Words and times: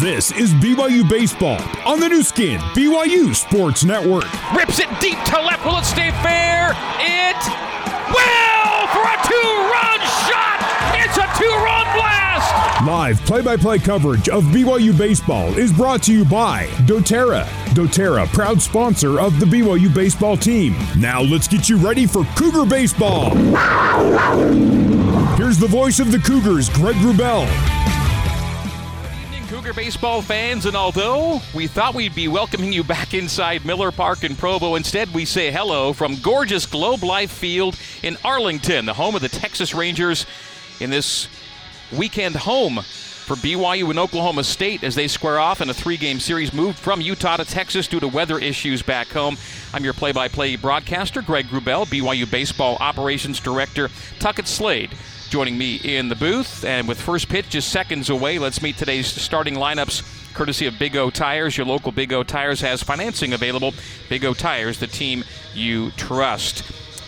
This 0.00 0.30
is 0.30 0.54
BYU 0.54 1.08
Baseball 1.08 1.60
on 1.84 1.98
the 1.98 2.08
new 2.08 2.22
skin, 2.22 2.60
BYU 2.72 3.34
Sports 3.34 3.82
Network. 3.82 4.26
Rips 4.54 4.78
it 4.78 4.88
deep 5.00 5.18
to 5.24 5.40
left. 5.40 5.64
Will 5.64 5.78
it 5.78 5.84
stay 5.84 6.12
fair? 6.22 6.70
It 7.00 7.42
will 8.06 8.86
for 8.94 9.02
a 9.02 9.18
two 9.26 9.50
run 9.66 9.98
shot. 10.28 10.60
It's 10.94 11.16
a 11.16 11.26
two 11.36 11.50
run 11.50 11.84
blast. 11.96 12.86
Live 12.86 13.20
play 13.26 13.42
by 13.42 13.56
play 13.56 13.80
coverage 13.80 14.28
of 14.28 14.44
BYU 14.44 14.96
Baseball 14.96 15.48
is 15.58 15.72
brought 15.72 16.04
to 16.04 16.12
you 16.12 16.24
by 16.24 16.66
doTERRA. 16.86 17.44
doTERRA, 17.74 18.28
proud 18.28 18.62
sponsor 18.62 19.18
of 19.18 19.40
the 19.40 19.46
BYU 19.46 19.92
baseball 19.92 20.36
team. 20.36 20.76
Now 20.96 21.22
let's 21.22 21.48
get 21.48 21.68
you 21.68 21.76
ready 21.76 22.06
for 22.06 22.22
Cougar 22.36 22.66
Baseball. 22.66 23.34
Here's 25.34 25.58
the 25.58 25.68
voice 25.68 25.98
of 25.98 26.12
the 26.12 26.20
Cougars, 26.20 26.68
Greg 26.68 26.94
Wrubell. 26.96 27.48
Cougar 29.68 29.82
baseball 29.82 30.22
fans, 30.22 30.64
and 30.64 30.74
although 30.74 31.42
we 31.54 31.66
thought 31.66 31.94
we'd 31.94 32.14
be 32.14 32.26
welcoming 32.26 32.72
you 32.72 32.82
back 32.82 33.12
inside 33.12 33.66
Miller 33.66 33.92
Park 33.92 34.24
in 34.24 34.34
Provo, 34.34 34.76
instead 34.76 35.12
we 35.12 35.26
say 35.26 35.50
hello 35.50 35.92
from 35.92 36.16
gorgeous 36.22 36.64
Globe 36.64 37.02
Life 37.02 37.30
Field 37.30 37.78
in 38.02 38.16
Arlington, 38.24 38.86
the 38.86 38.94
home 38.94 39.14
of 39.14 39.20
the 39.20 39.28
Texas 39.28 39.74
Rangers, 39.74 40.24
in 40.80 40.88
this 40.88 41.28
weekend 41.94 42.34
home 42.34 42.76
for 42.76 43.34
BYU 43.36 43.90
and 43.90 43.98
Oklahoma 43.98 44.42
State 44.42 44.82
as 44.82 44.94
they 44.94 45.06
square 45.06 45.38
off 45.38 45.60
in 45.60 45.68
a 45.68 45.74
three 45.74 45.98
game 45.98 46.18
series 46.18 46.54
moved 46.54 46.78
from 46.78 47.02
Utah 47.02 47.36
to 47.36 47.44
Texas 47.44 47.88
due 47.88 48.00
to 48.00 48.08
weather 48.08 48.38
issues 48.38 48.80
back 48.80 49.08
home. 49.08 49.36
I'm 49.74 49.84
your 49.84 49.92
play 49.92 50.12
by 50.12 50.28
play 50.28 50.56
broadcaster, 50.56 51.20
Greg 51.20 51.44
Wrubell, 51.48 51.84
BYU 51.86 52.30
Baseball 52.30 52.78
Operations 52.80 53.38
Director, 53.38 53.90
Tuckett 54.18 54.48
Slade 54.48 54.92
joining 55.30 55.56
me 55.58 55.76
in 55.76 56.08
the 56.08 56.16
booth. 56.16 56.64
And 56.64 56.88
with 56.88 57.00
first 57.00 57.28
pitch 57.28 57.48
just 57.50 57.70
seconds 57.70 58.10
away, 58.10 58.38
let's 58.38 58.62
meet 58.62 58.76
today's 58.76 59.06
starting 59.06 59.54
lineups 59.54 60.14
courtesy 60.34 60.66
of 60.66 60.78
Big 60.78 60.96
O 60.96 61.10
Tires. 61.10 61.56
Your 61.56 61.66
local 61.66 61.90
Big 61.90 62.12
O 62.12 62.22
Tires 62.22 62.60
has 62.60 62.82
financing 62.82 63.32
available. 63.32 63.74
Big 64.08 64.24
O 64.24 64.34
Tires, 64.34 64.78
the 64.78 64.86
team 64.86 65.24
you 65.52 65.90
trust. 65.92 66.62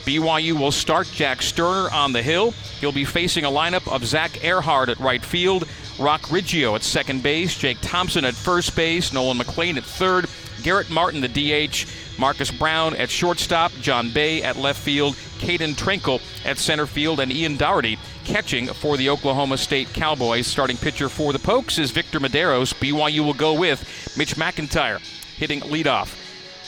BYU 0.05 0.59
will 0.59 0.73
start 0.73 1.07
Jack 1.13 1.41
Sterner 1.41 1.89
on 1.91 2.13
the 2.13 2.23
hill. 2.23 2.51
He'll 2.81 2.91
be 2.91 3.05
facing 3.05 3.45
a 3.45 3.51
lineup 3.51 3.87
of 3.87 4.05
Zach 4.05 4.43
Ehrhard 4.43 4.89
at 4.89 4.99
right 4.99 5.25
field, 5.25 5.69
Roc 5.99 6.23
Riggio 6.23 6.75
at 6.75 6.83
second 6.83 7.23
base, 7.23 7.57
Jake 7.57 7.79
Thompson 7.83 8.25
at 8.25 8.35
first 8.35 8.75
base, 8.75 9.13
Nolan 9.13 9.37
McLean 9.37 9.77
at 9.77 9.85
third, 9.85 10.27
Garrett 10.63 10.91
Martin, 10.91 11.21
the 11.21 11.29
DH, 11.29 11.87
Marcus 12.21 12.51
Brown 12.51 12.95
at 12.97 13.09
shortstop, 13.09 13.73
John 13.81 14.11
Bay 14.13 14.43
at 14.43 14.57
left 14.57 14.79
field, 14.79 15.15
Caden 15.39 15.75
Trenkle 15.75 16.21
at 16.45 16.59
center 16.59 16.87
field, 16.87 17.19
and 17.19 17.33
Ian 17.33 17.57
Doherty 17.57 17.99
catching 18.25 18.67
for 18.67 18.99
the 18.99 19.09
Oklahoma 19.09 19.57
State 19.57 19.89
Cowboys. 19.95 20.47
Starting 20.47 20.77
pitcher 20.77 21.09
for 21.09 21.33
the 21.33 21.39
Pokes 21.39 21.79
is 21.79 21.91
Victor 21.91 22.21
Mederos. 22.21 22.75
BYU 22.75 23.25
will 23.25 23.33
go 23.33 23.55
with 23.55 23.81
Mitch 24.19 24.37
McIntyre 24.37 25.01
hitting 25.37 25.61
leadoff. 25.61 26.15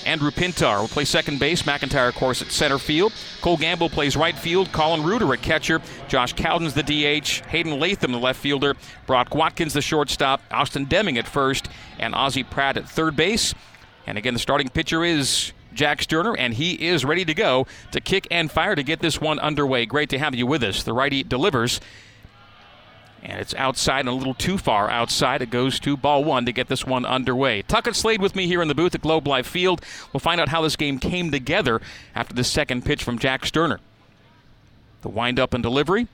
Andrew 0.06 0.30
Pintar 0.30 0.80
will 0.80 0.88
play 0.88 1.04
second 1.04 1.38
base. 1.38 1.62
McIntyre, 1.62 2.08
of 2.08 2.14
course, 2.14 2.42
at 2.42 2.50
center 2.50 2.78
field. 2.78 3.12
Cole 3.40 3.58
Gamble 3.58 3.90
plays 3.90 4.16
right 4.16 4.36
field. 4.36 4.72
Colin 4.72 5.02
Reuter 5.02 5.32
at 5.32 5.42
catcher. 5.42 5.80
Josh 6.08 6.32
Cowden's 6.32 6.74
the 6.74 6.82
DH. 6.82 7.46
Hayden 7.48 7.78
Latham, 7.78 8.12
the 8.12 8.18
left 8.18 8.40
fielder. 8.40 8.74
Brock 9.06 9.34
Watkins, 9.34 9.74
the 9.74 9.82
shortstop. 9.82 10.40
Austin 10.50 10.86
Deming 10.86 11.18
at 11.18 11.28
first. 11.28 11.68
And 11.98 12.14
Ozzie 12.14 12.42
Pratt 12.42 12.76
at 12.78 12.88
third 12.88 13.16
base. 13.16 13.54
And 14.06 14.18
again, 14.18 14.34
the 14.34 14.40
starting 14.40 14.68
pitcher 14.68 15.04
is 15.04 15.52
Jack 15.74 16.02
Sterner, 16.02 16.36
and 16.36 16.54
he 16.54 16.86
is 16.88 17.04
ready 17.04 17.24
to 17.24 17.34
go 17.34 17.66
to 17.92 18.00
kick 18.00 18.26
and 18.30 18.50
fire 18.50 18.74
to 18.74 18.82
get 18.82 19.00
this 19.00 19.20
one 19.20 19.38
underway. 19.38 19.86
Great 19.86 20.10
to 20.10 20.18
have 20.18 20.34
you 20.34 20.46
with 20.46 20.62
us. 20.62 20.82
The 20.82 20.92
righty 20.92 21.22
delivers. 21.22 21.80
And 23.22 23.40
it's 23.40 23.54
outside 23.54 24.00
and 24.00 24.08
a 24.08 24.12
little 24.12 24.34
too 24.34 24.58
far 24.58 24.90
outside. 24.90 25.42
It 25.42 25.50
goes 25.50 25.78
to 25.80 25.96
ball 25.96 26.24
one 26.24 26.44
to 26.46 26.52
get 26.52 26.68
this 26.68 26.84
one 26.84 27.06
underway. 27.06 27.62
Tuckett 27.62 27.94
Slade 27.94 28.20
with 28.20 28.34
me 28.34 28.48
here 28.48 28.60
in 28.60 28.66
the 28.66 28.74
booth 28.74 28.96
at 28.96 29.02
Globe 29.02 29.28
Life 29.28 29.46
Field. 29.46 29.80
We'll 30.12 30.20
find 30.20 30.40
out 30.40 30.48
how 30.48 30.60
this 30.60 30.74
game 30.74 30.98
came 30.98 31.30
together 31.30 31.80
after 32.16 32.34
the 32.34 32.42
second 32.42 32.84
pitch 32.84 33.04
from 33.04 33.20
Jack 33.20 33.46
Sterner. 33.46 33.78
The 35.02 35.08
windup 35.08 35.54
and 35.54 35.62
delivery. 35.62 36.08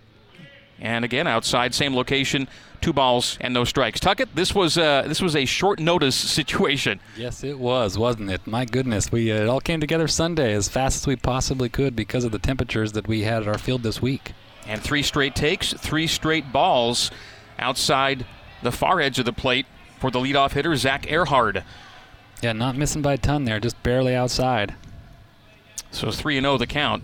And 0.80 1.04
again, 1.04 1.26
outside, 1.26 1.74
same 1.74 1.94
location, 1.94 2.48
two 2.80 2.92
balls 2.92 3.36
and 3.40 3.52
no 3.52 3.64
strikes. 3.64 3.98
Tuckett, 3.98 4.34
this 4.34 4.54
was 4.54 4.78
uh, 4.78 5.02
this 5.06 5.20
was 5.20 5.34
a 5.34 5.44
short 5.44 5.80
notice 5.80 6.14
situation. 6.16 7.00
Yes, 7.16 7.42
it 7.42 7.58
was, 7.58 7.98
wasn't 7.98 8.30
it? 8.30 8.46
My 8.46 8.64
goodness, 8.64 9.10
we 9.10 9.32
uh, 9.32 9.42
it 9.42 9.48
all 9.48 9.60
came 9.60 9.80
together 9.80 10.08
Sunday 10.08 10.52
as 10.54 10.68
fast 10.68 11.02
as 11.02 11.06
we 11.06 11.16
possibly 11.16 11.68
could 11.68 11.96
because 11.96 12.24
of 12.24 12.32
the 12.32 12.38
temperatures 12.38 12.92
that 12.92 13.08
we 13.08 13.22
had 13.22 13.42
at 13.42 13.48
our 13.48 13.58
field 13.58 13.82
this 13.82 14.00
week. 14.00 14.32
And 14.66 14.80
three 14.80 15.02
straight 15.02 15.34
takes, 15.34 15.72
three 15.72 16.06
straight 16.06 16.52
balls 16.52 17.10
outside 17.58 18.26
the 18.62 18.72
far 18.72 19.00
edge 19.00 19.18
of 19.18 19.24
the 19.24 19.32
plate 19.32 19.66
for 19.98 20.10
the 20.10 20.18
leadoff 20.20 20.52
hitter 20.52 20.76
Zach 20.76 21.10
Ehrhard. 21.10 21.64
Yeah, 22.42 22.52
not 22.52 22.76
missing 22.76 23.02
by 23.02 23.14
a 23.14 23.18
ton 23.18 23.44
there, 23.44 23.58
just 23.58 23.82
barely 23.82 24.14
outside. 24.14 24.74
So 25.90 26.10
three 26.10 26.36
and 26.36 26.44
zero 26.44 26.58
the 26.58 26.66
count. 26.66 27.02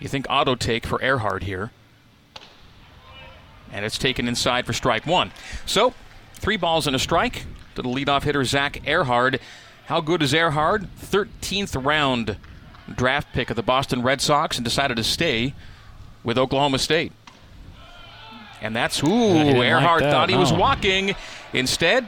You 0.00 0.08
think 0.08 0.26
auto 0.28 0.54
take 0.54 0.84
for 0.86 1.00
Ehrhard 1.00 1.44
here? 1.44 1.70
And 3.74 3.84
it's 3.84 3.98
taken 3.98 4.26
inside 4.28 4.64
for 4.64 4.72
strike 4.72 5.04
one. 5.04 5.32
So, 5.66 5.92
three 6.34 6.56
balls 6.56 6.86
and 6.86 6.96
a 6.96 6.98
strike 6.98 7.44
to 7.74 7.82
the 7.82 7.88
leadoff 7.88 8.22
hitter 8.22 8.44
Zach 8.44 8.80
Ehrhard. 8.86 9.40
How 9.86 10.00
good 10.00 10.22
is 10.22 10.32
Ehrhard? 10.32 10.88
13th 10.96 11.84
round 11.84 12.38
draft 12.94 13.32
pick 13.32 13.50
of 13.50 13.56
the 13.56 13.62
Boston 13.62 14.02
Red 14.02 14.20
Sox 14.20 14.56
and 14.56 14.64
decided 14.64 14.96
to 14.96 15.04
stay 15.04 15.54
with 16.22 16.38
Oklahoma 16.38 16.78
State. 16.78 17.12
And 18.62 18.74
that's 18.74 19.02
ooh, 19.02 19.60
Ehrhard 19.62 20.02
like 20.02 20.10
thought 20.10 20.28
he 20.30 20.36
no. 20.36 20.40
was 20.40 20.52
walking. 20.52 21.14
Instead, 21.52 22.06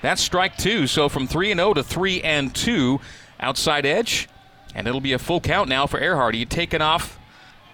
that's 0.00 0.22
strike 0.22 0.56
two. 0.56 0.86
So 0.86 1.08
from 1.08 1.26
three 1.26 1.50
and 1.50 1.58
zero 1.58 1.74
to 1.74 1.82
three 1.82 2.22
and 2.22 2.54
two, 2.54 3.00
outside 3.40 3.84
edge, 3.84 4.28
and 4.74 4.86
it'll 4.86 5.00
be 5.00 5.12
a 5.12 5.18
full 5.18 5.40
count 5.40 5.68
now 5.68 5.86
for 5.86 5.98
Ehrhard. 5.98 6.34
He 6.34 6.40
had 6.40 6.50
taken 6.50 6.80
off 6.80 7.17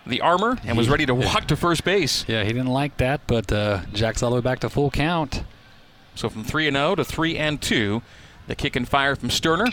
the 0.06 0.20
armor 0.20 0.59
and 0.65 0.76
was 0.76 0.88
ready 0.88 1.06
to 1.06 1.15
walk 1.15 1.47
to 1.47 1.56
first 1.56 1.84
base. 1.84 2.25
Yeah, 2.28 2.44
he 2.44 2.53
didn't 2.53 2.66
like 2.66 2.97
that, 2.98 3.22
but 3.26 3.50
uh, 3.50 3.82
Jack's 3.92 4.22
all 4.22 4.31
the 4.31 4.37
way 4.37 4.42
back 4.42 4.60
to 4.60 4.69
full 4.69 4.91
count. 4.91 5.44
So 6.15 6.28
from 6.28 6.44
3 6.44 6.69
and 6.69 6.76
0 6.76 6.94
to 6.97 7.04
3 7.04 7.37
and 7.37 7.60
2, 7.60 8.03
the 8.47 8.54
kick 8.54 8.76
and 8.76 8.88
fire 8.88 9.16
from 9.16 9.31
Sterner. 9.31 9.66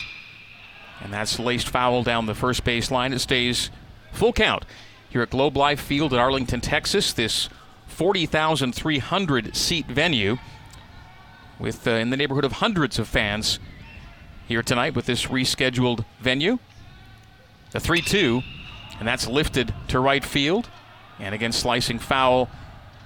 And 1.01 1.11
that's 1.11 1.39
laced 1.39 1.69
foul 1.69 2.03
down 2.03 2.25
the 2.25 2.35
first 2.35 2.63
base 2.63 2.91
line. 2.91 3.13
It 3.13 3.19
stays 3.19 3.69
full 4.11 4.33
count 4.33 4.65
here 5.09 5.21
at 5.21 5.31
Globe 5.31 5.57
Life 5.57 5.81
Field 5.81 6.13
in 6.13 6.19
Arlington, 6.19 6.61
Texas. 6.61 7.11
This 7.11 7.49
40,300 7.87 9.55
seat 9.55 9.87
venue 9.87 10.37
with 11.59 11.87
uh, 11.87 11.91
in 11.91 12.09
the 12.09 12.17
neighborhood 12.17 12.45
of 12.45 12.53
hundreds 12.53 12.97
of 12.97 13.07
fans 13.07 13.59
here 14.47 14.63
tonight 14.63 14.95
with 14.95 15.05
this 15.05 15.25
rescheduled 15.25 16.05
venue. 16.19 16.59
The 17.71 17.79
3 17.79 18.01
2 18.01 18.41
and 19.01 19.07
that's 19.07 19.27
lifted 19.27 19.73
to 19.87 19.99
right 19.99 20.23
field. 20.23 20.69
And 21.19 21.33
again, 21.33 21.51
slicing 21.51 21.97
foul 21.97 22.51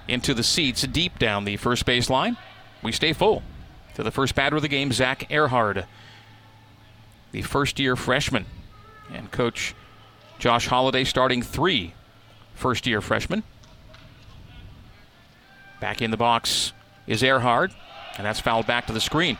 into 0.06 0.34
the 0.34 0.42
seats 0.42 0.82
deep 0.82 1.18
down 1.18 1.46
the 1.46 1.56
first 1.56 1.86
base 1.86 2.10
line. 2.10 2.36
We 2.82 2.92
stay 2.92 3.14
full 3.14 3.42
to 3.94 4.02
the 4.02 4.10
first 4.10 4.34
batter 4.34 4.56
of 4.56 4.62
the 4.62 4.68
game, 4.68 4.92
Zach 4.92 5.26
Ehrhard, 5.30 5.86
the 7.32 7.40
first 7.40 7.78
year 7.78 7.96
freshman. 7.96 8.44
And 9.10 9.30
coach 9.30 9.74
Josh 10.38 10.66
Holliday 10.66 11.04
starting 11.04 11.40
three 11.40 11.94
first 12.54 12.86
year 12.86 13.00
freshmen. 13.00 13.42
Back 15.80 16.02
in 16.02 16.10
the 16.10 16.18
box 16.18 16.74
is 17.06 17.22
Ehrhard, 17.22 17.72
and 18.18 18.26
that's 18.26 18.40
fouled 18.40 18.66
back 18.66 18.86
to 18.88 18.92
the 18.92 19.00
screen. 19.00 19.38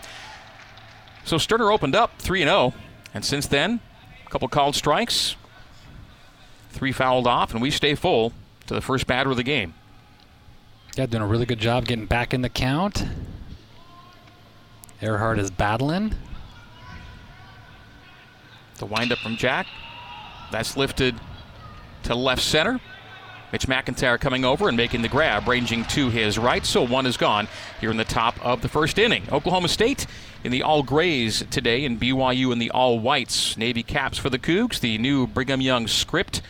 So 1.27 1.37
Sterner 1.37 1.71
opened 1.71 1.95
up 1.95 2.19
3 2.19 2.45
0, 2.45 2.73
and 3.13 3.23
since 3.23 3.47
then, 3.47 3.81
a 4.27 4.31
couple 4.31 4.49
called 4.49 4.75
strikes, 4.75 5.37
three 6.77 6.93
fouled 6.93 7.27
off, 7.27 7.53
and 7.53 7.63
we 7.63 7.71
stay 7.71 7.95
full 7.95 8.33
to 8.67 8.75
the 8.75 8.81
first 8.81 9.07
batter 9.07 9.31
of 9.31 9.37
the 9.37 9.43
game. 9.43 9.75
Yeah, 10.95 11.07
doing 11.07 11.23
a 11.23 11.27
really 11.27 11.47
good 11.47 11.59
job 11.59 11.87
getting 11.87 12.07
back 12.07 12.33
in 12.35 12.43
the 12.43 12.49
count. 12.49 13.05
Ehrhard 15.01 15.39
is 15.39 15.51
battling. 15.51 16.15
The 18.79 18.87
windup 18.87 19.19
from 19.19 19.37
Jack. 19.37 19.67
That's 20.53 20.77
lifted 20.77 21.17
to 22.05 22.15
left 22.15 22.43
center. 22.43 22.81
Mitch 23.53 23.67
McIntyre 23.67 24.21
coming 24.21 24.45
over 24.45 24.69
and 24.69 24.77
making 24.77 25.03
the 25.03 25.09
grab, 25.09 25.49
ranging 25.49 25.85
to 25.87 26.11
his 26.11 26.39
right. 26.39 26.67
So 26.67 26.83
one 26.83 27.07
is 27.07 27.17
gone 27.17 27.49
here 27.81 27.91
in 27.91 27.97
the 27.97 28.05
top 28.05 28.45
of 28.45 28.61
the 28.61 28.69
first 28.69 28.99
inning. 28.99 29.25
Oklahoma 29.31 29.69
State 29.69 30.07
in 30.45 30.53
the 30.53 30.63
all 30.63 30.83
grays 30.83 31.45
today, 31.51 31.85
and 31.85 32.01
BYU 32.01 32.53
in 32.53 32.59
the 32.59 32.71
all 32.71 32.99
whites. 32.99 33.57
Navy 33.57 33.83
caps 33.83 34.19
for 34.19 34.31
the 34.31 34.39
Cougs. 34.39 34.81
The 34.81 34.99
new 34.99 35.27
Brigham 35.27 35.61
Young 35.61 35.87
script 35.87 36.43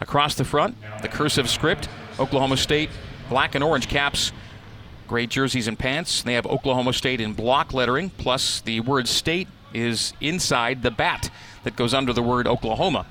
across 0.00 0.34
the 0.34 0.44
front, 0.44 0.76
the 1.02 1.08
cursive 1.08 1.48
script. 1.48 1.88
Oklahoma 2.18 2.56
State 2.56 2.90
black 3.28 3.54
and 3.54 3.64
orange 3.64 3.88
caps, 3.88 4.32
gray 5.08 5.26
jerseys 5.26 5.66
and 5.66 5.78
pants. 5.78 6.22
They 6.22 6.34
have 6.34 6.46
Oklahoma 6.46 6.92
State 6.92 7.20
in 7.20 7.32
block 7.32 7.72
lettering, 7.72 8.10
plus 8.10 8.60
the 8.60 8.80
word 8.80 9.08
state 9.08 9.48
is 9.72 10.12
inside 10.20 10.82
the 10.82 10.90
bat 10.90 11.30
that 11.64 11.74
goes 11.74 11.92
under 11.94 12.12
the 12.12 12.22
word 12.22 12.46
Oklahoma 12.46 13.06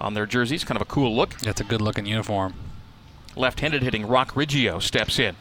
on 0.00 0.14
their 0.14 0.26
jerseys. 0.26 0.64
Kind 0.64 0.76
of 0.76 0.82
a 0.82 0.90
cool 0.90 1.14
look. 1.14 1.38
That's 1.38 1.60
a 1.60 1.64
good 1.64 1.80
looking 1.80 2.06
uniform. 2.06 2.54
Left 3.34 3.60
handed 3.60 3.82
hitting 3.82 4.06
Roc 4.06 4.32
Riggio 4.32 4.82
steps 4.82 5.18
in. 5.18 5.36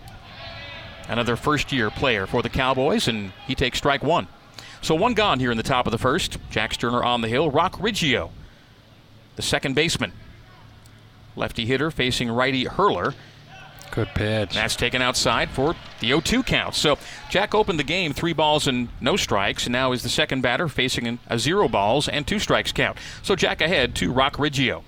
another 1.09 1.35
first 1.35 1.71
year 1.71 1.89
player 1.89 2.25
for 2.25 2.41
the 2.41 2.49
Cowboys, 2.49 3.07
and 3.07 3.33
he 3.45 3.55
takes 3.55 3.77
strike 3.77 4.03
one. 4.03 4.27
So 4.81 4.95
one 4.95 5.13
gone 5.13 5.39
here 5.39 5.51
in 5.51 5.57
the 5.57 5.63
top 5.63 5.85
of 5.85 5.91
the 5.91 5.97
first. 5.97 6.37
Jack 6.49 6.73
Sterner 6.73 7.03
on 7.03 7.21
the 7.21 7.27
hill. 7.27 7.51
Roc 7.51 7.73
Riggio, 7.73 8.31
the 9.35 9.41
second 9.41 9.75
baseman. 9.75 10.13
Lefty 11.35 11.65
hitter 11.65 11.91
facing 11.91 12.29
righty 12.29 12.65
Hurler. 12.65 13.13
Good 13.91 14.09
pitch. 14.15 14.53
That's 14.53 14.77
taken 14.77 15.01
outside 15.01 15.49
for 15.49 15.75
the 15.99 16.07
0 16.07 16.21
2 16.21 16.43
count. 16.43 16.75
So 16.75 16.97
Jack 17.29 17.53
opened 17.53 17.77
the 17.77 17.83
game 17.83 18.13
three 18.13 18.33
balls 18.33 18.67
and 18.67 18.87
no 19.01 19.17
strikes, 19.17 19.65
and 19.65 19.73
now 19.73 19.91
is 19.91 20.01
the 20.01 20.09
second 20.09 20.41
batter 20.41 20.69
facing 20.69 21.19
a 21.27 21.37
zero 21.37 21.67
balls 21.67 22.07
and 22.07 22.25
two 22.25 22.39
strikes 22.39 22.71
count. 22.71 22.97
So 23.21 23.35
Jack 23.35 23.59
ahead 23.61 23.95
to 23.95 24.11
Roc 24.11 24.37
Riggio. 24.37 24.83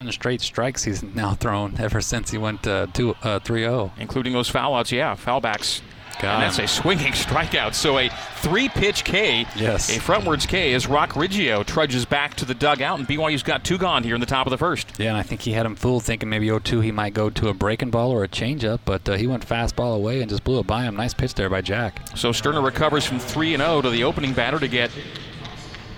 And 0.00 0.08
the 0.08 0.12
straight 0.12 0.40
strikes 0.40 0.82
he's 0.82 1.02
now 1.02 1.34
thrown 1.34 1.76
ever 1.78 2.00
since 2.00 2.30
he 2.30 2.38
went 2.38 2.66
uh, 2.66 2.86
to 2.94 3.10
uh, 3.22 3.38
3-0. 3.40 3.92
Including 3.98 4.32
those 4.32 4.48
foul 4.48 4.74
outs, 4.74 4.90
yeah, 4.90 5.14
foul 5.14 5.40
backs. 5.40 5.82
Got 6.22 6.34
and 6.34 6.42
that's 6.44 6.58
a 6.60 6.68
swinging 6.68 7.12
strikeout. 7.12 7.74
So 7.74 7.98
a 7.98 8.08
three-pitch 8.36 9.02
K, 9.02 9.44
Yes. 9.56 9.94
a 9.96 10.00
frontwards 10.00 10.46
K 10.46 10.72
as 10.72 10.86
Roc 10.86 11.10
Riggio 11.14 11.64
trudges 11.66 12.04
back 12.04 12.34
to 12.36 12.44
the 12.44 12.54
dugout, 12.54 13.00
and 13.00 13.08
BYU's 13.08 13.42
got 13.42 13.64
two 13.64 13.76
gone 13.76 14.04
here 14.04 14.14
in 14.14 14.20
the 14.20 14.26
top 14.26 14.46
of 14.46 14.52
the 14.52 14.58
first. 14.58 14.92
Yeah, 14.98 15.08
and 15.08 15.16
I 15.16 15.22
think 15.22 15.40
he 15.42 15.52
had 15.52 15.66
him 15.66 15.74
fooled 15.74 16.04
thinking 16.04 16.28
maybe 16.28 16.46
0-2 16.46 16.80
he 16.82 16.92
might 16.92 17.12
go 17.12 17.28
to 17.28 17.48
a 17.48 17.54
breaking 17.54 17.90
ball 17.90 18.12
or 18.12 18.22
a 18.22 18.28
changeup, 18.28 18.78
but 18.84 19.08
uh, 19.08 19.16
he 19.16 19.26
went 19.26 19.46
fastball 19.46 19.96
away 19.96 20.20
and 20.20 20.30
just 20.30 20.44
blew 20.44 20.60
it 20.60 20.66
by 20.66 20.84
him. 20.84 20.94
Nice 20.96 21.12
pitch 21.12 21.34
there 21.34 21.50
by 21.50 21.60
Jack. 21.60 22.00
So 22.16 22.30
Sterner 22.30 22.62
recovers 22.62 23.04
from 23.04 23.18
3 23.18 23.54
and 23.54 23.60
0 23.62 23.82
to 23.82 23.90
the 23.90 24.04
opening 24.04 24.32
batter 24.32 24.60
to 24.60 24.68
get 24.68 24.92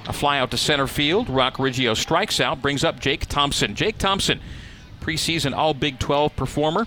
a 0.08 0.12
fly 0.12 0.38
out 0.38 0.50
to 0.52 0.56
center 0.56 0.86
field. 0.86 1.28
Roc 1.28 1.56
Riggio 1.58 1.94
strikes 1.96 2.40
out, 2.40 2.62
brings 2.62 2.82
up 2.82 2.98
Jake 2.98 3.26
Thompson. 3.26 3.74
Jake 3.74 3.98
Thompson, 3.98 4.40
preseason 5.00 5.54
All 5.54 5.74
Big 5.74 5.98
12 5.98 6.34
performer. 6.36 6.86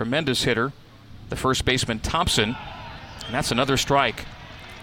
Tremendous 0.00 0.44
hitter, 0.44 0.72
the 1.28 1.36
first 1.36 1.66
baseman 1.66 1.98
Thompson, 1.98 2.56
and 3.26 3.34
that's 3.34 3.50
another 3.50 3.76
strike. 3.76 4.24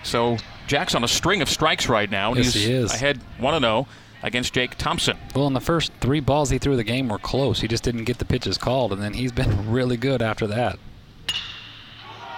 So 0.04 0.38
Jack's 0.68 0.94
on 0.94 1.04
a 1.04 1.08
string 1.08 1.42
of 1.42 1.50
strikes 1.50 1.90
right 1.90 2.08
now, 2.08 2.34
and 2.36 2.46
Yes, 2.46 2.54
he's 2.54 2.66
he 2.66 2.72
is. 2.72 2.94
ahead 2.94 3.19
1 3.40 3.60
0 3.60 3.88
against 4.22 4.54
Jake 4.54 4.75
Thompson. 4.78 5.18
Well, 5.34 5.48
in 5.48 5.54
the 5.54 5.60
first 5.60 5.92
three 6.02 6.19
balls 6.19 6.52
he 6.52 6.60
threw 6.60 6.75
the 6.75 6.84
game 6.84 7.10
were 7.10 7.18
close. 7.18 7.62
He 7.62 7.68
just 7.68 7.84
didn't 7.84 8.04
get 8.04 8.19
the 8.19 8.25
pitches 8.25 8.60
called, 8.60 8.94
and 8.94 9.02
then 9.02 9.16
he's 9.16 9.31
been 9.42 9.72
really 9.72 9.98
good 9.98 10.22
after 10.22 10.46
that. 10.46 10.78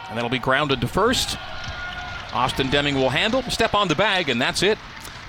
And 0.08 0.16
that'll 0.18 0.30
be 0.30 0.40
grounded 0.40 0.80
to 0.80 0.88
first. 0.88 1.38
Austin 2.32 2.70
Deming 2.70 2.96
will 2.96 3.10
handle, 3.10 3.42
step 3.50 3.74
on 3.74 3.90
the 3.90 3.96
bag, 3.96 4.30
and 4.30 4.42
that's 4.42 4.64
it. 4.64 4.78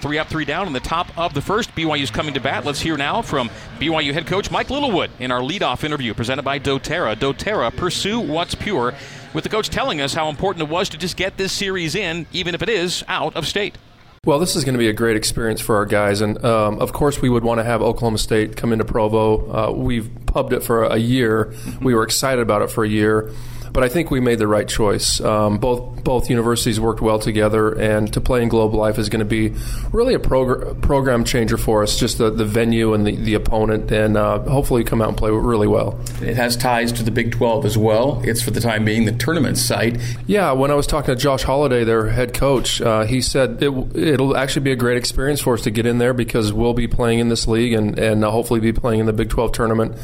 Three 0.00 0.16
up, 0.16 0.28
three 0.28 0.46
down 0.46 0.66
in 0.66 0.72
the 0.72 0.80
top 0.80 1.16
of 1.18 1.34
the 1.34 1.42
first. 1.42 1.74
BYU's 1.74 2.10
coming 2.10 2.32
to 2.32 2.40
bat. 2.40 2.64
Let's 2.64 2.80
hear 2.80 2.96
now 2.96 3.20
from 3.20 3.50
BYU 3.78 4.14
head 4.14 4.26
coach 4.26 4.50
Mike 4.50 4.70
Littlewood 4.70 5.10
in 5.18 5.30
our 5.30 5.40
leadoff 5.40 5.84
interview 5.84 6.14
presented 6.14 6.42
by 6.42 6.58
doTERRA. 6.58 7.16
doTERRA, 7.16 7.76
pursue 7.76 8.18
what's 8.18 8.54
pure, 8.54 8.94
with 9.34 9.44
the 9.44 9.50
coach 9.50 9.68
telling 9.68 10.00
us 10.00 10.14
how 10.14 10.30
important 10.30 10.66
it 10.66 10.72
was 10.72 10.88
to 10.88 10.98
just 10.98 11.18
get 11.18 11.36
this 11.36 11.52
series 11.52 11.94
in, 11.94 12.26
even 12.32 12.54
if 12.54 12.62
it 12.62 12.70
is 12.70 13.04
out 13.08 13.36
of 13.36 13.46
state. 13.46 13.76
Well, 14.24 14.38
this 14.38 14.54
is 14.54 14.64
going 14.64 14.74
to 14.74 14.78
be 14.78 14.88
a 14.88 14.92
great 14.92 15.16
experience 15.16 15.60
for 15.62 15.76
our 15.76 15.86
guys, 15.86 16.20
and 16.20 16.42
um, 16.44 16.78
of 16.78 16.92
course, 16.92 17.22
we 17.22 17.28
would 17.30 17.42
want 17.42 17.58
to 17.58 17.64
have 17.64 17.80
Oklahoma 17.80 18.18
State 18.18 18.56
come 18.56 18.72
into 18.72 18.84
Provo. 18.84 19.50
Uh, 19.50 19.72
we've 19.72 20.10
pubbed 20.26 20.52
it 20.52 20.62
for 20.62 20.84
a 20.84 20.98
year. 20.98 21.54
We 21.80 21.94
were 21.94 22.02
excited 22.02 22.42
about 22.42 22.60
it 22.62 22.70
for 22.70 22.84
a 22.84 22.88
year, 22.88 23.32
but 23.72 23.82
I 23.82 23.88
think 23.88 24.10
we 24.10 24.20
made 24.20 24.38
the 24.38 24.46
right 24.46 24.68
choice. 24.68 25.20
Um, 25.20 25.58
both 25.58 26.02
both 26.02 26.30
universities 26.30 26.80
worked 26.80 27.00
well 27.00 27.18
together, 27.18 27.72
and 27.72 28.12
to 28.12 28.20
play 28.20 28.42
in 28.42 28.48
Globe 28.48 28.74
Life 28.74 28.98
is 28.98 29.08
going 29.08 29.20
to 29.20 29.24
be 29.24 29.54
really 29.92 30.14
a 30.14 30.18
progr- 30.18 30.80
program 30.82 31.24
changer 31.24 31.56
for 31.56 31.82
us. 31.82 31.98
Just 31.98 32.18
the, 32.18 32.30
the 32.30 32.44
venue 32.44 32.94
and 32.94 33.06
the, 33.06 33.16
the 33.16 33.34
opponent, 33.34 33.90
and 33.92 34.16
uh, 34.16 34.40
hopefully 34.40 34.84
come 34.84 35.02
out 35.02 35.08
and 35.08 35.16
play 35.16 35.30
really 35.30 35.68
well. 35.68 35.98
It 36.22 36.36
has 36.36 36.56
ties 36.56 36.92
to 36.92 37.02
the 37.02 37.10
Big 37.10 37.32
12 37.32 37.66
as 37.66 37.78
well. 37.78 38.20
It's 38.24 38.42
for 38.42 38.50
the 38.50 38.60
time 38.60 38.84
being 38.84 39.04
the 39.04 39.12
tournament 39.12 39.58
site. 39.58 40.00
Yeah, 40.26 40.52
when 40.52 40.70
I 40.70 40.74
was 40.74 40.86
talking 40.86 41.14
to 41.14 41.20
Josh 41.20 41.42
Holliday, 41.42 41.84
their 41.84 42.08
head 42.08 42.34
coach, 42.34 42.80
uh, 42.80 43.04
he 43.04 43.20
said 43.20 43.62
it, 43.62 43.96
it'll 43.96 44.36
actually 44.36 44.62
be 44.62 44.72
a 44.72 44.76
great 44.76 44.96
experience 44.96 45.40
for 45.40 45.54
us 45.54 45.62
to 45.62 45.70
get 45.70 45.86
in 45.86 45.98
there 45.98 46.14
because 46.14 46.52
we'll 46.52 46.74
be 46.74 46.88
playing 46.88 47.18
in 47.18 47.28
this 47.28 47.46
league 47.46 47.72
and, 47.72 47.98
and 47.98 48.24
uh, 48.24 48.30
hopefully 48.30 48.60
be 48.60 48.72
playing 48.72 49.00
in 49.00 49.06
the 49.06 49.12
Big 49.12 49.28
12 49.28 49.52
tournament 49.52 49.96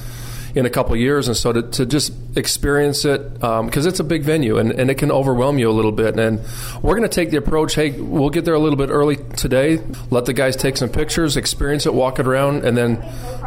in 0.56 0.66
a 0.66 0.70
couple 0.70 0.94
of 0.94 0.98
years. 0.98 1.28
And 1.28 1.36
so 1.36 1.52
to, 1.52 1.62
to 1.62 1.86
just 1.86 2.12
experience 2.34 3.04
it, 3.04 3.34
because 3.34 3.86
it's 3.86 4.00
a 4.00 4.04
big 4.04 4.22
venue 4.22 4.56
and, 4.56 4.72
and 4.72 4.90
it 4.90 4.96
can 4.96 5.12
overwhelm 5.12 5.58
you 5.58 5.70
a 5.70 5.72
little 5.72 5.92
bit. 5.92 6.18
And 6.18 6.40
we're 6.82 6.96
going 6.96 7.08
to 7.08 7.14
take 7.14 7.30
the 7.30 7.36
approach 7.36 7.74
hey, 7.74 7.90
we'll 7.90 8.30
get 8.30 8.46
there 8.46 8.54
a 8.54 8.58
little 8.58 8.78
bit 8.78 8.88
early 8.88 9.16
today, 9.36 9.80
let 10.10 10.24
the 10.24 10.32
guys 10.32 10.56
take 10.56 10.78
some 10.78 10.88
pictures, 10.88 11.36
experience 11.36 11.84
it, 11.84 11.92
walk 11.92 12.18
it 12.18 12.26
around, 12.26 12.64
and 12.64 12.76
then 12.76 12.96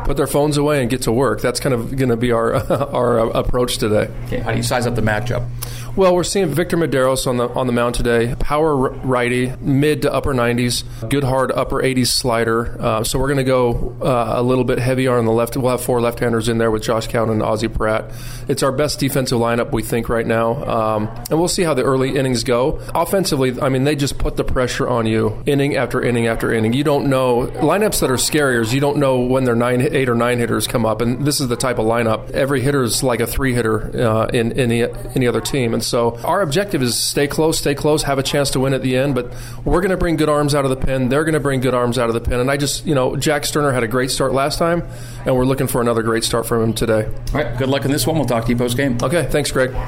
put 0.05 0.17
their 0.17 0.27
phones 0.27 0.57
away 0.57 0.81
and 0.81 0.89
get 0.89 1.01
to 1.01 1.11
work. 1.11 1.41
That's 1.41 1.59
kind 1.59 1.73
of 1.73 1.95
going 1.97 2.09
to 2.09 2.15
be 2.15 2.31
our, 2.31 2.53
our 2.71 3.19
uh, 3.19 3.29
approach 3.29 3.79
today. 3.79 4.11
Okay, 4.25 4.39
how 4.39 4.51
do 4.51 4.57
you 4.57 4.63
size 4.63 4.85
up 4.85 4.95
the 4.95 5.01
matchup? 5.01 5.49
Well, 5.95 6.15
we're 6.15 6.23
seeing 6.23 6.47
Victor 6.47 6.77
Mederos 6.77 7.25
on 7.27 7.37
the 7.37 7.49
on 7.49 7.67
the 7.67 7.73
mound 7.73 7.95
today. 7.95 8.35
Power 8.39 8.75
righty, 8.75 9.53
mid 9.59 10.03
to 10.03 10.13
upper 10.13 10.33
90s, 10.33 10.83
good 11.09 11.23
hard 11.23 11.51
upper 11.51 11.81
80s 11.81 12.07
slider. 12.07 12.79
Uh, 12.79 13.03
so 13.03 13.19
we're 13.19 13.27
going 13.27 13.37
to 13.37 13.43
go 13.43 13.97
uh, 14.01 14.33
a 14.35 14.43
little 14.43 14.63
bit 14.63 14.77
heavier 14.77 15.17
on 15.17 15.25
the 15.25 15.31
left. 15.31 15.57
We'll 15.57 15.71
have 15.71 15.81
four 15.81 15.99
left-handers 15.99 16.47
in 16.47 16.57
there 16.57 16.71
with 16.71 16.83
Josh 16.83 16.98
Count 17.07 17.29
and 17.29 17.41
Ozzie 17.41 17.67
Pratt. 17.67 18.11
It's 18.47 18.63
our 18.63 18.71
best 18.71 18.99
defensive 18.99 19.39
lineup 19.39 19.71
we 19.71 19.83
think 19.83 20.09
right 20.09 20.25
now, 20.25 20.63
um, 20.65 21.07
and 21.29 21.39
we'll 21.39 21.47
see 21.47 21.63
how 21.63 21.73
the 21.73 21.83
early 21.83 22.15
innings 22.17 22.43
go. 22.43 22.79
Offensively, 22.95 23.59
I 23.61 23.69
mean, 23.69 23.83
they 23.83 23.95
just 23.95 24.17
put 24.17 24.37
the 24.37 24.43
pressure 24.43 24.87
on 24.87 25.05
you 25.05 25.41
inning 25.45 25.75
after 25.75 26.01
inning 26.01 26.27
after 26.27 26.53
inning. 26.53 26.73
You 26.73 26.83
don't 26.83 27.09
know 27.09 27.47
lineups 27.47 27.99
that 28.01 28.11
are 28.11 28.15
scarier. 28.15 28.59
You 28.71 28.79
don't 28.79 28.97
know 28.97 29.19
when 29.21 29.43
their 29.43 29.55
nine, 29.55 29.81
eight 29.81 30.09
or 30.09 30.15
nine 30.15 30.39
hitters 30.39 30.67
come 30.67 30.85
up, 30.85 31.01
and 31.01 31.25
this 31.25 31.39
is 31.39 31.47
the 31.47 31.55
type 31.55 31.79
of 31.79 31.85
lineup. 31.85 32.29
Every 32.31 32.61
hitter 32.61 32.83
is 32.83 33.03
like 33.03 33.19
a 33.19 33.27
three 33.27 33.53
hitter 33.53 34.07
uh, 34.07 34.27
in 34.27 34.53
any 34.53 34.83
any 34.83 35.27
other 35.27 35.41
team, 35.41 35.73
and 35.73 35.83
so 35.83 36.17
our 36.23 36.41
objective 36.41 36.81
is 36.81 36.97
stay 36.97 37.27
close, 37.27 37.59
stay 37.59 37.75
close, 37.75 38.03
have 38.03 38.19
a 38.19 38.23
chance 38.23 38.49
to 38.51 38.59
win 38.59 38.73
at 38.73 38.81
the 38.81 38.97
end. 38.97 39.15
But 39.15 39.33
we're 39.63 39.81
going 39.81 39.91
to 39.91 39.97
bring 39.97 40.15
good 40.15 40.29
arms 40.29 40.55
out 40.55 40.65
of 40.65 40.69
the 40.69 40.77
pen. 40.77 41.09
They're 41.09 41.23
going 41.23 41.33
to 41.33 41.39
bring 41.39 41.61
good 41.61 41.73
arms 41.73 41.97
out 41.97 42.09
of 42.09 42.13
the 42.13 42.21
pen, 42.21 42.39
and 42.39 42.51
I 42.51 42.57
just 42.57 42.85
you 42.85 42.95
know 42.95 43.15
Jack 43.15 43.45
Sterner 43.45 43.71
had 43.71 43.83
a 43.83 43.87
great 43.87 44.11
start 44.11 44.33
last 44.33 44.57
time, 44.59 44.83
and 45.25 45.35
we're 45.35 45.45
looking 45.45 45.67
for 45.67 45.81
another 45.81 46.03
great 46.03 46.23
start 46.23 46.45
from 46.45 46.63
him 46.63 46.73
today. 46.73 46.88
All 46.89 47.03
right, 47.33 47.57
good 47.57 47.69
luck 47.69 47.85
in 47.85 47.91
this 47.91 48.07
one. 48.07 48.17
We'll 48.17 48.25
talk 48.25 48.45
to 48.45 48.51
you 48.51 48.57
post 48.57 48.77
game. 48.77 48.97
Okay, 49.01 49.27
thanks, 49.29 49.51
Greg. 49.51 49.73
All 49.73 49.87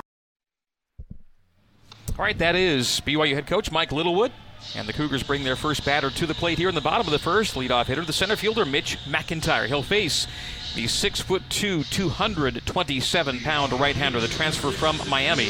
right, 2.25 2.37
that 2.37 2.55
is 2.55 3.01
BYU 3.05 3.33
head 3.33 3.47
coach 3.47 3.71
Mike 3.71 3.91
Littlewood. 3.91 4.31
And 4.75 4.87
the 4.87 4.93
Cougars 4.93 5.23
bring 5.23 5.43
their 5.43 5.55
first 5.55 5.83
batter 5.83 6.09
to 6.11 6.27
the 6.27 6.33
plate 6.33 6.57
here 6.57 6.69
in 6.69 6.75
the 6.75 6.81
bottom 6.81 7.07
of 7.07 7.11
the 7.11 7.19
first. 7.19 7.55
Leadoff 7.55 7.87
hitter, 7.87 8.05
the 8.05 8.13
center 8.13 8.35
fielder, 8.35 8.65
Mitch 8.65 8.97
McIntyre. 9.05 9.65
He'll 9.65 9.83
face 9.83 10.27
the 10.75 10.85
6'2, 10.85 11.89
227 11.89 13.39
pound 13.39 13.73
right 13.73 13.95
hander, 13.95 14.19
the 14.19 14.27
transfer 14.27 14.71
from 14.71 14.99
Miami, 15.09 15.49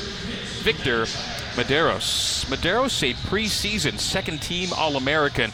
Victor 0.62 1.04
Mederos. 1.56 2.46
Mederos, 2.46 3.04
a 3.04 3.14
preseason 3.28 4.00
second 4.00 4.42
team 4.42 4.70
All 4.76 4.96
American. 4.96 5.52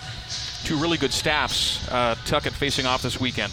Two 0.64 0.78
really 0.78 0.98
good 0.98 1.14
staffs, 1.14 1.88
uh, 1.90 2.16
Tuckett 2.26 2.54
facing 2.54 2.86
off 2.86 3.02
this 3.02 3.20
weekend. 3.20 3.52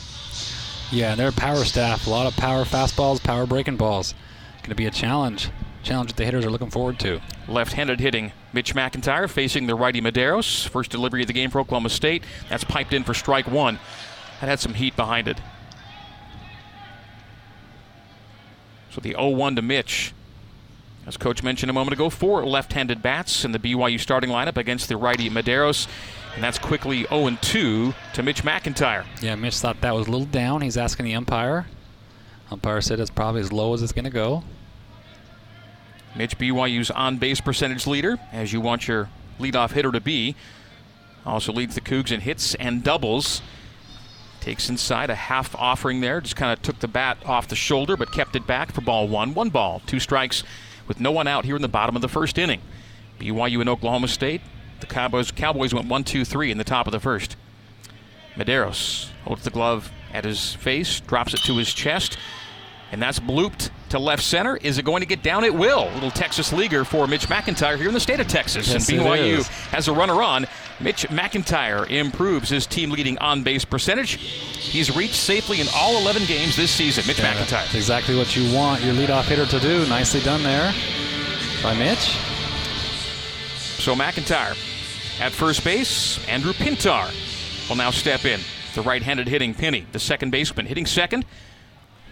Yeah, 0.91 1.11
and 1.11 1.21
their 1.21 1.33
power 1.33 1.65
staff, 1.65 2.07
a 2.07 2.11
lot 2.11 2.27
of 2.27 2.37
power 2.37 2.65
fastballs, 2.65 3.23
power 3.23 3.47
breaking 3.47 3.77
balls. 3.77 4.15
Going 4.59 4.71
to 4.71 4.75
be 4.75 4.87
a 4.87 4.91
challenge. 4.91 5.51
Challenge 5.83 6.11
that 6.11 6.17
the 6.17 6.25
hitters 6.25 6.45
are 6.45 6.51
looking 6.51 6.71
forward 6.71 6.99
to. 7.01 7.21
Left-handed 7.47 8.01
hitting 8.01 8.33
Mitch 8.53 8.75
McIntyre 8.75 9.29
facing 9.29 9.67
the 9.67 9.75
righty 9.75 10.01
Mederos. 10.01 10.67
First 10.67 10.91
delivery 10.91 11.23
of 11.23 11.27
the 11.27 11.33
game 11.33 11.51
for 11.51 11.61
Oklahoma 11.61 11.91
State. 11.91 12.23
That's 12.49 12.65
piped 12.65 12.93
in 12.93 13.05
for 13.05 13.13
strike 13.13 13.47
one. 13.47 13.79
That 14.41 14.49
had 14.49 14.61
some 14.61 14.75
heat 14.75 14.97
behind 14.97 15.29
it. 15.29 15.41
So 18.91 19.01
the 19.01 19.15
0-1 19.15 19.57
to 19.57 19.63
Mitch. 19.63 20.15
As 21.07 21.19
Coach 21.19 21.43
mentioned 21.43 21.69
a 21.69 21.75
moment 21.75 21.93
ago, 21.93 22.09
four 22.09 22.47
left-handed 22.47 23.03
bats 23.03 23.45
in 23.45 23.53
the 23.53 23.59
BYU 23.59 24.01
starting 24.01 24.31
lineup 24.31 24.57
against 24.57 24.89
the 24.89 24.97
righty 24.97 25.29
Mederos. 25.29 25.87
And 26.35 26.43
that's 26.43 26.59
quickly 26.59 27.05
0-2 27.05 27.95
to 28.15 28.23
Mitch 28.23 28.43
McIntyre. 28.43 29.05
Yeah, 29.21 29.37
Mitch 29.37 29.57
thought 29.57 29.81
that 29.83 29.95
was 29.95 30.09
a 30.09 30.11
little 30.11 30.27
down. 30.27 30.63
He's 30.63 30.77
asking 30.77 31.07
the 31.07 31.15
umpire. 31.15 31.67
Umpire 32.51 32.81
said 32.81 32.99
it's 32.99 33.11
probably 33.11 33.41
as 33.41 33.53
low 33.53 33.73
as 33.73 33.83
it's 33.83 33.93
going 33.93 34.05
to 34.05 34.11
go. 34.11 34.43
Mitch 36.17 36.39
BYU's 36.39 36.91
on 36.91 37.19
base 37.19 37.41
percentage 37.41 37.87
leader, 37.87 38.19
as 38.33 38.53
you 38.53 38.61
want 38.61 38.87
your 38.87 39.09
leadoff 39.39 39.73
hitter 39.73 39.93
to 39.93 40.01
be. 40.01 40.35
Also 41.25 41.53
leads 41.53 41.75
the 41.75 41.81
Cougs 41.81 42.13
in 42.13 42.21
hits 42.21 42.55
and 42.57 42.85
doubles. 42.85 43.41
Takes 44.41 44.69
inside 44.69 45.11
a 45.11 45.15
half 45.15 45.55
offering 45.55 46.01
there. 46.01 46.21
Just 46.21 46.37
kind 46.37 46.53
of 46.53 46.61
took 46.63 46.81
the 46.81 46.89
bat 46.89 47.17
off 47.25 47.49
the 47.49 47.57
shoulder, 47.57 47.97
but 47.97 48.13
kept 48.13 48.37
it 48.37 48.47
back 48.47 48.73
for 48.73 48.81
ball 48.83 49.09
one. 49.09 49.35
One 49.35 49.49
ball, 49.49 49.81
two 49.87 49.99
strikes, 49.99 50.45
with 50.87 51.01
no 51.01 51.11
one 51.11 51.27
out 51.27 51.45
here 51.45 51.57
in 51.57 51.63
the 51.63 51.69
bottom 51.69 51.97
of 51.97 52.03
the 52.03 52.09
first 52.09 52.39
inning. 52.39 52.61
BYU 53.19 53.61
and 53.61 53.69
Oklahoma 53.69 54.09
State. 54.09 54.43
The 54.81 54.87
Cowboys, 54.87 55.31
Cowboys 55.31 55.73
went 55.75 55.89
one, 55.89 56.05
two, 56.05 56.25
three 56.25 56.51
in 56.51 56.59
the 56.59 56.65
top 56.65 56.87
of 56.87 56.93
the 56.93 57.01
first. 57.01 57.37
Mederos 58.37 59.11
holds 59.25 59.45
the 59.45 59.51
glove 59.51 59.91
at 60.13 60.25
his 60.25 60.55
face, 60.55 61.01
drops 61.01 61.35
it 61.35 61.41
to 61.45 61.57
his 61.57 61.73
chest, 61.73 62.19
and 62.93 63.01
that's 63.03 63.19
blooped 63.19 63.71
to 63.91 63.99
left 63.99 64.23
center. 64.23 64.57
Is 64.57 64.79
it 64.79 64.85
going 64.85 65.01
to 65.01 65.07
get 65.07 65.23
down? 65.23 65.45
It 65.45 65.55
will. 65.55 65.91
Little 65.95 66.11
Texas 66.11 66.53
leaguer 66.53 66.85
for 66.85 67.07
Mitch 67.07 67.29
McIntyre 67.29 67.77
here 67.77 67.89
in 67.89 67.95
the 67.95 68.01
state 68.01 68.21
of 68.21 68.29
Texas. 68.29 68.69
Yes, 68.69 68.89
and 68.89 69.01
BYU 69.01 69.47
has 69.71 69.89
a 69.89 69.93
runner 69.93 70.23
on. 70.23 70.47
Mitch 70.81 71.07
McIntyre 71.09 71.89
improves 71.91 72.49
his 72.49 72.67
team 72.67 72.91
leading 72.91 73.17
on 73.19 73.43
base 73.43 73.65
percentage. 73.65 74.13
He's 74.15 74.95
reached 74.95 75.15
safely 75.15 75.61
in 75.61 75.67
all 75.75 75.97
11 76.01 76.25
games 76.27 76.57
this 76.57 76.71
season. 76.71 77.07
Mitch 77.07 77.19
That's 77.19 77.51
McIntyre. 77.53 77.75
exactly 77.75 78.17
what 78.17 78.37
you 78.37 78.53
want 78.55 78.83
your 78.83 78.95
leadoff 78.95 79.25
hitter 79.25 79.47
to 79.47 79.61
do. 79.61 79.87
Nicely 79.89 80.21
done 80.21 80.43
there 80.43 80.73
by 81.63 81.75
Mitch. 81.75 82.17
So 83.85 83.95
McIntyre 83.95 84.57
at 85.21 85.33
first 85.33 85.63
base. 85.63 86.19
Andrew 86.27 86.55
Pintar 86.55 87.13
will 87.69 87.77
now 87.77 87.91
step 87.91 88.25
in. 88.25 88.41
The 88.75 88.81
right-handed 88.81 89.29
hitting 89.29 89.53
Penny, 89.53 89.85
the 89.93 89.99
second 89.99 90.31
baseman, 90.31 90.65
hitting 90.65 90.87
second. 90.87 91.27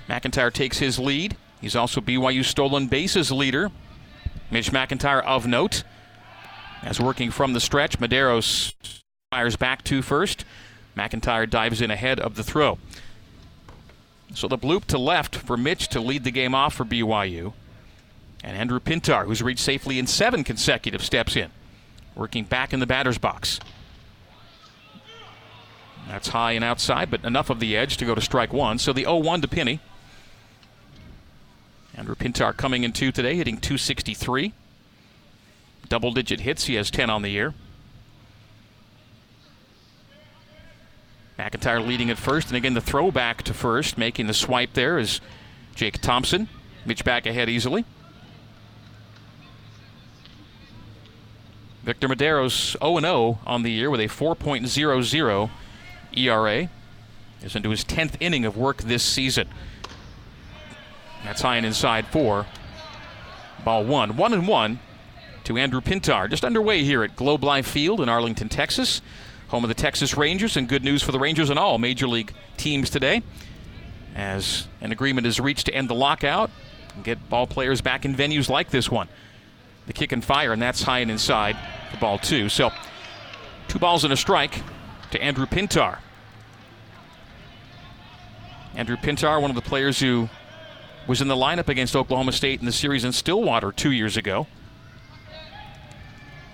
McIntyre 0.06 0.52
takes 0.52 0.76
his 0.80 0.98
lead. 0.98 1.34
He's 1.62 1.74
also 1.74 2.02
BYU 2.02 2.44
stolen 2.44 2.88
bases 2.88 3.32
leader. 3.32 3.70
Mitch 4.50 4.70
McIntyre 4.70 5.24
of 5.24 5.46
note. 5.46 5.82
As 6.82 7.00
working 7.00 7.30
from 7.30 7.54
the 7.54 7.60
stretch, 7.60 7.98
Mederos 7.98 8.74
fires 9.30 9.56
back 9.56 9.82
to 9.84 10.02
first. 10.02 10.44
McIntyre 10.94 11.48
dives 11.48 11.80
in 11.80 11.90
ahead 11.90 12.20
of 12.20 12.34
the 12.34 12.44
throw. 12.44 12.76
So 14.34 14.46
the 14.46 14.58
bloop 14.58 14.84
to 14.88 14.98
left 14.98 15.36
for 15.36 15.56
Mitch 15.56 15.88
to 15.88 16.02
lead 16.02 16.24
the 16.24 16.30
game 16.30 16.54
off 16.54 16.74
for 16.74 16.84
BYU. 16.84 17.54
And 18.44 18.58
Andrew 18.58 18.78
Pintar, 18.78 19.24
who's 19.24 19.42
reached 19.42 19.60
safely 19.60 19.98
in 19.98 20.06
seven 20.06 20.44
consecutive 20.44 21.02
steps 21.02 21.34
in, 21.34 21.50
working 22.14 22.44
back 22.44 22.72
in 22.72 22.80
the 22.80 22.86
batter's 22.86 23.18
box. 23.18 23.60
That's 26.08 26.28
high 26.28 26.52
and 26.52 26.64
outside, 26.64 27.10
but 27.10 27.24
enough 27.24 27.50
of 27.50 27.60
the 27.60 27.76
edge 27.76 27.96
to 27.98 28.04
go 28.04 28.14
to 28.14 28.20
strike 28.20 28.52
one. 28.52 28.78
So 28.78 28.92
the 28.92 29.02
0 29.02 29.18
1 29.18 29.42
to 29.42 29.48
Penny. 29.48 29.80
Andrew 31.94 32.14
Pintar 32.14 32.56
coming 32.56 32.84
in 32.84 32.92
two 32.92 33.12
today, 33.12 33.36
hitting 33.36 33.58
263. 33.58 34.52
Double 35.88 36.12
digit 36.12 36.40
hits, 36.40 36.64
he 36.64 36.74
has 36.74 36.90
10 36.90 37.10
on 37.10 37.22
the 37.22 37.28
year. 37.28 37.54
McIntyre 41.38 41.86
leading 41.86 42.10
at 42.10 42.18
first, 42.18 42.48
and 42.48 42.56
again 42.56 42.74
the 42.74 42.80
throw 42.80 43.10
back 43.10 43.42
to 43.42 43.54
first, 43.54 43.98
making 43.98 44.26
the 44.26 44.34
swipe 44.34 44.74
there 44.74 44.98
is 44.98 45.20
Jake 45.74 46.00
Thompson. 46.00 46.48
Mitch 46.84 47.04
back 47.04 47.26
ahead 47.26 47.48
easily. 47.48 47.84
Victor 51.82 52.08
Madero's 52.08 52.76
0 52.82 53.00
0 53.00 53.38
on 53.46 53.62
the 53.62 53.70
year 53.70 53.90
with 53.90 54.00
a 54.00 54.08
4.00 54.08 55.50
ERA. 56.16 56.68
Is 57.42 57.56
into 57.56 57.70
his 57.70 57.84
10th 57.84 58.14
inning 58.20 58.44
of 58.44 58.56
work 58.56 58.82
this 58.82 59.02
season. 59.02 59.48
That's 61.24 61.42
high 61.42 61.56
and 61.56 61.66
inside 61.66 62.06
four. 62.06 62.46
Ball 63.64 63.84
one. 63.84 64.16
One 64.16 64.32
and 64.32 64.46
one 64.46 64.78
to 65.44 65.56
Andrew 65.56 65.80
Pintar. 65.80 66.30
Just 66.30 66.44
underway 66.44 66.84
here 66.84 67.02
at 67.02 67.16
Globe 67.16 67.42
Life 67.42 67.66
Field 67.66 68.00
in 68.00 68.08
Arlington, 68.08 68.48
Texas. 68.48 69.02
Home 69.48 69.64
of 69.64 69.68
the 69.68 69.74
Texas 69.74 70.16
Rangers, 70.16 70.56
and 70.56 70.68
good 70.68 70.82
news 70.82 71.02
for 71.02 71.12
the 71.12 71.18
Rangers 71.18 71.50
and 71.50 71.58
all 71.58 71.78
major 71.78 72.06
league 72.06 72.32
teams 72.56 72.88
today. 72.88 73.22
As 74.14 74.66
an 74.80 74.92
agreement 74.92 75.26
is 75.26 75.40
reached 75.40 75.66
to 75.66 75.74
end 75.74 75.90
the 75.90 75.94
lockout 75.94 76.50
and 76.94 77.04
get 77.04 77.28
ball 77.28 77.46
players 77.46 77.80
back 77.80 78.04
in 78.04 78.14
venues 78.14 78.48
like 78.48 78.70
this 78.70 78.90
one. 78.90 79.08
The 79.86 79.92
kick 79.92 80.12
and 80.12 80.24
fire, 80.24 80.52
and 80.52 80.62
that's 80.62 80.84
high 80.84 81.00
and 81.00 81.10
inside 81.10 81.56
for 81.92 82.00
ball 82.00 82.18
two. 82.18 82.48
So, 82.48 82.70
two 83.68 83.78
balls 83.78 84.04
and 84.04 84.12
a 84.12 84.16
strike 84.16 84.62
to 85.10 85.22
Andrew 85.22 85.46
Pintar. 85.46 85.98
Andrew 88.74 88.96
Pintar, 88.96 89.40
one 89.40 89.50
of 89.50 89.54
the 89.54 89.62
players 89.62 90.00
who 90.00 90.28
was 91.06 91.20
in 91.20 91.28
the 91.28 91.36
lineup 91.36 91.68
against 91.68 91.94
Oklahoma 91.94 92.32
State 92.32 92.60
in 92.60 92.66
the 92.66 92.72
series 92.72 93.04
in 93.04 93.12
Stillwater 93.12 93.70
two 93.72 93.90
years 93.90 94.16
ago. 94.16 94.46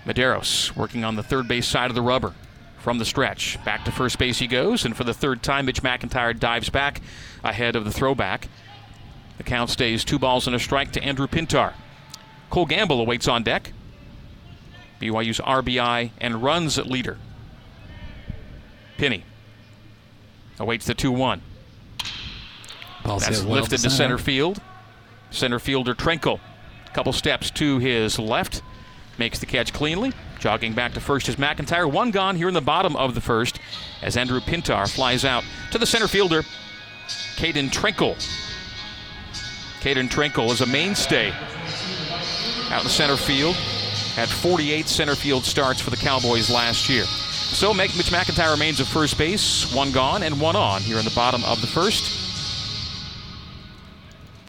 Mederos 0.05 0.75
working 0.75 1.03
on 1.03 1.15
the 1.15 1.23
third 1.23 1.47
base 1.47 1.67
side 1.67 1.89
of 1.91 1.95
the 1.95 2.01
rubber 2.01 2.33
from 2.77 2.97
the 2.97 3.05
stretch. 3.05 3.63
Back 3.63 3.85
to 3.85 3.91
first 3.91 4.17
base 4.17 4.39
he 4.39 4.47
goes, 4.47 4.85
and 4.85 4.95
for 4.95 5.03
the 5.03 5.13
third 5.13 5.43
time, 5.43 5.65
Mitch 5.65 5.83
McIntyre 5.83 6.37
dives 6.37 6.69
back 6.69 7.01
ahead 7.43 7.75
of 7.75 7.85
the 7.85 7.91
throwback. 7.91 8.47
The 9.37 9.43
count 9.43 9.69
stays 9.69 10.03
two 10.03 10.19
balls 10.19 10.47
and 10.47 10.55
a 10.55 10.59
strike 10.59 10.91
to 10.93 11.03
Andrew 11.03 11.27
Pintar. 11.27 11.73
Cole 12.49 12.65
Gamble 12.65 12.99
awaits 12.99 13.27
on 13.27 13.43
deck. 13.43 13.71
BYU's 14.99 15.39
RBI 15.39 16.11
and 16.19 16.43
runs 16.43 16.77
leader. 16.77 17.17
Penny 18.97 19.23
awaits 20.59 20.85
the 20.85 20.93
2 20.93 21.11
1. 21.11 21.41
That's 23.05 23.41
well 23.43 23.55
lifted 23.55 23.79
to 23.79 23.89
center 23.89 24.17
field. 24.17 24.61
Center 25.31 25.59
fielder 25.59 25.95
Trenkle, 25.95 26.39
A 26.87 26.89
couple 26.93 27.13
steps 27.13 27.49
to 27.51 27.79
his 27.79 28.19
left, 28.19 28.61
makes 29.17 29.39
the 29.39 29.45
catch 29.45 29.73
cleanly. 29.73 30.11
Jogging 30.39 30.73
back 30.73 30.93
to 30.93 30.99
first 30.99 31.29
is 31.29 31.35
McIntyre. 31.35 31.89
One 31.89 32.11
gone 32.11 32.35
here 32.35 32.47
in 32.47 32.53
the 32.53 32.61
bottom 32.61 32.95
of 32.95 33.13
the 33.15 33.21
first 33.21 33.59
as 34.01 34.17
Andrew 34.17 34.39
Pintar 34.39 34.89
flies 34.89 35.25
out 35.25 35.43
to 35.71 35.77
the 35.77 35.85
center 35.85 36.07
fielder, 36.07 36.43
Caden 37.35 37.69
Trenkle. 37.69 38.15
Caden 39.81 40.09
Trenkle 40.09 40.51
is 40.51 40.61
a 40.61 40.65
mainstay 40.65 41.31
out 42.69 42.83
in 42.83 42.89
center 42.89 43.17
field. 43.17 43.55
Had 44.19 44.27
48 44.27 44.89
center 44.89 45.15
field 45.15 45.45
starts 45.45 45.79
for 45.79 45.91
the 45.91 45.95
Cowboys 45.95 46.49
last 46.49 46.89
year. 46.89 47.05
So 47.05 47.73
Mitch 47.73 47.91
McIntyre 47.91 48.51
remains 48.51 48.81
at 48.81 48.87
first 48.87 49.17
base, 49.17 49.73
one 49.73 49.93
gone 49.93 50.23
and 50.23 50.41
one 50.41 50.57
on 50.57 50.81
here 50.81 50.97
in 50.97 51.05
the 51.05 51.13
bottom 51.15 51.41
of 51.45 51.61
the 51.61 51.67
first. 51.67 52.17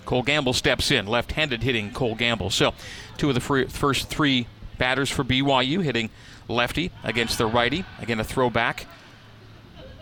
Cole 0.06 0.24
Gamble 0.24 0.54
steps 0.54 0.90
in, 0.90 1.06
left-handed 1.06 1.62
hitting 1.62 1.92
Cole 1.92 2.16
Gamble. 2.16 2.50
So, 2.50 2.74
two 3.16 3.28
of 3.28 3.36
the 3.36 3.40
fir- 3.40 3.68
first 3.68 4.08
three 4.08 4.48
batters 4.76 5.08
for 5.08 5.22
BYU 5.22 5.84
hitting 5.84 6.10
lefty 6.48 6.90
against 7.04 7.38
the 7.38 7.46
righty. 7.46 7.84
Again, 8.00 8.18
a 8.18 8.24
throwback 8.24 8.88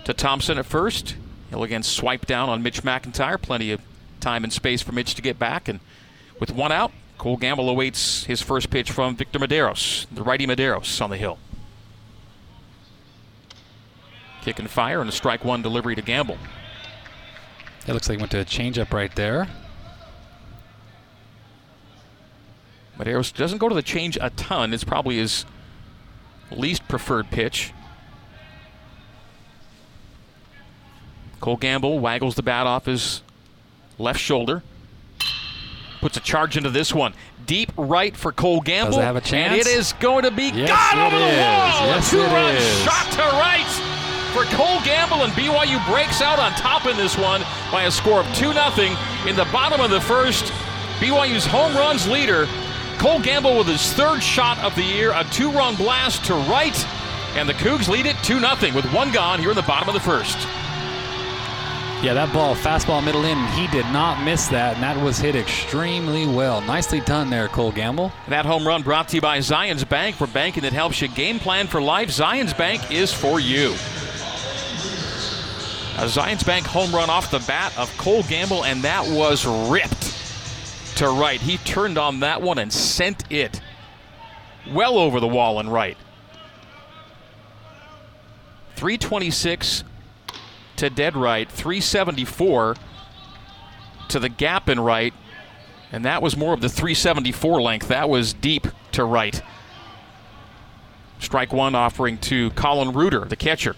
to 0.04 0.14
Thompson 0.14 0.56
at 0.56 0.64
first. 0.64 1.14
He'll 1.50 1.62
again 1.62 1.82
swipe 1.82 2.24
down 2.24 2.48
on 2.48 2.62
Mitch 2.62 2.84
McIntyre. 2.84 3.38
Plenty 3.38 3.72
of 3.72 3.82
time 4.20 4.44
and 4.44 4.52
space 4.52 4.80
for 4.80 4.92
Mitch 4.92 5.14
to 5.16 5.20
get 5.20 5.38
back. 5.38 5.68
And 5.68 5.80
with 6.40 6.52
one 6.52 6.72
out, 6.72 6.90
Cole 7.18 7.36
Gamble 7.36 7.68
awaits 7.68 8.24
his 8.24 8.40
first 8.40 8.70
pitch 8.70 8.92
from 8.92 9.16
Victor 9.16 9.40
Mederos, 9.40 10.06
the 10.12 10.22
righty 10.22 10.46
Mederos 10.46 11.02
on 11.02 11.10
the 11.10 11.16
hill. 11.16 11.38
Kick 14.42 14.60
and 14.60 14.70
fire 14.70 15.00
and 15.00 15.10
a 15.10 15.12
strike 15.12 15.44
one 15.44 15.60
delivery 15.60 15.96
to 15.96 16.02
Gamble. 16.02 16.38
It 17.86 17.92
looks 17.92 18.08
like 18.08 18.18
he 18.18 18.22
went 18.22 18.30
to 18.30 18.40
a 18.40 18.44
changeup 18.44 18.92
right 18.92 19.14
there. 19.16 19.48
Mederos 22.98 23.32
doesn't 23.34 23.58
go 23.58 23.68
to 23.68 23.74
the 23.74 23.82
change 23.82 24.16
a 24.20 24.30
ton. 24.30 24.72
It's 24.72 24.84
probably 24.84 25.16
his 25.16 25.44
least 26.52 26.86
preferred 26.86 27.30
pitch. 27.30 27.72
Cole 31.40 31.56
Gamble 31.56 31.98
waggles 31.98 32.36
the 32.36 32.42
bat 32.42 32.66
off 32.66 32.86
his 32.86 33.22
left 33.98 34.20
shoulder. 34.20 34.62
Puts 36.00 36.16
a 36.16 36.20
charge 36.20 36.56
into 36.56 36.70
this 36.70 36.94
one. 36.94 37.12
Deep 37.46 37.72
right 37.76 38.16
for 38.16 38.30
Cole 38.32 38.60
Gamble. 38.60 38.92
Does 38.92 38.98
it 39.00 39.04
have 39.04 39.16
a 39.16 39.20
chance? 39.20 39.52
And 39.52 39.60
it 39.60 39.66
is 39.66 39.92
going 39.94 40.22
to 40.24 40.30
be 40.30 40.50
Yes, 40.50 40.68
gone 40.70 40.98
it 40.98 41.06
over 41.06 41.18
the 41.18 41.26
is. 41.26 41.38
wall. 41.38 41.86
Yes, 41.86 42.06
a 42.06 42.10
two-run 42.10 42.56
shot 42.84 43.12
to 43.12 43.22
right 43.36 43.66
for 44.34 44.44
Cole 44.56 44.80
Gamble, 44.84 45.24
and 45.24 45.32
BYU 45.32 45.84
breaks 45.90 46.20
out 46.20 46.38
on 46.38 46.52
top 46.52 46.86
in 46.86 46.96
this 46.96 47.16
one 47.16 47.42
by 47.72 47.84
a 47.84 47.90
score 47.90 48.20
of 48.20 48.26
2 48.34 48.52
0 48.52 48.96
in 49.26 49.34
the 49.36 49.48
bottom 49.52 49.80
of 49.80 49.90
the 49.90 50.00
first. 50.00 50.52
BYU's 51.00 51.46
home 51.46 51.74
runs 51.74 52.06
leader, 52.06 52.46
Cole 52.98 53.20
Gamble, 53.20 53.56
with 53.58 53.66
his 53.68 53.92
third 53.94 54.22
shot 54.22 54.58
of 54.58 54.74
the 54.74 54.82
year, 54.82 55.12
a 55.14 55.24
two 55.32 55.50
run 55.50 55.74
blast 55.76 56.24
to 56.26 56.34
right, 56.34 56.76
and 57.36 57.48
the 57.48 57.54
Cougs 57.54 57.88
lead 57.88 58.06
it 58.06 58.16
2 58.22 58.40
0 58.40 58.74
with 58.74 58.84
one 58.92 59.10
gone 59.12 59.38
here 59.40 59.50
in 59.50 59.56
the 59.56 59.62
bottom 59.62 59.88
of 59.88 59.94
the 59.94 60.00
first. 60.00 60.36
Yeah, 62.00 62.14
that 62.14 62.32
ball, 62.32 62.54
fastball 62.54 63.04
middle 63.04 63.24
in, 63.24 63.36
he 63.48 63.66
did 63.66 63.84
not 63.86 64.22
miss 64.22 64.46
that, 64.48 64.74
and 64.74 64.82
that 64.84 64.96
was 65.02 65.18
hit 65.18 65.34
extremely 65.34 66.28
well. 66.28 66.60
Nicely 66.60 67.00
done 67.00 67.28
there, 67.28 67.48
Cole 67.48 67.72
Gamble. 67.72 68.12
That 68.28 68.46
home 68.46 68.64
run 68.64 68.82
brought 68.82 69.08
to 69.08 69.16
you 69.16 69.20
by 69.20 69.38
Zions 69.38 69.86
Bank. 69.86 70.14
For 70.14 70.28
banking 70.28 70.62
that 70.62 70.72
helps 70.72 71.02
you 71.02 71.08
game 71.08 71.40
plan 71.40 71.66
for 71.66 71.82
life, 71.82 72.10
Zions 72.10 72.56
Bank 72.56 72.92
is 72.92 73.12
for 73.12 73.40
you. 73.40 73.70
A 75.96 76.06
Zions 76.06 76.46
Bank 76.46 76.64
home 76.64 76.94
run 76.94 77.10
off 77.10 77.32
the 77.32 77.40
bat 77.48 77.76
of 77.76 77.90
Cole 77.98 78.22
Gamble, 78.22 78.64
and 78.64 78.82
that 78.84 79.04
was 79.08 79.44
ripped 79.68 80.14
to 80.98 81.08
right. 81.08 81.40
He 81.40 81.56
turned 81.58 81.98
on 81.98 82.20
that 82.20 82.40
one 82.40 82.58
and 82.58 82.72
sent 82.72 83.24
it 83.32 83.60
well 84.72 84.98
over 84.98 85.18
the 85.18 85.26
wall 85.26 85.58
and 85.58 85.72
right. 85.72 85.96
326 88.76 89.82
to 90.78 90.90
dead 90.90 91.16
right, 91.16 91.50
374 91.50 92.76
to 94.08 94.18
the 94.18 94.28
gap 94.28 94.68
in 94.68 94.80
right, 94.80 95.12
and 95.92 96.04
that 96.04 96.22
was 96.22 96.36
more 96.36 96.54
of 96.54 96.60
the 96.60 96.68
374 96.68 97.62
length. 97.62 97.88
That 97.88 98.08
was 98.08 98.32
deep 98.32 98.66
to 98.92 99.04
right. 99.04 99.40
Strike 101.20 101.52
one 101.52 101.74
offering 101.74 102.18
to 102.18 102.50
Colin 102.50 102.92
Reuter, 102.92 103.24
the 103.24 103.36
catcher. 103.36 103.76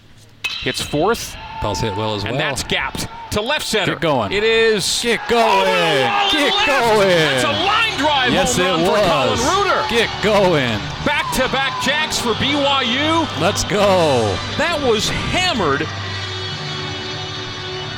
Hits 0.63 0.81
fourth, 0.81 1.35
Stackpell's 1.61 1.79
hit 1.81 1.95
well 1.95 2.15
as 2.15 2.23
and 2.23 2.35
well. 2.35 2.41
And 2.41 2.57
that's 2.57 2.63
gapped 2.63 3.07
to 3.31 3.41
left 3.41 3.65
center. 3.65 3.93
Get 3.93 4.01
going. 4.01 4.31
It 4.31 4.43
is. 4.43 4.99
Get 5.03 5.19
going. 5.29 5.43
Oh, 5.43 6.29
Get 6.31 6.53
left. 6.53 6.67
going. 6.67 7.07
That's 7.07 7.43
a 7.43 7.65
line 7.65 7.99
drive 7.99 8.33
yes, 8.33 8.57
it 8.57 8.63
run 8.63 8.79
for 8.79 8.85
Colin 8.85 9.29
was. 9.29 9.45
Reuter. 9.45 9.89
Get 9.89 10.23
going. 10.23 10.79
Back 11.05 11.31
to 11.35 11.47
back 11.53 11.81
jacks 11.83 12.19
for 12.19 12.33
BYU. 12.33 13.27
Let's 13.39 13.63
go. 13.63 14.35
That 14.57 14.81
was 14.83 15.07
hammered. 15.09 15.87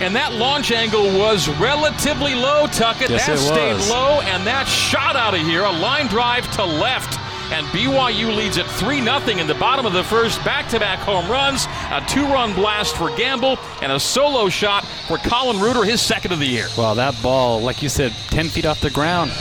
And 0.03 0.13
that 0.17 0.33
launch 0.33 0.73
angle 0.73 1.17
was 1.17 1.47
relatively 1.47 2.35
low, 2.35 2.67
Tuckett. 2.67 3.09
Yes, 3.09 3.25
that 3.25 3.39
stayed 3.39 3.73
was. 3.75 3.89
low, 3.89 4.19
and 4.19 4.45
that 4.45 4.67
shot 4.67 5.15
out 5.15 5.33
of 5.33 5.39
here. 5.39 5.63
A 5.63 5.71
line 5.71 6.07
drive 6.07 6.51
to 6.57 6.65
left. 6.65 7.17
And 7.53 7.65
BYU 7.67 8.35
leads 8.35 8.57
at 8.57 8.65
3 8.65 9.01
0 9.01 9.39
in 9.39 9.47
the 9.47 9.55
bottom 9.55 9.85
of 9.85 9.93
the 9.93 10.03
first. 10.03 10.43
Back 10.43 10.67
to 10.71 10.79
back 10.79 10.99
home 10.99 11.31
runs, 11.31 11.67
a 11.89 12.03
two 12.05 12.25
run 12.25 12.53
blast 12.53 12.97
for 12.97 13.15
Gamble, 13.15 13.57
and 13.81 13.93
a 13.93 13.99
solo 13.99 14.49
shot 14.49 14.85
for 15.07 15.17
Colin 15.19 15.61
Reuter, 15.61 15.85
his 15.85 16.01
second 16.01 16.33
of 16.33 16.39
the 16.39 16.47
year. 16.47 16.67
Wow, 16.77 16.95
that 16.95 17.15
ball, 17.23 17.61
like 17.61 17.81
you 17.81 17.87
said, 17.87 18.11
10 18.27 18.49
feet 18.49 18.65
off 18.65 18.81
the 18.81 18.89
ground 18.89 19.31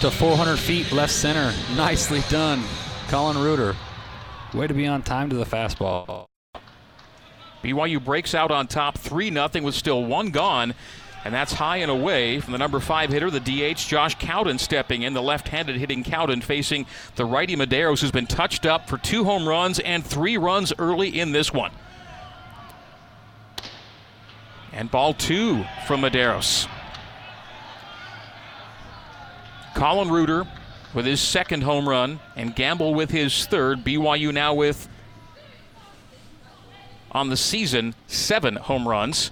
to 0.00 0.10
400 0.10 0.56
feet 0.56 0.90
left 0.90 1.12
center. 1.12 1.52
Nicely 1.76 2.22
done. 2.30 2.64
Colin 3.08 3.36
Reuter. 3.36 3.76
Way 4.54 4.68
to 4.68 4.74
be 4.74 4.86
on 4.86 5.02
time 5.02 5.28
to 5.28 5.36
the 5.36 5.44
fastball. 5.44 6.28
BYU 7.62 8.04
breaks 8.04 8.34
out 8.34 8.50
on 8.50 8.66
top 8.66 8.98
3 8.98 9.30
0 9.30 9.48
with 9.62 9.74
still 9.74 10.04
one 10.04 10.30
gone. 10.30 10.74
And 11.24 11.34
that's 11.34 11.52
high 11.52 11.78
and 11.78 11.90
away 11.90 12.40
from 12.40 12.52
the 12.52 12.58
number 12.58 12.78
five 12.78 13.10
hitter, 13.10 13.30
the 13.30 13.40
DH, 13.40 13.78
Josh 13.78 14.14
Cowden, 14.14 14.56
stepping 14.58 15.02
in. 15.02 15.14
The 15.14 15.22
left 15.22 15.48
handed 15.48 15.76
hitting 15.76 16.04
Cowden 16.04 16.40
facing 16.40 16.86
the 17.16 17.24
righty 17.24 17.56
Mederos, 17.56 18.00
who's 18.00 18.12
been 18.12 18.26
touched 18.26 18.64
up 18.64 18.88
for 18.88 18.98
two 18.98 19.24
home 19.24 19.46
runs 19.46 19.80
and 19.80 20.06
three 20.06 20.36
runs 20.36 20.72
early 20.78 21.18
in 21.18 21.32
this 21.32 21.52
one. 21.52 21.72
And 24.72 24.90
ball 24.90 25.12
two 25.12 25.64
from 25.86 26.02
Mederos. 26.02 26.68
Colin 29.74 30.08
Reuter 30.08 30.46
with 30.94 31.04
his 31.04 31.20
second 31.20 31.62
home 31.62 31.88
run, 31.88 32.20
and 32.36 32.54
Gamble 32.54 32.94
with 32.94 33.10
his 33.10 33.46
third. 33.46 33.84
BYU 33.84 34.32
now 34.32 34.54
with 34.54 34.88
on 37.18 37.28
the 37.28 37.36
season 37.36 37.94
seven 38.06 38.56
home 38.56 38.86
runs. 38.86 39.30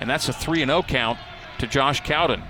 And 0.00 0.08
that's 0.10 0.28
a 0.28 0.32
3 0.32 0.58
0 0.58 0.82
count 0.82 1.18
to 1.58 1.66
Josh 1.66 2.00
Cowden. 2.02 2.42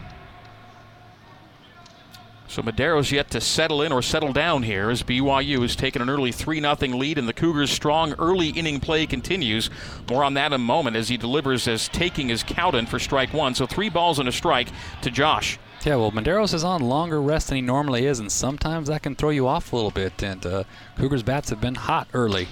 So 2.49 2.63
Madero's 2.63 3.11
yet 3.11 3.31
to 3.31 3.41
settle 3.41 3.83
in 3.83 3.93
or 3.93 4.03
settle 4.03 4.33
down 4.33 4.63
here 4.63 4.91
as 4.91 5.03
BYU 5.03 5.63
has 5.63 5.75
taken 5.75 6.01
an 6.01 6.09
early 6.09 6.33
3 6.33 6.61
0 6.61 6.75
lead, 6.97 7.19
and 7.19 7.29
the 7.29 7.33
Cougars' 7.33 7.71
strong 7.71 8.15
early 8.19 8.49
inning 8.51 8.81
play 8.81 9.07
continues. 9.07 9.71
More 10.09 10.25
on 10.25 10.35
that 10.35 10.47
in 10.47 10.53
a 10.55 10.59
moment 10.59 10.97
as 10.97 11.09
he 11.09 11.17
delivers 11.17 11.69
as 11.69 11.89
taking 11.89 12.29
his 12.29 12.43
Cowden 12.43 12.87
for 12.87 12.99
strike 12.99 13.33
one. 13.33 13.55
So 13.55 13.67
three 13.67 13.91
balls 13.91 14.19
and 14.19 14.29
a 14.29 14.33
strike 14.33 14.69
to 15.03 15.11
Josh. 15.11 15.59
Yeah, 15.85 15.97
well, 15.97 16.11
Madero's 16.11 16.55
is 16.55 16.65
on 16.65 16.83
longer 16.83 17.21
rest 17.21 17.49
than 17.49 17.57
he 17.57 17.63
normally 17.63 18.07
is, 18.07 18.19
and 18.19 18.33
sometimes 18.33 18.89
that 18.89 19.03
can 19.03 19.15
throw 19.15 19.31
you 19.31 19.47
off 19.47 19.73
a 19.73 19.77
little 19.77 19.93
bit. 19.93 20.23
And 20.23 20.45
uh, 20.45 20.65
Cougars' 20.97 21.23
bats 21.23 21.51
have 21.51 21.61
been 21.61 21.77
hot 21.77 22.09
early. 22.13 22.49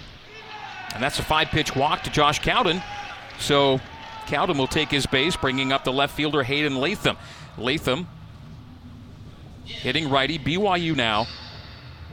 And 0.95 1.03
that's 1.03 1.19
a 1.19 1.23
five 1.23 1.49
pitch 1.49 1.75
walk 1.75 2.03
to 2.05 2.11
Josh 2.11 2.39
Cowden. 2.39 2.83
So 3.39 3.81
Cowden 4.27 4.57
will 4.57 4.69
take 4.69 4.91
his 4.91 5.07
base, 5.07 5.37
bringing 5.37 5.73
up 5.73 5.85
the 5.85 5.93
left 5.93 6.15
fielder 6.15 6.43
Hayden 6.43 6.77
Latham. 6.77 7.17
Latham 7.59 8.07
hitting 9.65 10.09
righty. 10.09 10.39
BYU 10.39 10.95
now 10.97 11.27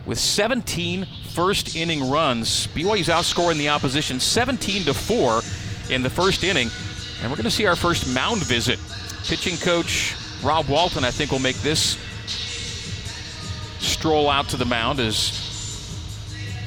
with 0.05 0.19
17 0.19 1.05
first 1.29 1.75
inning 1.75 2.09
runs. 2.09 2.67
BYU's 2.67 3.07
outscoring 3.07 3.57
the 3.57 3.69
opposition 3.69 4.19
17 4.19 4.83
to 4.83 4.93
4 4.93 5.41
in 5.89 6.01
the 6.01 6.09
first 6.09 6.43
inning. 6.43 6.69
And 7.21 7.29
we're 7.29 7.38
going 7.38 7.43
to 7.43 7.51
see 7.51 7.67
our 7.67 7.75
first 7.75 8.11
mound 8.13 8.43
visit. 8.43 8.79
Pitching 9.25 9.57
coach 9.57 10.15
Rob 10.43 10.67
Walton, 10.67 11.03
I 11.03 11.11
think, 11.11 11.31
will 11.31 11.39
make 11.39 11.57
this 11.57 11.97
stroll 13.79 14.29
out 14.29 14.50
to 14.50 14.57
the 14.57 14.65
mound 14.65 15.00
as 15.00 15.50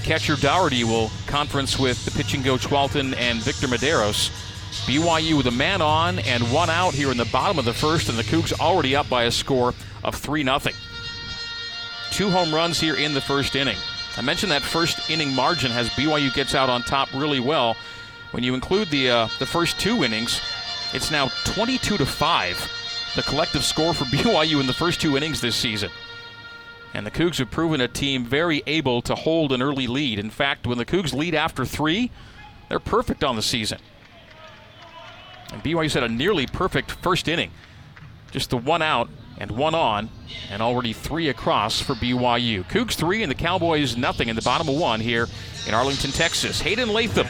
catcher 0.05 0.37
Dougherty 0.37 0.85
will 0.85 1.11
conference 1.27 1.79
with 1.79 2.05
the 2.05 2.11
pitching 2.11 2.43
coach 2.43 2.71
Walton 2.71 3.15
and 3.15 3.41
Victor 3.41 3.67
Mederos. 3.67 4.31
BYU 4.87 5.37
with 5.37 5.47
a 5.47 5.51
man 5.51 5.81
on 5.81 6.19
and 6.19 6.43
one 6.53 6.69
out 6.69 6.93
here 6.93 7.11
in 7.11 7.17
the 7.17 7.25
bottom 7.27 7.59
of 7.59 7.65
the 7.65 7.73
first, 7.73 8.11
and 8.11 8.19
the 8.19 8.23
Cougs 8.23 8.53
already 8.61 8.95
up 8.95 9.09
by 9.09 9.25
a 9.25 9.31
score 9.31 9.73
of 10.03 10.15
3 10.15 10.45
0. 10.45 10.59
Two 12.11 12.29
home 12.29 12.55
runs 12.55 12.79
here 12.79 12.95
in 12.95 13.15
the 13.15 13.21
first 13.21 13.57
inning. 13.57 13.79
I 14.17 14.21
mentioned 14.21 14.53
that 14.53 14.63
first 14.63 15.09
inning 15.09 15.35
margin 15.35 15.71
has 15.71 15.89
BYU 15.91 16.33
gets 16.35 16.55
out 16.55 16.69
on 16.69 16.83
top 16.83 17.13
really 17.15 17.41
well. 17.41 17.75
When 18.33 18.45
you 18.45 18.55
include 18.55 18.91
the 18.91 19.09
uh, 19.09 19.29
the 19.39 19.47
first 19.47 19.81
two 19.81 20.05
innings, 20.05 20.43
it's 20.93 21.11
now 21.11 21.29
22 21.45 21.97
to 21.97 22.05
5, 22.05 23.13
the 23.17 23.23
collective 23.23 23.65
score 23.65 23.95
for 23.95 24.05
BYU 24.17 24.61
in 24.61 24.67
the 24.67 24.75
first 24.75 25.01
two 25.01 25.17
innings 25.17 25.41
this 25.41 25.57
season. 25.57 25.91
And 26.95 27.05
the 27.05 27.11
Cougs 27.11 27.39
have 27.39 27.51
proven 27.51 27.81
a 27.81 27.89
team 27.89 28.25
very 28.25 28.63
able 28.67 29.03
to 29.03 29.15
hold 29.17 29.53
an 29.53 29.61
early 29.61 29.89
lead. 29.89 30.19
In 30.19 30.31
fact, 30.31 30.67
when 30.67 30.79
the 30.79 30.87
Cougs 30.87 31.13
lead 31.13 31.35
after 31.35 31.65
three, 31.65 32.11
they're 32.69 32.79
perfect 32.79 33.25
on 33.25 33.35
the 33.35 33.43
season. 33.43 33.79
And 35.53 35.63
BYU's 35.63 35.95
had 35.95 36.05
a 36.05 36.09
nearly 36.09 36.47
perfect 36.47 36.93
first 36.93 37.27
inning. 37.27 37.51
Just 38.31 38.51
the 38.51 38.57
one 38.57 38.81
out 38.81 39.09
and 39.39 39.51
one 39.51 39.75
on, 39.75 40.09
and 40.51 40.63
already 40.63 40.93
three 40.93 41.29
across 41.29 41.81
for 41.81 41.95
BYU. 41.95 42.65
Cougs 42.65 42.95
three 42.95 43.23
and 43.23 43.31
the 43.31 43.35
Cowboys 43.35 43.97
nothing 43.97 44.29
in 44.29 44.37
the 44.37 44.43
bottom 44.43 44.69
of 44.69 44.77
one 44.77 45.01
here 45.01 45.27
in 45.67 45.75
Arlington, 45.75 46.13
Texas. 46.13 46.61
Hayden 46.61 46.89
Latham, 46.89 47.27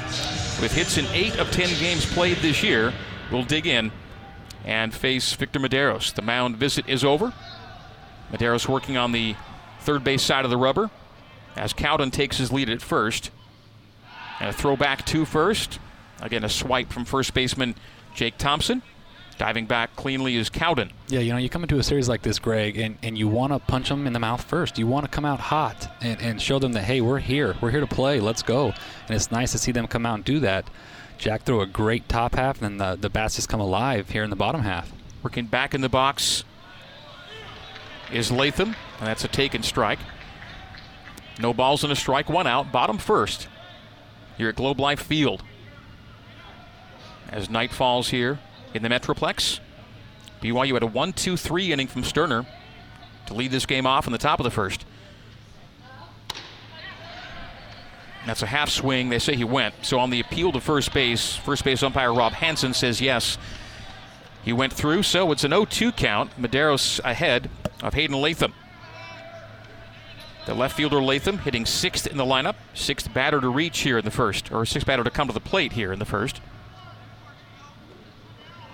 with 0.63 0.73
hits 0.75 0.99
in 0.99 1.07
eight 1.13 1.39
of 1.39 1.51
ten 1.51 1.69
games 1.81 2.05
played 2.05 2.37
this 2.39 2.63
year, 2.63 2.93
will 3.33 3.45
dig 3.45 3.67
in 3.67 3.91
and 4.65 4.95
face 4.95 5.33
Victor 5.33 5.59
Mederos. 5.59 6.13
The 6.15 6.23
mound 6.23 6.57
visit 6.57 6.89
is 6.89 7.05
over. 7.05 7.33
Mederos 8.31 8.69
working 8.69 8.97
on 8.97 9.13
the 9.13 9.35
third 9.85 10.03
base 10.03 10.23
side 10.23 10.45
of 10.45 10.51
the 10.51 10.57
rubber 10.57 10.91
as 11.57 11.73
Cowden 11.73 12.11
takes 12.11 12.39
his 12.39 12.53
lead 12.53 12.69
at 12.69 12.83
first. 12.83 13.31
And 14.41 14.49
a 14.49 14.53
throw 14.53 14.77
back 14.77 15.07
to 15.07 15.25
first. 15.25 15.79
Again, 16.21 16.43
a 16.43 16.49
swipe 16.49 16.93
from 16.93 17.05
first 17.05 17.35
baseman 17.35 17.75
Jake 18.15 18.39
Thompson. 18.39 18.83
Diving 19.37 19.67
back 19.67 19.97
cleanly 19.97 20.37
is 20.37 20.49
Cowden. 20.49 20.93
Yeah, 21.09 21.21
you 21.21 21.33
know, 21.33 21.39
you 21.39 21.49
come 21.49 21.63
into 21.63 21.79
a 21.79 21.83
series 21.83 22.09
like 22.09 22.23
this, 22.23 22.39
Greg, 22.39 22.79
and, 22.79 22.97
and 23.03 23.19
you 23.19 23.27
want 23.27 23.53
to 23.53 23.59
punch 23.59 23.89
them 23.89 24.07
in 24.07 24.13
the 24.13 24.21
mouth 24.21 24.43
first. 24.43 24.79
You 24.79 24.87
want 24.87 25.05
to 25.05 25.11
come 25.11 25.25
out 25.25 25.41
hot 25.41 25.93
and, 26.01 26.21
and 26.21 26.41
show 26.41 26.61
them 26.61 26.73
that, 26.73 26.85
hey, 26.85 27.01
we're 27.01 27.19
here. 27.19 27.57
We're 27.61 27.71
here 27.71 27.81
to 27.81 27.87
play. 27.87 28.21
Let's 28.21 28.43
go. 28.43 28.67
And 29.07 29.17
it's 29.17 29.33
nice 29.33 29.53
to 29.53 29.59
see 29.59 29.73
them 29.73 29.89
come 29.89 30.07
out 30.07 30.15
and 30.15 30.25
do 30.25 30.39
that. 30.41 30.71
Jack 31.19 31.43
threw 31.43 31.61
a 31.61 31.67
great 31.67 32.09
top 32.09 32.37
half, 32.37 32.63
and 32.63 32.81
the, 32.81 32.97
the 32.97 33.11
bats 33.11 33.37
just 33.37 33.49
come 33.49 33.61
alive 33.61 34.11
here 34.11 34.23
in 34.23 34.31
the 34.31 34.37
bottom 34.37 34.63
half. 34.63 34.93
Working 35.23 35.47
back 35.47 35.75
in 35.75 35.81
the 35.81 35.89
box 35.89 36.45
is 38.13 38.31
Latham, 38.31 38.77
and 38.99 39.07
that's 39.07 39.25
a 39.25 39.29
taken 39.29 39.63
strike. 39.63 39.99
No 41.39 41.53
balls 41.53 41.83
and 41.83 41.93
a 41.93 41.97
strike, 41.97 42.29
one 42.29 42.47
out, 42.47 42.71
bottom 42.71 42.99
first 42.99 43.49
here 44.37 44.49
at 44.49 44.57
Globe 44.57 44.81
Life 44.81 45.01
Field. 45.01 45.43
As 47.31 47.51
night 47.51 47.73
falls 47.73 48.11
here 48.11 48.39
in 48.73 48.83
the 48.83 48.89
Metroplex, 48.89 49.61
BYU 50.43 50.75
had 50.75 50.83
a 50.83 50.87
1 50.87 51.13
2 51.13 51.37
3 51.37 51.73
inning 51.73 51.87
from 51.87 52.05
Sterner 52.05 52.47
to 53.27 53.35
lead 53.35 53.51
this 53.51 53.67
game 53.67 53.87
off 53.87 54.07
in 54.07 54.13
the 54.13 54.19
top 54.19 54.39
of 54.39 54.45
the 54.45 54.51
first. 54.51 54.85
That's 58.27 58.43
a 58.43 58.47
half 58.47 58.71
swing. 58.71 59.11
They 59.11 59.19
say 59.19 59.37
he 59.37 59.45
went. 59.45 59.75
So 59.83 59.99
on 59.99 60.11
the 60.11 60.21
appeal 60.21 60.53
to 60.53 60.61
first 60.61 60.95
base, 60.95 61.37
first 61.37 61.65
base 61.65 61.83
umpire 61.83 62.13
Rob 62.13 62.33
Hansen 62.33 62.73
says 62.73 63.01
yes. 63.01 63.37
He 64.45 64.53
went 64.53 64.73
through, 64.73 65.05
so 65.05 65.33
it's 65.33 65.43
an 65.45 65.53
0 65.53 65.65
2 65.65 65.93
count. 65.93 66.39
Madero's 66.39 67.01
ahead 67.03 67.51
of 67.83 67.95
Hayden 67.95 68.21
Latham. 68.21 68.53
The 70.47 70.55
left 70.55 70.77
fielder 70.77 71.03
Latham 71.03 71.39
hitting 71.39 71.65
sixth 71.65 72.07
in 72.07 72.19
the 72.19 72.25
lineup, 72.25 72.57
sixth 72.75 73.13
batter 73.15 73.41
to 73.41 73.49
reach 73.49 73.81
here 73.81 73.97
in 73.97 74.05
the 74.05 74.11
first, 74.11 74.53
or 74.53 74.67
sixth 74.67 74.87
batter 74.87 75.03
to 75.03 75.11
come 75.11 75.27
to 75.29 75.33
the 75.33 75.41
plate 75.41 75.73
here 75.73 75.93
in 75.93 75.99
the 75.99 76.05
first. 76.05 76.43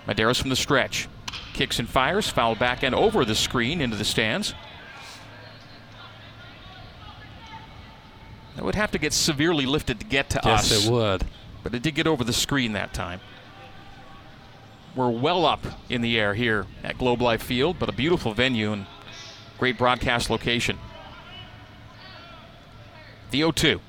Madero's 0.08 0.38
from 0.38 0.50
the 0.50 0.56
stretch. 0.56 1.08
Kicks 1.52 1.78
and 1.78 1.88
fires, 1.88 2.28
foul 2.28 2.56
back 2.56 2.82
and 2.82 2.92
over 2.92 3.24
the 3.24 3.36
screen 3.36 3.80
into 3.80 3.96
the 3.96 4.04
stands. 4.04 4.54
It 8.56 8.64
would 8.64 8.74
have 8.74 8.90
to 8.90 8.98
get 8.98 9.12
severely 9.12 9.66
lifted 9.66 10.00
to 10.00 10.06
get 10.06 10.30
to 10.30 10.44
us. 10.44 10.70
Yes, 10.70 10.86
it 10.86 10.90
would. 10.90 11.24
But 11.62 11.74
it 11.74 11.82
did 11.82 11.94
get 11.94 12.08
over 12.08 12.24
the 12.24 12.32
screen 12.32 12.72
that 12.72 12.92
time. 12.92 13.20
We're 14.96 15.10
well 15.10 15.46
up 15.46 15.64
in 15.88 16.00
the 16.00 16.18
air 16.18 16.34
here 16.34 16.66
at 16.82 16.98
Globe 16.98 17.22
Life 17.22 17.42
Field, 17.42 17.76
but 17.78 17.88
a 17.88 17.92
beautiful 17.92 18.34
venue 18.34 18.72
and 18.72 18.86
great 19.58 19.78
broadcast 19.78 20.30
location. 20.30 20.78
The 23.30 23.38
0 23.38 23.52
2. 23.52 23.80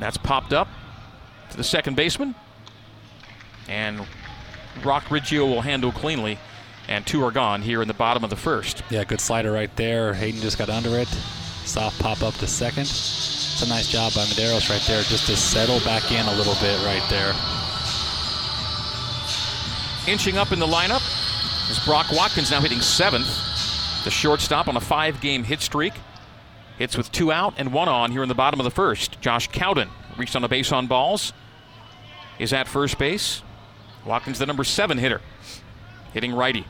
That's 0.00 0.16
popped 0.16 0.54
up 0.54 0.68
to 1.50 1.56
the 1.56 1.64
second 1.64 1.96
baseman. 1.96 2.34
And 3.68 4.06
Roc 4.82 5.04
Riggio 5.04 5.46
will 5.46 5.60
handle 5.60 5.92
cleanly. 5.92 6.38
And 6.88 7.06
two 7.06 7.22
are 7.22 7.30
gone 7.30 7.62
here 7.62 7.82
in 7.82 7.88
the 7.88 7.94
bottom 7.94 8.24
of 8.24 8.30
the 8.30 8.36
first. 8.36 8.82
Yeah, 8.90 9.04
good 9.04 9.20
slider 9.20 9.52
right 9.52 9.74
there. 9.76 10.14
Hayden 10.14 10.40
just 10.40 10.58
got 10.58 10.70
under 10.70 10.98
it. 10.98 11.08
Soft 11.64 12.00
pop 12.00 12.22
up 12.22 12.34
to 12.34 12.46
second. 12.46 12.82
It's 12.82 13.62
a 13.62 13.68
nice 13.68 13.92
job 13.92 14.14
by 14.14 14.24
Mederos 14.24 14.70
right 14.70 14.82
there, 14.88 15.02
just 15.02 15.26
to 15.26 15.36
settle 15.36 15.78
back 15.80 16.10
in 16.10 16.26
a 16.26 16.34
little 16.34 16.54
bit 16.54 16.82
right 16.84 17.04
there. 17.10 17.34
Inching 20.06 20.38
up 20.38 20.50
in 20.50 20.58
the 20.58 20.66
lineup 20.66 21.02
is 21.70 21.78
Brock 21.80 22.06
Watkins 22.10 22.50
now 22.50 22.60
hitting 22.60 22.80
seventh. 22.80 23.28
The 24.04 24.10
shortstop 24.10 24.66
on 24.66 24.76
a 24.76 24.80
five 24.80 25.20
game 25.20 25.44
hit 25.44 25.60
streak. 25.60 25.92
Hits 26.78 26.96
with 26.96 27.12
two 27.12 27.30
out 27.30 27.54
and 27.58 27.72
one 27.72 27.88
on 27.88 28.10
here 28.10 28.22
in 28.22 28.28
the 28.28 28.34
bottom 28.34 28.58
of 28.58 28.64
the 28.64 28.70
first. 28.70 29.20
Josh 29.20 29.48
Cowden 29.48 29.90
reached 30.16 30.34
on 30.34 30.42
a 30.42 30.48
base 30.48 30.72
on 30.72 30.86
balls. 30.86 31.34
Is 32.38 32.54
at 32.54 32.66
first 32.66 32.98
base. 32.98 33.42
Watkins, 34.06 34.38
the 34.38 34.46
number 34.46 34.64
seven 34.64 34.96
hitter, 34.96 35.20
hitting 36.14 36.32
righty. 36.32 36.64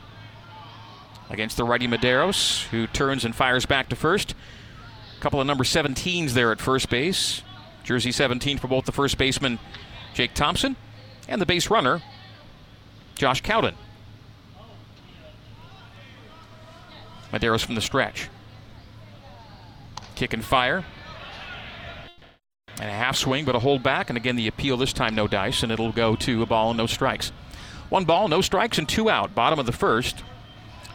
Against 1.29 1.55
the 1.55 1.63
righty 1.63 1.87
Mederos, 1.87 2.67
who 2.67 2.87
turns 2.87 3.23
and 3.23 3.33
fires 3.33 3.65
back 3.65 3.87
to 3.89 3.95
first. 3.95 4.35
A 5.17 5.21
couple 5.21 5.39
of 5.39 5.47
number 5.47 5.63
17s 5.63 6.31
there 6.31 6.51
at 6.51 6.59
first 6.59 6.89
base. 6.89 7.41
Jersey 7.85 8.11
17 8.11 8.57
for 8.57 8.67
both 8.67 8.83
the 8.83 8.91
first 8.91 9.17
baseman, 9.17 9.57
Jake 10.13 10.33
Thompson, 10.33 10.75
and 11.29 11.41
the 11.41 11.45
base 11.45 11.69
runner, 11.69 12.01
Josh 13.21 13.41
Cowden. 13.41 13.75
Mederos 17.31 17.63
from 17.63 17.75
the 17.75 17.81
stretch. 17.81 18.29
Kick 20.15 20.33
and 20.33 20.43
fire. 20.43 20.83
And 22.79 22.89
a 22.89 22.91
half 22.91 23.15
swing, 23.15 23.45
but 23.45 23.55
a 23.55 23.59
hold 23.59 23.83
back. 23.83 24.09
And 24.09 24.17
again, 24.17 24.37
the 24.37 24.47
appeal 24.47 24.75
this 24.75 24.91
time, 24.91 25.13
no 25.13 25.27
dice, 25.27 25.61
and 25.61 25.71
it'll 25.71 25.91
go 25.91 26.15
to 26.15 26.41
a 26.41 26.47
ball 26.47 26.71
and 26.71 26.79
no 26.79 26.87
strikes. 26.87 27.31
One 27.89 28.05
ball, 28.05 28.27
no 28.27 28.41
strikes, 28.41 28.79
and 28.79 28.89
two 28.89 29.07
out. 29.07 29.35
Bottom 29.35 29.59
of 29.59 29.67
the 29.67 29.71
first. 29.71 30.23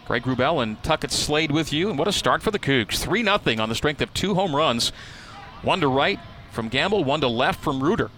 Greg 0.05 0.25
Wrubell 0.25 0.61
and 0.61 0.83
Tuckett 0.83 1.13
Slade 1.13 1.53
with 1.53 1.73
you. 1.73 1.91
And 1.91 1.97
what 1.97 2.09
a 2.09 2.13
start 2.13 2.43
for 2.43 2.51
the 2.51 2.59
Cougs. 2.59 2.99
3 2.99 3.23
0 3.23 3.63
on 3.63 3.69
the 3.69 3.77
strength 3.77 4.01
of 4.01 4.13
two 4.13 4.35
home 4.35 4.57
runs. 4.57 4.91
One 5.63 5.81
to 5.81 5.87
right 5.87 6.19
from 6.51 6.71
Gamble, 6.71 7.05
one 7.05 7.21
to 7.21 7.29
left 7.29 7.63
from 7.63 7.81
Reuter. 7.81 8.11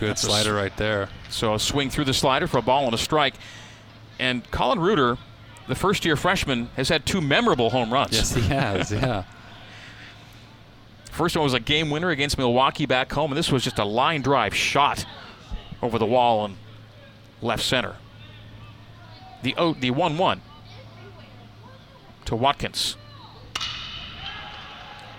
Good 0.00 0.08
That's 0.10 0.22
slider 0.22 0.54
right 0.54 0.74
there. 0.78 1.08
So 1.28 1.54
a 1.54 1.58
swing 1.60 1.90
through 1.90 2.06
the 2.06 2.14
slider 2.14 2.46
for 2.46 2.58
a 2.58 2.62
ball 2.62 2.86
and 2.86 2.94
a 2.94 2.98
strike. 2.98 3.34
And 4.18 4.50
Colin 4.50 4.78
Reuter, 4.80 5.18
the 5.68 5.74
first 5.74 6.04
year 6.06 6.16
freshman, 6.16 6.70
has 6.76 6.88
had 6.88 7.04
two 7.06 7.20
memorable 7.20 7.68
home 7.70 7.92
runs. 7.92 8.12
Yes, 8.12 8.34
he 8.34 8.40
has. 8.42 8.90
yeah. 8.92 9.24
First 11.10 11.36
one 11.36 11.44
was 11.44 11.52
a 11.54 11.60
game 11.60 11.90
winner 11.90 12.08
against 12.10 12.38
Milwaukee 12.38 12.86
back 12.86 13.12
home, 13.12 13.30
and 13.30 13.38
this 13.38 13.52
was 13.52 13.62
just 13.62 13.78
a 13.78 13.84
line 13.84 14.22
drive 14.22 14.54
shot 14.54 15.04
over 15.82 15.98
the 15.98 16.06
wall 16.06 16.44
and 16.46 16.56
left 17.42 17.62
center. 17.62 17.96
The 19.42 19.54
o- 19.56 19.74
the 19.74 19.90
1 19.90 20.16
1 20.16 20.40
to 22.26 22.36
Watkins. 22.36 22.96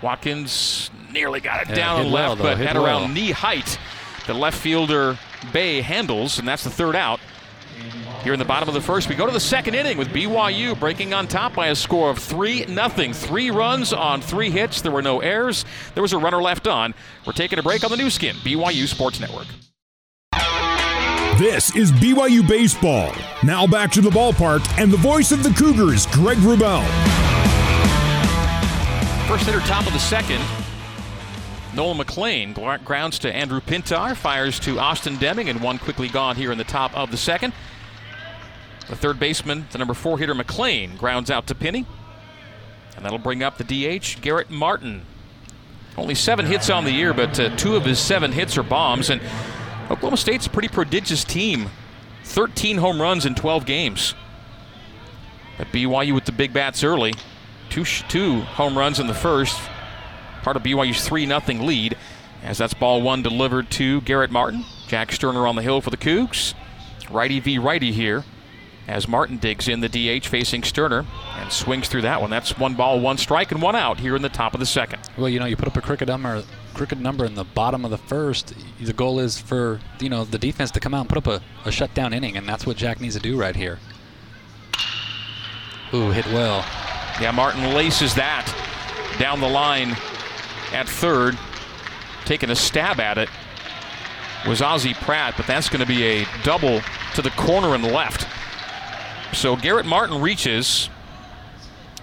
Watkins 0.00 0.90
nearly 1.12 1.40
got 1.40 1.62
it 1.62 1.68
Yeah, 1.68 1.74
down 1.76 2.00
and 2.02 2.12
well, 2.12 2.30
left, 2.30 2.42
though, 2.42 2.56
but 2.56 2.60
at 2.66 2.74
well. 2.74 2.84
around 2.84 3.14
knee 3.14 3.30
height. 3.30 3.78
The 4.26 4.34
left 4.34 4.58
fielder 4.58 5.18
Bay 5.52 5.80
handles, 5.80 6.38
and 6.38 6.46
that's 6.46 6.64
the 6.64 6.70
third 6.70 6.94
out. 6.94 7.20
Here 8.22 8.32
in 8.32 8.38
the 8.38 8.44
bottom 8.44 8.68
of 8.68 8.74
the 8.74 8.80
first, 8.80 9.08
we 9.08 9.16
go 9.16 9.26
to 9.26 9.32
the 9.32 9.40
second 9.40 9.74
inning 9.74 9.98
with 9.98 10.08
BYU 10.08 10.78
breaking 10.78 11.12
on 11.12 11.26
top 11.26 11.54
by 11.54 11.68
a 11.68 11.74
score 11.74 12.08
of 12.08 12.18
3 12.18 12.66
0. 12.66 13.12
Three 13.12 13.50
runs 13.50 13.92
on 13.92 14.20
three 14.20 14.48
hits. 14.48 14.80
There 14.80 14.92
were 14.92 15.02
no 15.02 15.20
errors. 15.20 15.64
There 15.94 16.02
was 16.02 16.12
a 16.12 16.18
runner 16.18 16.40
left 16.40 16.68
on. 16.68 16.94
We're 17.26 17.32
taking 17.32 17.58
a 17.58 17.62
break 17.62 17.82
on 17.82 17.90
the 17.90 17.96
new 17.96 18.10
skin, 18.10 18.36
BYU 18.36 18.86
Sports 18.86 19.18
Network. 19.18 19.48
This 21.38 21.74
is 21.74 21.90
BYU 21.90 22.46
Baseball. 22.46 23.12
Now 23.42 23.66
back 23.66 23.90
to 23.92 24.00
the 24.00 24.10
ballpark 24.10 24.64
and 24.78 24.92
the 24.92 24.98
voice 24.98 25.32
of 25.32 25.42
the 25.42 25.50
Cougars, 25.50 26.06
Greg 26.06 26.38
Wrubell. 26.38 26.86
First 29.26 29.46
hitter, 29.46 29.60
top 29.60 29.86
of 29.86 29.92
the 29.92 29.98
second. 29.98 30.44
Nolan 31.74 31.96
McLean 31.96 32.52
grounds 32.52 33.18
to 33.20 33.34
Andrew 33.34 33.60
Pintar, 33.60 34.14
fires 34.14 34.60
to 34.60 34.78
Austin 34.78 35.16
Deming, 35.16 35.48
and 35.48 35.62
one 35.62 35.78
quickly 35.78 36.08
gone 36.08 36.36
here 36.36 36.52
in 36.52 36.58
the 36.58 36.64
top 36.64 36.94
of 36.96 37.10
the 37.10 37.16
second. 37.16 37.54
The 38.88 38.96
third 38.96 39.18
baseman, 39.18 39.66
the 39.70 39.78
number 39.78 39.94
four 39.94 40.18
hitter 40.18 40.34
McLean, 40.34 40.96
grounds 40.96 41.30
out 41.30 41.46
to 41.46 41.54
Penny. 41.54 41.86
And 42.96 43.04
that'll 43.04 43.18
bring 43.18 43.42
up 43.42 43.56
the 43.56 43.64
DH, 43.64 44.20
Garrett 44.20 44.50
Martin. 44.50 45.02
Only 45.96 46.14
seven 46.14 46.46
hits 46.46 46.68
on 46.68 46.84
the 46.84 46.92
year, 46.92 47.14
but 47.14 47.38
uh, 47.40 47.56
two 47.56 47.76
of 47.76 47.84
his 47.84 47.98
seven 47.98 48.32
hits 48.32 48.58
are 48.58 48.62
bombs. 48.62 49.08
And 49.08 49.20
Oklahoma 49.84 50.16
State's 50.16 50.46
a 50.46 50.50
pretty 50.50 50.68
prodigious 50.68 51.24
team 51.24 51.70
13 52.24 52.78
home 52.78 53.00
runs 53.00 53.26
in 53.26 53.34
12 53.34 53.66
games. 53.66 54.14
But 55.58 55.68
BYU 55.68 56.14
with 56.14 56.24
the 56.24 56.32
big 56.32 56.52
bats 56.52 56.84
early. 56.84 57.14
Two, 57.68 57.84
sh- 57.84 58.04
two 58.08 58.40
home 58.42 58.76
runs 58.76 59.00
in 59.00 59.06
the 59.06 59.14
first, 59.14 59.58
part 60.42 60.56
of 60.56 60.62
BYU's 60.62 61.06
3 61.06 61.26
0 61.26 61.40
lead, 61.62 61.96
as 62.42 62.58
that's 62.58 62.74
ball 62.74 63.00
one 63.02 63.22
delivered 63.22 63.70
to 63.72 64.00
Garrett 64.02 64.30
Martin. 64.30 64.64
Jack 64.88 65.12
Sterner 65.12 65.46
on 65.46 65.56
the 65.56 65.62
hill 65.62 65.80
for 65.80 65.90
the 65.90 65.96
Cougs. 65.96 66.54
Righty 67.10 67.40
v 67.40 67.58
righty 67.58 67.92
here, 67.92 68.24
as 68.88 69.06
Martin 69.06 69.38
digs 69.38 69.68
in 69.68 69.80
the 69.80 69.88
DH 69.88 70.26
facing 70.26 70.62
Sterner 70.62 71.06
and 71.36 71.52
swings 71.52 71.88
through 71.88 72.02
that 72.02 72.20
one. 72.20 72.30
That's 72.30 72.58
one 72.58 72.74
ball, 72.74 73.00
one 73.00 73.18
strike, 73.18 73.52
and 73.52 73.62
one 73.62 73.76
out 73.76 74.00
here 74.00 74.16
in 74.16 74.22
the 74.22 74.28
top 74.28 74.54
of 74.54 74.60
the 74.60 74.66
second. 74.66 75.00
Well, 75.16 75.28
you 75.28 75.38
know, 75.38 75.46
you 75.46 75.56
put 75.56 75.68
up 75.68 75.76
a 75.76 75.80
crooked 75.80 76.08
number, 76.08 76.42
crooked 76.74 77.00
number 77.00 77.24
in 77.24 77.34
the 77.34 77.44
bottom 77.44 77.84
of 77.84 77.90
the 77.90 77.98
first. 77.98 78.54
The 78.80 78.92
goal 78.92 79.18
is 79.20 79.38
for 79.38 79.80
you 80.00 80.08
know 80.08 80.24
the 80.24 80.38
defense 80.38 80.70
to 80.72 80.80
come 80.80 80.94
out 80.94 81.00
and 81.00 81.08
put 81.08 81.18
up 81.18 81.26
a, 81.26 81.68
a 81.68 81.72
shutdown 81.72 82.12
inning, 82.12 82.36
and 82.36 82.48
that's 82.48 82.66
what 82.66 82.76
Jack 82.76 83.00
needs 83.00 83.14
to 83.14 83.20
do 83.20 83.38
right 83.38 83.56
here. 83.56 83.78
Ooh, 85.94 86.10
hit 86.10 86.26
well. 86.26 86.64
Yeah, 87.20 87.30
Martin 87.32 87.74
laces 87.74 88.14
that 88.14 88.46
down 89.18 89.40
the 89.40 89.48
line 89.48 89.94
at 90.72 90.88
third. 90.88 91.38
Taking 92.24 92.50
a 92.50 92.56
stab 92.56 93.00
at 93.00 93.18
it 93.18 93.28
was 94.46 94.62
Ozzie 94.62 94.94
Pratt, 94.94 95.34
but 95.36 95.46
that's 95.46 95.68
going 95.68 95.80
to 95.80 95.86
be 95.86 96.02
a 96.04 96.26
double 96.44 96.80
to 97.14 97.22
the 97.22 97.30
corner 97.30 97.74
and 97.74 97.84
left. 97.84 98.26
So 99.34 99.56
Garrett 99.56 99.86
Martin 99.86 100.20
reaches 100.20 100.88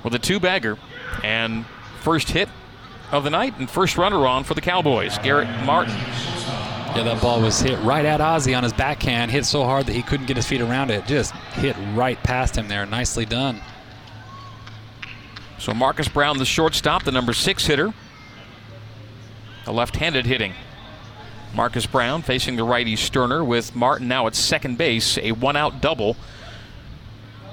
with 0.03 0.13
a 0.13 0.19
two 0.19 0.39
bagger 0.39 0.77
and 1.23 1.65
first 2.01 2.29
hit 2.29 2.49
of 3.11 3.23
the 3.23 3.29
night 3.29 3.57
and 3.57 3.69
first 3.69 3.97
runner 3.97 4.25
on 4.25 4.43
for 4.43 4.53
the 4.53 4.61
Cowboys. 4.61 5.17
Garrett 5.19 5.49
Martin. 5.65 5.95
Yeah, 6.95 7.03
that 7.03 7.21
ball 7.21 7.41
was 7.41 7.59
hit 7.59 7.77
right 7.79 8.03
at 8.03 8.19
Ozzy 8.19 8.57
on 8.57 8.63
his 8.63 8.73
backhand. 8.73 9.31
Hit 9.31 9.45
so 9.45 9.63
hard 9.63 9.85
that 9.85 9.93
he 9.93 10.01
couldn't 10.01 10.25
get 10.25 10.37
his 10.37 10.47
feet 10.47 10.61
around 10.61 10.89
it. 10.89 11.05
Just 11.05 11.33
hit 11.53 11.75
right 11.93 12.21
past 12.23 12.57
him 12.57 12.67
there. 12.67 12.85
Nicely 12.85 13.25
done. 13.25 13.61
So 15.59 15.73
Marcus 15.73 16.07
Brown, 16.07 16.37
the 16.39 16.45
shortstop, 16.45 17.03
the 17.03 17.11
number 17.11 17.33
six 17.33 17.65
hitter. 17.65 17.93
The 19.69 19.73
left-handed 19.73 20.25
hitting. 20.25 20.55
Marcus 21.53 21.85
Brown 21.85 22.23
facing 22.23 22.55
the 22.55 22.63
righty 22.63 22.95
Sterner 22.95 23.43
with 23.43 23.75
Martin 23.75 24.07
now 24.07 24.25
at 24.25 24.33
second 24.33 24.79
base. 24.79 25.15
A 25.19 25.31
one-out 25.31 25.79
double 25.79 26.15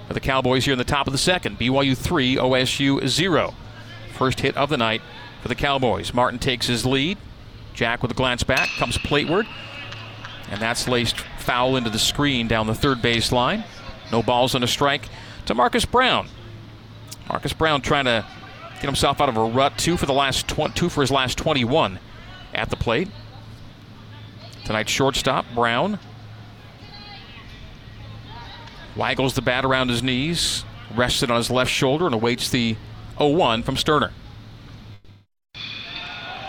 for 0.08 0.14
the 0.14 0.20
Cowboys 0.20 0.64
here 0.64 0.72
in 0.72 0.78
the 0.78 0.84
top 0.84 1.06
of 1.06 1.12
the 1.12 1.18
second. 1.18 1.58
BYU 1.58 1.94
3, 1.94 2.36
OSU 2.36 3.06
0. 3.06 3.54
First 4.14 4.40
hit 4.40 4.56
of 4.56 4.70
the 4.70 4.78
night 4.78 5.02
for 5.42 5.48
the 5.48 5.54
Cowboys. 5.54 6.14
Martin 6.14 6.38
takes 6.38 6.68
his 6.68 6.86
lead. 6.86 7.18
Jack 7.74 8.00
with 8.00 8.10
a 8.12 8.14
glance 8.14 8.42
back, 8.42 8.70
comes 8.78 8.96
plateward. 8.96 9.46
And 10.48 10.58
that's 10.58 10.88
laced 10.88 11.20
foul 11.20 11.76
into 11.76 11.90
the 11.90 11.98
screen 11.98 12.48
down 12.48 12.66
the 12.66 12.74
third 12.74 13.02
base 13.02 13.30
line. 13.30 13.62
No 14.10 14.22
balls 14.22 14.54
and 14.54 14.64
a 14.64 14.66
strike 14.66 15.10
to 15.44 15.54
Marcus 15.54 15.84
Brown. 15.84 16.28
Marcus 17.28 17.52
Brown 17.52 17.82
trying 17.82 18.06
to 18.06 18.24
get 18.76 18.86
himself 18.86 19.20
out 19.20 19.28
of 19.28 19.36
a 19.36 19.44
rut. 19.44 19.76
Two 19.76 19.98
for 19.98 20.06
the 20.06 20.14
last 20.14 20.48
tw- 20.48 20.74
two 20.74 20.88
for 20.88 21.02
his 21.02 21.10
last 21.10 21.36
21 21.36 21.98
at 22.56 22.70
the 22.70 22.76
plate. 22.76 23.08
Tonight's 24.64 24.90
shortstop 24.90 25.46
Brown 25.54 25.98
waggles 28.96 29.34
the 29.34 29.42
bat 29.42 29.64
around 29.64 29.90
his 29.90 30.02
knees, 30.02 30.64
rests 30.94 31.22
it 31.22 31.30
on 31.30 31.36
his 31.36 31.50
left 31.50 31.70
shoulder, 31.70 32.06
and 32.06 32.14
awaits 32.14 32.50
the 32.50 32.76
0-1 33.18 33.62
from 33.62 33.76
Sterner. 33.76 34.10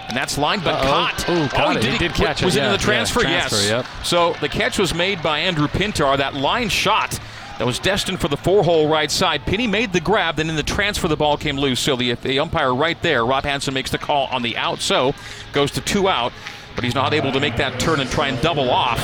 And 0.07 0.15
that's 0.15 0.37
lined 0.37 0.63
but 0.63 0.75
Uh-oh. 0.75 0.87
caught. 0.87 1.25
Oh, 1.27 1.43
Ooh, 1.43 1.47
caught 1.49 1.75
oh, 1.75 1.79
it. 1.79 1.83
He 1.83 1.95
it. 1.95 1.99
did 1.99 2.13
catch 2.13 2.41
Was 2.41 2.55
it, 2.55 2.63
it 2.63 2.65
in 2.65 2.71
the 2.71 2.77
transfer? 2.77 3.23
Yeah, 3.23 3.39
transfer, 3.39 3.57
yes. 3.57 3.69
yep. 3.69 3.85
So 4.05 4.33
the 4.39 4.47
catch 4.47 4.79
was 4.79 4.93
made 4.93 5.21
by 5.21 5.39
Andrew 5.39 5.67
Pintar. 5.67 6.17
That 6.17 6.33
line 6.33 6.69
shot 6.69 7.19
that 7.57 7.65
was 7.65 7.79
destined 7.79 8.19
for 8.19 8.27
the 8.27 8.37
four-hole 8.37 8.87
right 8.87 9.09
side. 9.09 9.45
Penny 9.45 9.67
made 9.67 9.93
the 9.93 9.99
grab, 9.99 10.35
then 10.35 10.49
in 10.49 10.55
the 10.55 10.63
transfer, 10.63 11.07
the 11.07 11.17
ball 11.17 11.37
came 11.37 11.57
loose. 11.57 11.79
So 11.79 11.95
the, 11.95 12.13
the 12.13 12.39
umpire 12.39 12.73
right 12.73 13.01
there, 13.01 13.25
Rob 13.25 13.43
Hansen, 13.43 13.73
makes 13.73 13.91
the 13.91 13.97
call 13.97 14.27
on 14.27 14.41
the 14.41 14.57
out. 14.57 14.79
So 14.79 15.13
goes 15.53 15.71
to 15.71 15.81
two 15.81 16.07
out, 16.07 16.33
but 16.75 16.83
he's 16.83 16.95
not 16.95 17.13
able 17.13 17.31
to 17.31 17.39
make 17.39 17.57
that 17.57 17.79
turn 17.79 17.99
and 17.99 18.09
try 18.09 18.27
and 18.27 18.39
double 18.41 18.69
off 18.69 18.99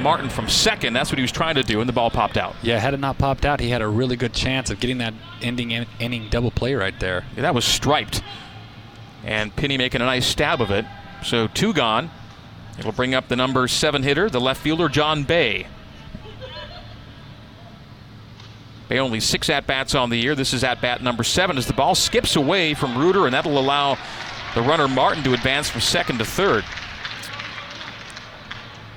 Martin 0.00 0.30
from 0.30 0.48
second. 0.48 0.94
That's 0.94 1.10
what 1.10 1.18
he 1.18 1.22
was 1.22 1.32
trying 1.32 1.56
to 1.56 1.62
do, 1.62 1.80
and 1.80 1.88
the 1.88 1.92
ball 1.92 2.10
popped 2.10 2.38
out. 2.38 2.56
Yeah, 2.62 2.78
had 2.78 2.94
it 2.94 3.00
not 3.00 3.18
popped 3.18 3.44
out, 3.44 3.60
he 3.60 3.68
had 3.68 3.82
a 3.82 3.88
really 3.88 4.16
good 4.16 4.32
chance 4.32 4.70
of 4.70 4.80
getting 4.80 4.98
that 4.98 5.12
ending 5.42 5.70
in, 5.70 5.86
inning 5.98 6.28
double 6.30 6.50
play 6.50 6.74
right 6.74 6.98
there. 7.00 7.26
Yeah, 7.36 7.42
that 7.42 7.54
was 7.54 7.66
striped. 7.66 8.22
And 9.24 9.54
Penny 9.54 9.76
making 9.76 10.00
a 10.00 10.06
nice 10.06 10.26
stab 10.26 10.62
of 10.62 10.70
it. 10.70 10.86
So 11.22 11.48
two 11.48 11.74
gone. 11.74 12.10
It'll 12.78 12.92
bring 12.92 13.14
up 13.14 13.28
the 13.28 13.36
number 13.36 13.68
seven 13.68 14.02
hitter, 14.02 14.30
the 14.30 14.40
left 14.40 14.62
fielder, 14.62 14.88
John 14.88 15.24
Bay. 15.24 15.66
Bay 18.90 18.98
only 18.98 19.20
six 19.20 19.48
at 19.48 19.68
bats 19.68 19.94
on 19.94 20.10
the 20.10 20.16
year. 20.16 20.34
This 20.34 20.52
is 20.52 20.64
at 20.64 20.80
bat 20.80 21.00
number 21.00 21.22
seven 21.22 21.56
as 21.56 21.64
the 21.64 21.72
ball 21.72 21.94
skips 21.94 22.34
away 22.34 22.74
from 22.74 22.98
Reuter, 22.98 23.24
and 23.24 23.32
that'll 23.32 23.56
allow 23.56 23.96
the 24.56 24.62
runner 24.62 24.88
Martin 24.88 25.22
to 25.22 25.32
advance 25.32 25.70
from 25.70 25.80
second 25.80 26.18
to 26.18 26.24
third. 26.24 26.64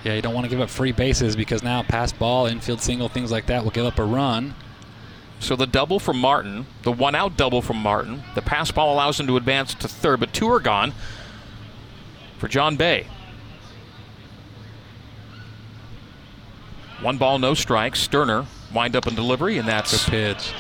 Yeah, 0.04 0.16
you 0.16 0.24
don't 0.24 0.34
want 0.34 0.46
to 0.46 0.50
give 0.50 0.60
up 0.60 0.72
free 0.72 0.92
bases 0.92 1.36
because 1.36 1.62
now 1.62 1.84
pass 1.84 2.12
ball, 2.12 2.48
infield 2.48 2.82
single, 2.82 3.08
things 3.08 3.32
like 3.32 3.46
that 3.46 3.64
will 3.64 3.70
give 3.70 3.86
up 3.86 4.00
a 4.00 4.04
run. 4.04 4.56
So 5.40 5.56
the 5.56 5.68
double 5.68 6.00
from 6.00 6.18
Martin, 6.18 6.66
the 6.82 6.92
one 6.92 7.14
out 7.14 7.38
double 7.38 7.62
from 7.62 7.78
Martin, 7.78 8.24
the 8.34 8.42
pass 8.42 8.72
ball 8.72 8.96
allows 8.96 9.20
him 9.20 9.28
to 9.28 9.38
advance 9.38 9.76
to 9.76 9.88
third, 9.88 10.20
but 10.20 10.34
two 10.34 10.50
are 10.50 10.60
gone 10.60 10.92
for 12.40 12.48
John 12.48 12.78
Bay. 12.78 13.06
One 17.00 17.20
ball, 17.20 17.38
no 17.38 17.54
strikes. 17.54 18.00
Sterner 18.00 18.48
wind 18.74 18.96
up 18.96 19.08
in 19.08 19.16
delivery, 19.16 19.58
and 19.58 19.68
that's 19.68 20.06
Good 20.06 20.12
pitch. 20.36 20.54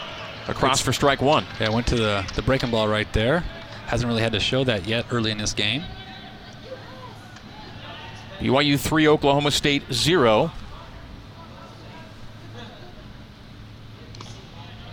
across 0.47 0.81
for 0.81 0.93
strike 0.93 1.21
one. 1.21 1.45
Yeah, 1.59 1.69
went 1.69 1.87
to 1.87 1.95
the, 1.95 2.25
the 2.35 2.41
breaking 2.41 2.71
ball 2.71 2.87
right 2.87 3.11
there. 3.13 3.39
Hasn't 3.87 4.07
really 4.07 4.21
had 4.21 4.31
to 4.33 4.39
show 4.39 4.63
that 4.63 4.87
yet 4.87 5.05
early 5.11 5.31
in 5.31 5.37
this 5.37 5.53
game. 5.53 5.83
BYU 8.39 8.79
3, 8.79 9.07
Oklahoma 9.07 9.51
State 9.51 9.83
0. 9.91 10.51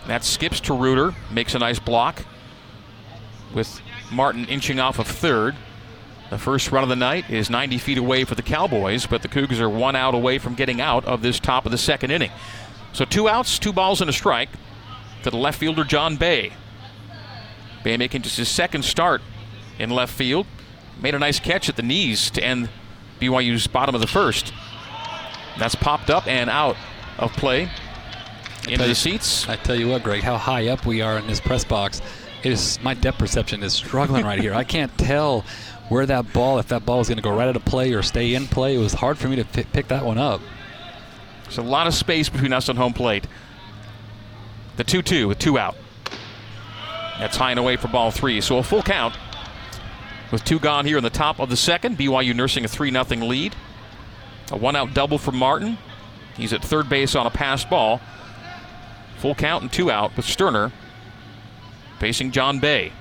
That 0.07 0.25
skips 0.25 0.61
to 0.61 0.75
Reuter, 0.75 1.15
makes 1.31 1.55
a 1.55 1.59
nice 1.59 1.79
block 1.79 2.25
with 3.55 3.81
Martin 4.11 4.45
inching 4.47 4.81
off 4.81 4.99
of 4.99 5.07
third. 5.07 5.57
The 6.31 6.39
first 6.39 6.71
run 6.71 6.83
of 6.85 6.89
the 6.89 6.97
night 6.97 7.29
is 7.29 7.51
90 7.51 7.79
feet 7.79 7.99
away 7.99 8.25
for 8.25 8.35
the 8.37 8.43
Cowboys, 8.43 9.07
but 9.07 9.23
the 9.23 9.29
Cougars 9.29 9.61
are 9.61 9.69
one 9.69 9.97
out 9.97 10.15
away 10.15 10.39
from 10.39 10.55
getting 10.55 10.81
out 10.81 11.05
of 11.05 11.23
this 11.23 11.41
top 11.41 11.67
of 11.67 11.73
the 11.73 11.79
second 11.79 12.13
inning. 12.13 12.31
So 12.93 13.05
two 13.05 13.29
outs, 13.29 13.59
two 13.59 13.73
balls, 13.73 14.01
and 14.01 14.11
a 14.11 14.13
strike 14.13 14.49
to 15.23 15.31
the 15.31 15.37
left 15.37 15.59
fielder, 15.59 15.85
John 15.85 16.17
Bay. 16.17 16.53
Bay 17.85 17.97
making 17.97 18.23
just 18.23 18.37
his 18.37 18.49
second 18.49 18.85
start 18.85 19.23
in 19.79 19.91
left 19.91 20.13
field. 20.13 20.47
Made 21.01 21.15
a 21.15 21.19
nice 21.19 21.41
catch 21.41 21.69
at 21.69 21.77
the 21.77 21.83
knees 21.83 22.31
to 22.33 22.45
end 22.45 22.69
BYU's 23.21 23.67
bottom 23.67 23.95
of 23.95 24.01
the 24.01 24.07
first. 24.07 24.53
That's 25.59 25.75
popped 25.75 26.11
up 26.11 26.27
and 26.27 26.51
out 26.51 26.77
of 27.19 27.33
play 27.33 27.71
into 28.69 28.87
the 28.87 28.95
seats. 28.95 29.49
I 29.49 29.57
tell 29.57 29.75
you 29.77 29.89
what, 29.89 30.03
Greg, 30.03 30.23
how 30.23 30.37
high 30.37 30.69
up 30.69 30.85
we 30.87 31.01
are 31.01 31.19
in 31.19 31.27
this 31.27 31.41
press 31.41 31.65
box. 31.65 32.03
It 32.43 32.53
is 32.53 32.79
my 32.83 32.95
depth 32.95 33.19
perception 33.19 33.63
is 33.63 33.73
struggling 33.73 34.25
right 34.25 34.41
here. 34.41 34.55
I 34.55 34.65
can't 34.65 34.97
tell 34.99 35.45
where 35.89 36.07
that 36.07 36.33
ball, 36.33 36.59
if 36.59 36.69
that 36.69 36.87
ball 36.87 36.99
was 36.99 37.09
going 37.09 37.17
to 37.17 37.23
go 37.23 37.35
right 37.35 37.49
out 37.49 37.57
of 37.57 37.65
play 37.65 37.93
or 37.93 38.03
stay 38.03 38.35
in 38.35 38.47
play. 38.47 38.77
It 38.77 38.79
was 38.79 38.95
hard 38.95 39.19
for 39.19 39.29
me 39.29 39.37
to 39.37 39.45
pi- 39.45 39.65
pick 39.65 39.89
that 39.89 40.05
one 40.05 40.19
up. 40.19 40.41
There's 41.51 41.59
a 41.59 41.63
lot 41.63 41.89
of 41.89 41.95
space 41.95 42.29
between 42.29 42.53
us 42.53 42.69
and 42.69 42.79
home 42.79 42.93
plate. 42.93 43.27
The 44.77 44.85
2 44.85 45.03
2 45.03 45.27
with 45.27 45.41
two 45.41 45.59
out. 45.59 45.77
That's 47.19 47.37
high 47.37 47.51
and 47.51 47.59
away 47.59 47.77
for 47.77 47.89
ball 47.89 48.13
three. 48.13 48.41
So 48.41 48.59
a 48.59 48.63
full 48.63 48.83
count 48.83 49.19
with 50.31 50.45
two 50.45 50.61
gone 50.61 50.87
here 50.87 50.97
in 50.97 51.03
the 51.03 51.11
top 51.11 51.41
of 51.41 51.51
the 51.51 51.57
second. 51.57 51.99
BYU 51.99 52.37
nursing 52.37 52.65
a 52.65 52.69
3 52.69 52.93
0 52.93 53.05
lead. 53.27 53.57
A 54.53 54.57
one 54.57 54.77
out 54.77 54.95
double 54.95 55.19
for 55.19 55.33
Martin. 55.33 55.77
He's 56.37 56.53
at 56.53 56.65
third 56.65 56.89
base 56.89 57.17
on 57.17 57.27
a 57.27 57.31
passed 57.31 57.69
ball. 57.69 58.01
Full 59.19 59.35
count 59.35 59.63
and 59.63 59.73
two 59.73 59.91
out 59.91 60.17
with 60.17 60.27
Sterner 60.27 60.71
facing 61.99 62.31
John 62.31 62.61
Bay. 62.61 62.93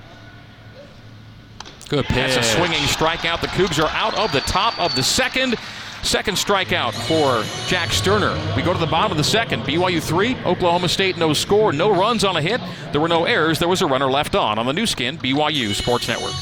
Good 1.88 2.04
pitch. 2.06 2.34
That's 2.34 2.36
a 2.36 2.56
swinging 2.56 2.82
strikeout. 2.82 3.42
The 3.42 3.46
Cougs 3.46 3.80
are 3.80 3.90
out 3.90 4.14
of 4.18 4.32
the 4.32 4.40
top 4.40 4.76
of 4.80 4.96
the 4.96 5.04
second. 5.04 5.54
Second 6.02 6.34
strikeout 6.34 6.94
for 7.06 7.44
Jack 7.68 7.92
Sterner. 7.92 8.34
We 8.56 8.62
go 8.62 8.72
to 8.72 8.78
the 8.78 8.86
bottom 8.86 9.10
of 9.10 9.18
the 9.18 9.24
second. 9.24 9.62
BYU 9.62 10.02
3, 10.02 10.36
Oklahoma 10.44 10.88
State 10.88 11.16
no 11.18 11.32
score, 11.32 11.72
no 11.72 11.90
runs 11.90 12.24
on 12.24 12.36
a 12.36 12.42
hit. 12.42 12.60
There 12.92 13.00
were 13.00 13.08
no 13.08 13.26
errors. 13.26 13.58
There 13.58 13.68
was 13.68 13.82
a 13.82 13.86
runner 13.86 14.10
left 14.10 14.34
on 14.34 14.58
on 14.58 14.66
the 14.66 14.72
new 14.72 14.86
skin, 14.86 15.18
BYU 15.18 15.74
Sports 15.74 16.08
Network. 16.08 16.34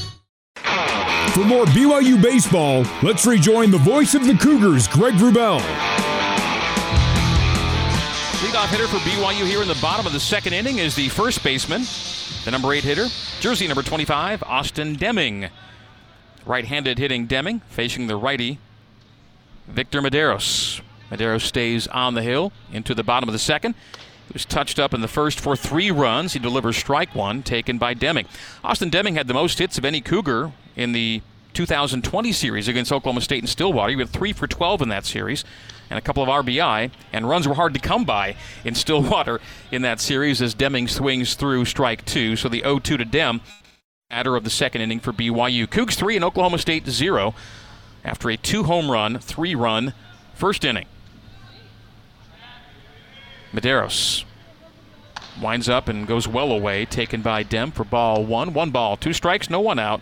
For 1.33 1.45
more 1.45 1.65
BYU 1.65 2.21
baseball, 2.21 2.85
let's 3.03 3.25
rejoin 3.25 3.69
the 3.71 3.77
voice 3.77 4.15
of 4.15 4.25
the 4.25 4.33
Cougars, 4.33 4.87
Greg 4.87 5.13
Wrubell. 5.15 5.59
Leadoff 8.39 8.69
hitter 8.69 8.87
for 8.87 8.97
BYU 8.97 9.45
here 9.45 9.61
in 9.61 9.67
the 9.67 9.77
bottom 9.81 10.07
of 10.07 10.13
the 10.13 10.19
second 10.19 10.53
inning 10.53 10.79
is 10.79 10.95
the 10.95 11.09
first 11.09 11.43
baseman, 11.43 11.83
the 12.45 12.51
number 12.51 12.73
eight 12.73 12.83
hitter, 12.83 13.07
jersey 13.41 13.67
number 13.67 13.83
25, 13.83 14.41
Austin 14.43 14.95
Deming. 14.95 15.49
Right 16.45 16.65
handed 16.65 16.97
hitting 16.97 17.27
Deming, 17.27 17.59
facing 17.69 18.07
the 18.07 18.15
righty, 18.15 18.57
Victor 19.69 20.01
Mederos. 20.01 20.81
Mederos 21.11 21.43
stays 21.43 21.87
on 21.87 22.13
the 22.13 22.21
hill 22.21 22.51
into 22.71 22.93
the 22.93 23.03
bottom 23.03 23.29
of 23.29 23.33
the 23.33 23.39
second. 23.39 23.75
He 24.27 24.33
was 24.33 24.45
touched 24.45 24.77
up 24.77 24.93
in 24.93 25.01
the 25.01 25.07
first 25.07 25.39
for 25.39 25.55
three 25.55 25.89
runs. 25.89 26.33
He 26.33 26.39
delivers 26.39 26.77
strike 26.77 27.15
one, 27.15 27.41
taken 27.41 27.77
by 27.77 27.93
Deming. 27.93 28.25
Austin 28.63 28.89
Deming 28.89 29.15
had 29.15 29.27
the 29.27 29.33
most 29.33 29.57
hits 29.57 29.77
of 29.77 29.85
any 29.85 30.01
Cougar 30.01 30.51
in 30.75 30.91
the 30.91 31.21
2020 31.53 32.31
series 32.31 32.67
against 32.67 32.91
Oklahoma 32.91 33.21
State 33.21 33.39
and 33.39 33.49
Stillwater. 33.49 33.89
He 33.89 33.95
went 33.95 34.11
three 34.11 34.33
for 34.33 34.45
12 34.45 34.83
in 34.83 34.89
that 34.89 35.05
series 35.05 35.43
and 35.89 35.97
a 35.97 36.01
couple 36.01 36.21
of 36.21 36.29
RBI, 36.29 36.91
and 37.11 37.27
runs 37.27 37.47
were 37.47 37.55
hard 37.55 37.73
to 37.73 37.79
come 37.79 38.05
by 38.05 38.35
in 38.63 38.75
Stillwater 38.75 39.41
in 39.71 39.81
that 39.81 39.99
series 39.99 40.41
as 40.41 40.53
Deming 40.53 40.87
swings 40.87 41.33
through 41.33 41.65
strike 41.65 42.05
two. 42.05 42.35
So 42.35 42.49
the 42.49 42.61
0 42.61 42.79
2 42.79 42.97
to 42.97 43.05
Dem, 43.05 43.41
batter 44.09 44.35
of 44.35 44.43
the 44.43 44.49
second 44.49 44.81
inning 44.81 44.99
for 44.99 45.11
BYU. 45.11 45.67
Cougs 45.67 45.95
3 45.95 46.15
and 46.15 46.25
Oklahoma 46.25 46.59
State 46.59 46.87
0 46.87 47.33
after 48.03 48.29
a 48.29 48.37
two 48.37 48.63
home 48.63 48.89
run, 48.89 49.19
three 49.19 49.55
run 49.55 49.93
first 50.33 50.63
inning. 50.63 50.85
Mederos 53.51 54.25
winds 55.41 55.69
up 55.69 55.87
and 55.87 56.07
goes 56.07 56.27
well 56.27 56.51
away, 56.51 56.85
taken 56.85 57.21
by 57.21 57.43
Dem 57.43 57.71
for 57.71 57.83
ball 57.83 58.25
one. 58.25 58.53
One 58.53 58.71
ball, 58.71 58.97
two 58.97 59.13
strikes, 59.13 59.49
no 59.49 59.59
one 59.59 59.79
out 59.79 60.01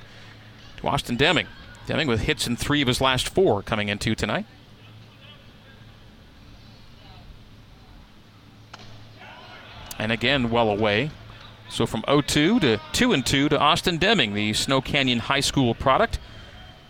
to 0.77 0.87
Austin 0.87 1.15
Deming. 1.15 1.47
Deming 1.85 2.07
with 2.07 2.21
hits 2.21 2.47
in 2.47 2.55
three 2.55 2.81
of 2.81 2.87
his 2.87 2.99
last 2.99 3.29
four 3.29 3.61
coming 3.61 3.87
into 3.87 4.13
tonight. 4.13 4.45
And 9.97 10.11
again, 10.11 10.49
well 10.49 10.69
away. 10.69 11.11
So 11.69 11.85
from 11.85 12.01
0-2 12.03 12.61
to 12.61 12.79
2 12.93 13.13
and 13.13 13.25
2 13.25 13.49
to 13.49 13.59
Austin 13.59 13.97
Deming, 13.97 14.33
the 14.33 14.53
Snow 14.53 14.81
Canyon 14.81 15.19
High 15.19 15.39
School 15.39 15.73
product. 15.73 16.19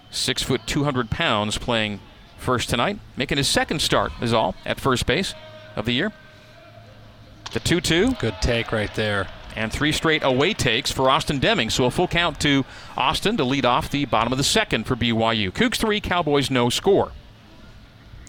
Six 0.09 0.41
foot 0.43 0.61
200 0.65 1.09
pounds 1.09 1.57
playing 1.57 1.99
first 2.37 2.69
tonight, 2.69 2.99
making 3.15 3.37
his 3.37 3.47
second 3.47 3.81
start 3.81 4.11
is 4.21 4.33
all 4.33 4.55
at 4.65 4.79
first 4.79 5.05
base 5.05 5.33
of 5.75 5.85
the 5.85 5.93
year. 5.93 6.11
The 7.53 7.59
2-2 7.59 8.19
Good 8.19 8.35
take 8.41 8.71
right 8.71 8.93
there. 8.95 9.27
and 9.55 9.71
three 9.71 9.91
straight 9.91 10.23
away 10.23 10.53
takes 10.53 10.91
for 10.91 11.09
Austin 11.09 11.39
Deming. 11.39 11.69
So 11.69 11.85
a 11.85 11.91
full 11.91 12.07
count 12.07 12.39
to 12.41 12.63
Austin 12.95 13.37
to 13.37 13.43
lead 13.43 13.65
off 13.65 13.89
the 13.89 14.05
bottom 14.05 14.31
of 14.31 14.37
the 14.37 14.43
second 14.43 14.83
for 14.85 14.95
BYU. 14.95 15.51
Cougs 15.51 15.77
three, 15.77 15.99
Cowboys 15.99 16.51
no 16.51 16.69
score. 16.69 17.11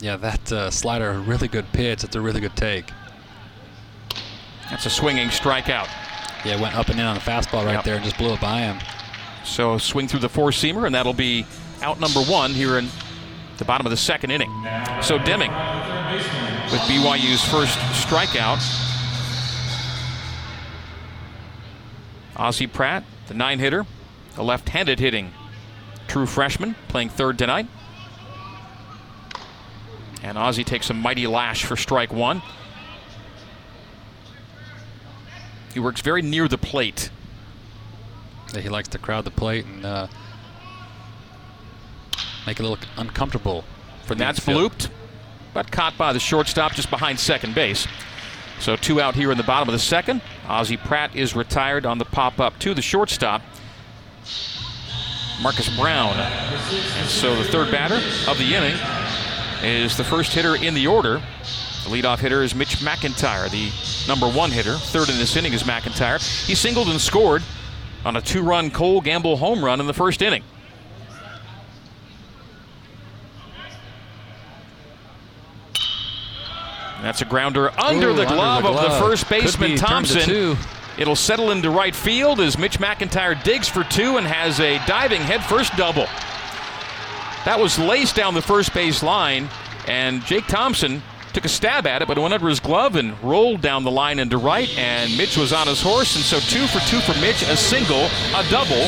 Yeah, 0.01 0.17
that 0.17 0.53
uh, 0.53 0.71
slider, 0.71 1.11
a 1.11 1.19
really 1.19 1.49
good 1.49 1.71
pitch. 1.73 2.05
It's 2.05 2.15
a 2.17 2.21
really 2.21 2.41
good 2.41 2.55
take. 2.57 2.87
That's 4.71 4.87
a 4.87 4.91
swinging 4.91 5.29
strikeout. 5.29 5.89
Yeah, 6.45 6.61
went 6.61 6.77
up 6.77 6.89
and 6.89 7.01
in 7.01 7.05
on 7.07 7.15
the 7.15 7.21
fastball 7.21 7.65
right 7.65 7.73
Yep. 7.75 7.85
there 7.85 7.97
and 7.97 8.05
just 8.05 8.17
blew 8.17 8.33
it 8.33 8.41
by 8.41 8.61
him. 8.61 8.79
So 9.45 9.77
swing 9.79 10.07
through 10.09 10.21
the 10.21 10.29
four 10.29 10.51
seamer, 10.51 10.87
and 10.87 10.95
that'll 10.95 11.13
be 11.15 11.45
out 11.83 12.01
number 12.01 12.21
one 12.21 12.53
here 12.53 12.79
in 12.79 12.89
the 13.59 13.65
bottom 13.65 13.87
of 13.87 13.91
the 13.91 13.97
second 13.97 14.31
inning. 14.31 14.51
So 15.03 15.19
Deming 15.19 15.51
with 16.71 16.81
BYU's 16.83 17.45
first 17.45 17.79
strikeout. 17.93 18.63
Ozzie 22.37 22.67
Pratt, 22.67 23.05
the 23.27 23.35
nine 23.35 23.59
hitter, 23.59 23.87
a 24.37 24.43
left 24.43 24.69
handed 24.69 25.01
hitting 25.01 25.33
true 26.09 26.27
freshman, 26.27 26.75
playing 26.89 27.11
third 27.11 27.39
tonight. 27.39 27.67
And 30.23 30.37
Ozzie 30.37 30.65
takes 30.65 30.91
a 30.91 30.95
mighty 30.95 31.27
lash 31.27 31.65
for 31.65 31.77
strike 31.77 32.13
one. 32.13 32.43
He 35.73 35.81
works 35.81 36.01
very 36.01 36.23
near 36.23 36.49
the 36.49 36.59
plate. 36.59 37.11
He 38.59 38.69
likes 38.69 38.89
to 38.89 38.99
crowd 38.99 39.25
the 39.25 39.31
plate 39.31 39.67
and 39.67 39.85
uh, 39.85 40.07
make 42.49 42.59
it 42.59 42.65
a 42.65 42.69
little 42.69 42.89
uncomfortable 42.97 43.63
for 44.05 44.15
the 44.15 44.21
that's 44.21 44.39
infield. 44.39 44.73
blooped, 44.73 44.89
but 45.53 45.71
caught 45.71 45.99
by 45.99 46.15
the 46.15 46.19
shortstop 46.19 46.73
just 46.73 46.89
behind 46.89 47.21
second 47.21 47.55
base. 47.55 47.87
So 48.59 48.75
two 48.75 49.03
out 49.03 49.15
here 49.15 49.31
in 49.31 49.37
the 49.37 49.45
bottom 49.45 49.69
of 49.69 49.75
the 49.75 49.79
second. 49.79 50.23
Ozzie 50.49 50.79
Pratt 50.79 51.15
is 51.15 51.37
retired 51.37 51.85
on 51.85 51.99
the 51.99 52.07
pop 52.07 52.41
up 52.41 52.59
to 52.61 52.73
the 52.73 52.81
shortstop, 52.81 53.43
Marcus 55.43 55.69
Brown. 55.77 56.17
And 56.17 57.09
so 57.09 57.37
the 57.37 57.45
third 57.45 57.71
batter 57.71 57.97
of 58.31 58.39
the 58.39 58.55
inning 58.55 58.77
is 59.63 59.99
the 59.99 60.05
first 60.05 60.33
hitter 60.33 60.57
in 60.57 60.73
the 60.73 60.87
order. 60.87 61.21
The 61.85 61.91
leadoff 61.91 62.21
hitter 62.21 62.43
is 62.43 62.55
Mitch 62.55 62.77
McIntyre, 62.77 63.51
the 63.51 63.71
number 64.09 64.27
one 64.27 64.51
hitter. 64.51 64.75
Third 64.75 65.11
in 65.11 65.19
this 65.19 65.37
inning 65.37 65.53
is 65.53 65.65
McIntyre. 65.65 66.19
He 66.47 66.55
singled 66.55 66.89
and 66.89 66.99
scored 67.01 67.43
on 68.07 68.17
a 68.17 68.23
two 68.23 68.43
run 68.43 68.71
Cole 68.71 69.03
Gamble 69.03 69.37
home 69.37 69.63
run 69.63 69.81
in 69.81 69.87
the 69.87 69.93
first 69.93 70.23
inning. 70.23 70.43
That's 77.09 77.23
a 77.23 77.25
grounder 77.25 77.71
under 77.81 78.11
Ooh, 78.11 78.15
the 78.15 78.27
under 78.27 78.35
glove 78.35 78.65
the 78.65 78.69
of 78.69 78.83
the 78.83 78.99
first 79.01 79.31
baseman 79.31 79.71
be 79.71 79.77
turned 79.79 80.05
to 80.09 80.55
Thompson. 80.55 80.57
It'll 80.99 81.17
settle 81.17 81.53
into 81.53 81.71
right 81.71 81.97
field 81.97 82.39
as 82.39 82.59
Mitch 82.59 82.79
McIntyre 82.79 83.43
digs 83.43 83.67
for 83.67 83.83
two 83.85 84.19
and 84.19 84.27
has 84.27 84.61
a 84.61 84.77
diving 84.87 85.23
headfirst 85.23 85.75
double. 85.79 86.05
That 87.47 87.59
was 87.59 87.79
laced 87.79 88.15
down 88.15 88.35
the 88.35 88.43
first 88.43 88.75
base 88.75 89.03
line, 89.03 89.49
and 89.87 90.23
Jake 90.27 90.47
Thompson 90.49 91.03
took 91.33 91.47
a 91.47 91.49
stab 91.49 91.87
at 91.87 92.03
it, 92.03 92.09
but 92.09 92.19
it 92.19 92.21
went 92.21 92.35
under 92.35 92.47
his 92.47 92.61
glove 92.61 92.95
and 92.95 93.19
rolled 93.23 93.63
down 93.63 93.85
the 93.85 93.91
line 93.91 94.19
into 94.19 94.37
right, 94.37 94.69
and 94.77 95.17
Mitch 95.17 95.39
was 95.39 95.51
on 95.51 95.67
his 95.67 95.81
horse, 95.81 96.15
and 96.15 96.23
so 96.23 96.39
two 96.41 96.67
for 96.67 96.81
two 96.81 97.01
for 97.01 97.19
Mitch, 97.23 97.41
a 97.41 97.57
single, 97.57 98.05
a 98.37 98.45
double. 98.51 98.87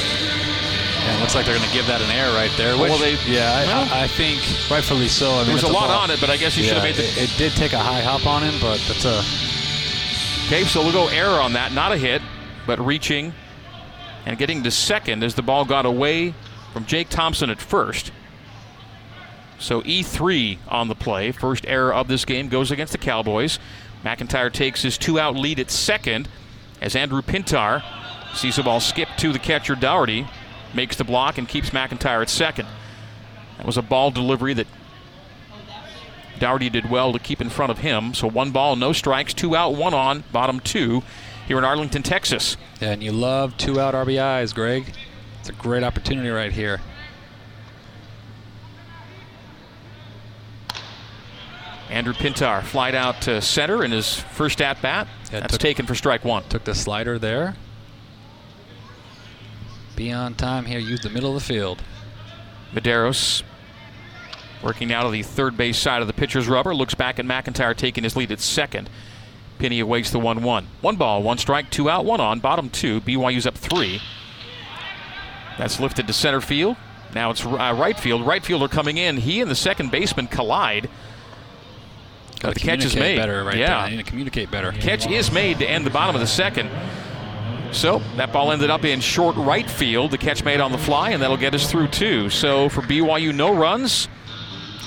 And 1.03 1.17
it 1.17 1.21
looks 1.21 1.35
like 1.35 1.47
they're 1.47 1.57
going 1.57 1.67
to 1.69 1.75
give 1.75 1.87
that 1.87 2.01
an 2.03 2.11
air 2.11 2.33
right 2.35 2.51
there. 2.57 2.77
Which, 2.79 2.91
Well, 2.91 2.99
they- 2.99 3.17
yeah, 3.27 3.53
I, 3.53 3.65
well- 3.67 3.89
I, 3.93 4.05
I 4.05 4.07
think 4.09 4.41
rightfully 4.71 5.09
so. 5.09 5.31
I 5.33 5.37
mean, 5.39 5.45
There 5.47 5.55
was 5.55 5.63
a 5.65 5.69
lot 5.69 5.89
ball. 5.89 6.03
on 6.03 6.11
it, 6.11 6.21
but 6.21 6.31
I 6.31 6.37
guess 6.37 6.55
he 6.55 6.63
should 6.63 6.75
have 6.75 6.83
made 6.85 6.95
the 6.97 7.05
it, 7.05 7.31
it 7.31 7.35
did 7.39 7.53
take 7.53 7.73
a 7.73 7.79
high 7.79 8.01
hop 8.03 8.27
on 8.27 8.43
him, 8.43 8.55
but 8.61 8.79
that's 8.87 9.05
a 9.05 9.23
Okay, 10.47 10.65
so 10.65 10.83
we'll 10.83 10.93
go 10.93 11.07
error 11.09 11.41
on 11.41 11.53
that. 11.53 11.73
Not 11.73 11.93
a 11.93 11.97
hit, 11.97 12.21
but 12.67 12.79
reaching 12.85 13.33
and 14.27 14.37
getting 14.37 14.63
to 14.65 14.71
second 14.71 15.23
as 15.23 15.35
the 15.37 15.43
ball 15.43 15.65
got 15.65 15.87
away 15.87 16.35
from 16.73 16.85
Jake 16.87 17.09
Thompson 17.09 17.51
at 17.51 17.61
first. 17.61 18.11
So 19.59 19.83
E3 19.83 20.59
on 20.69 20.89
the 20.89 20.95
play. 20.95 21.33
First 21.33 21.65
error 21.69 21.93
of 21.95 22.09
this 22.09 22.25
game 22.25 22.49
goes 22.49 22.71
against 22.71 22.93
the 22.93 22.99
Cowboys. 22.99 23.59
McIntyre 24.05 24.53
takes 24.53 24.83
his 24.83 24.97
two 24.99 25.21
out 25.21 25.37
lead 25.37 25.61
at 25.61 25.71
second 25.71 26.29
as 26.81 26.97
Andrew 26.97 27.23
Pintar 27.23 27.83
sees 28.35 28.57
the 28.57 28.63
ball 28.63 28.81
skip 28.81 29.09
to 29.19 29.33
the 29.33 29.39
catcher 29.39 29.75
Dougherty, 29.75 30.27
makes 30.75 30.97
the 30.97 31.05
block, 31.05 31.39
and 31.39 31.49
keeps 31.49 31.71
McIntyre 31.71 32.23
at 32.23 32.29
second. 32.31 32.69
That 33.57 33.67
was 33.67 33.77
a 33.77 33.83
ball 33.83 34.11
delivery 34.11 34.55
that 34.55 34.67
Dougherty 36.39 36.71
did 36.71 36.91
well 36.91 37.13
to 37.13 37.19
keep 37.19 37.41
in 37.41 37.51
front 37.51 37.71
of 37.71 37.79
him. 37.79 38.15
So 38.15 38.27
one 38.27 38.51
ball, 38.51 38.75
no 38.77 38.93
strikes, 38.93 39.35
two 39.35 39.55
out, 39.55 39.75
one 39.75 39.93
on, 39.95 40.25
bottom 40.33 40.59
two 40.61 41.03
here 41.47 41.59
in 41.59 41.65
Arlington, 41.65 42.03
Texas. 42.03 42.57
and 42.81 43.03
you 43.03 43.13
love 43.13 43.57
two 43.59 43.79
out 43.81 43.93
RBIs, 43.95 44.55
Greg. 44.55 44.95
It's 45.41 45.49
a 45.49 45.53
great 45.53 45.83
opportunity 45.83 46.29
right 46.31 46.53
here. 46.53 46.81
Andrew 51.89 52.13
Pintar 52.15 52.63
flied 52.63 52.95
out 52.95 53.21
to 53.23 53.41
center 53.43 53.83
in 53.85 53.91
his 53.91 54.15
first 54.21 54.61
at 54.63 54.81
bat. 54.81 55.09
Yeah, 55.33 55.41
That's 55.41 55.55
took- 55.55 55.61
taken 55.61 55.87
for 55.87 55.95
strike 55.95 56.25
one. 56.25 56.45
Took 56.49 56.65
the 56.65 56.75
slider 56.75 57.19
there. 57.19 57.57
Be 60.01 60.13
on 60.13 60.33
time 60.33 60.65
here. 60.65 60.79
Use 60.79 61.01
the 61.01 61.11
middle 61.11 61.37
of 61.37 61.43
the 61.43 61.47
field. 61.47 61.83
Mederos 62.73 63.43
working 64.63 64.89
now 64.89 65.03
to 65.03 65.11
the 65.11 65.23
third 65.23 65.59
base 65.59 65.77
side 65.77 66.01
of 66.01 66.07
the 66.07 66.15
pitcher's 66.15 66.49
rubber. 66.49 66.75
Looks 66.75 66.95
back 66.95 67.19
at 67.19 67.27
McIntyre 67.27 67.77
taking 67.77 68.05
his 68.05 68.17
lead 68.17 68.33
at 68.33 68.41
second. 68.41 68.89
Penny 69.59 69.79
awaits 69.79 70.11
the 70.11 70.19
1 70.19 70.43
1. 70.43 70.67
One 70.81 70.97
ball, 70.97 71.23
one 71.23 71.37
strike, 71.37 71.69
two 71.69 71.91
out, 71.91 72.07
one 72.07 72.19
on. 72.19 72.41
Bottom 72.41 72.71
two. 72.71 73.03
BYU's 73.03 73.47
up 73.47 73.59
three. 73.59 74.01
That's 75.59 75.79
lifted 75.79 76.07
to 76.07 76.15
center 76.15 76.41
field. 76.41 76.79
Now 77.15 77.29
it's 77.29 77.45
uh, 77.45 77.51
right 77.79 78.01
field. 78.01 78.27
Right 78.27 78.43
fielder 78.43 78.69
coming 78.69 78.97
in. 78.97 79.19
He 79.19 79.43
and 79.43 79.51
the 79.51 79.55
second 79.55 79.91
baseman 79.91 80.29
collide. 80.29 80.89
Got 82.39 82.55
the 82.55 82.61
catch 82.61 82.87
is 82.87 82.97
made. 82.97 83.17
better 83.19 83.45
right 83.45 83.59
Yeah. 83.59 83.67
there. 83.67 83.77
I 83.77 83.91
need 83.91 83.99
to 83.99 84.03
communicate 84.03 84.51
better. 84.51 84.73
Catch 84.73 85.11
is 85.11 85.31
made 85.31 85.59
to 85.59 85.69
end 85.69 85.85
the 85.85 85.91
bottom 85.91 86.15
of 86.15 86.23
the 86.23 86.27
second. 86.27 86.71
So 87.73 88.01
that 88.17 88.33
ball 88.33 88.53
ended 88.53 88.71
up 88.71 88.85
in 88.85 89.01
short 89.01 89.37
right 89.37 89.69
field. 89.69 90.11
The 90.11 90.19
catch 90.19 90.45
made 90.45 90.61
on 90.61 90.73
the 90.73 90.79
fly, 90.79 91.11
and 91.11 91.23
that'll 91.23 91.37
get 91.37 91.55
us 91.55 91.71
through 91.71 91.89
two. 91.89 92.29
So 92.31 92.69
for 92.69 92.83
BYU, 92.83 93.35
no 93.35 93.55
runs, 93.55 94.09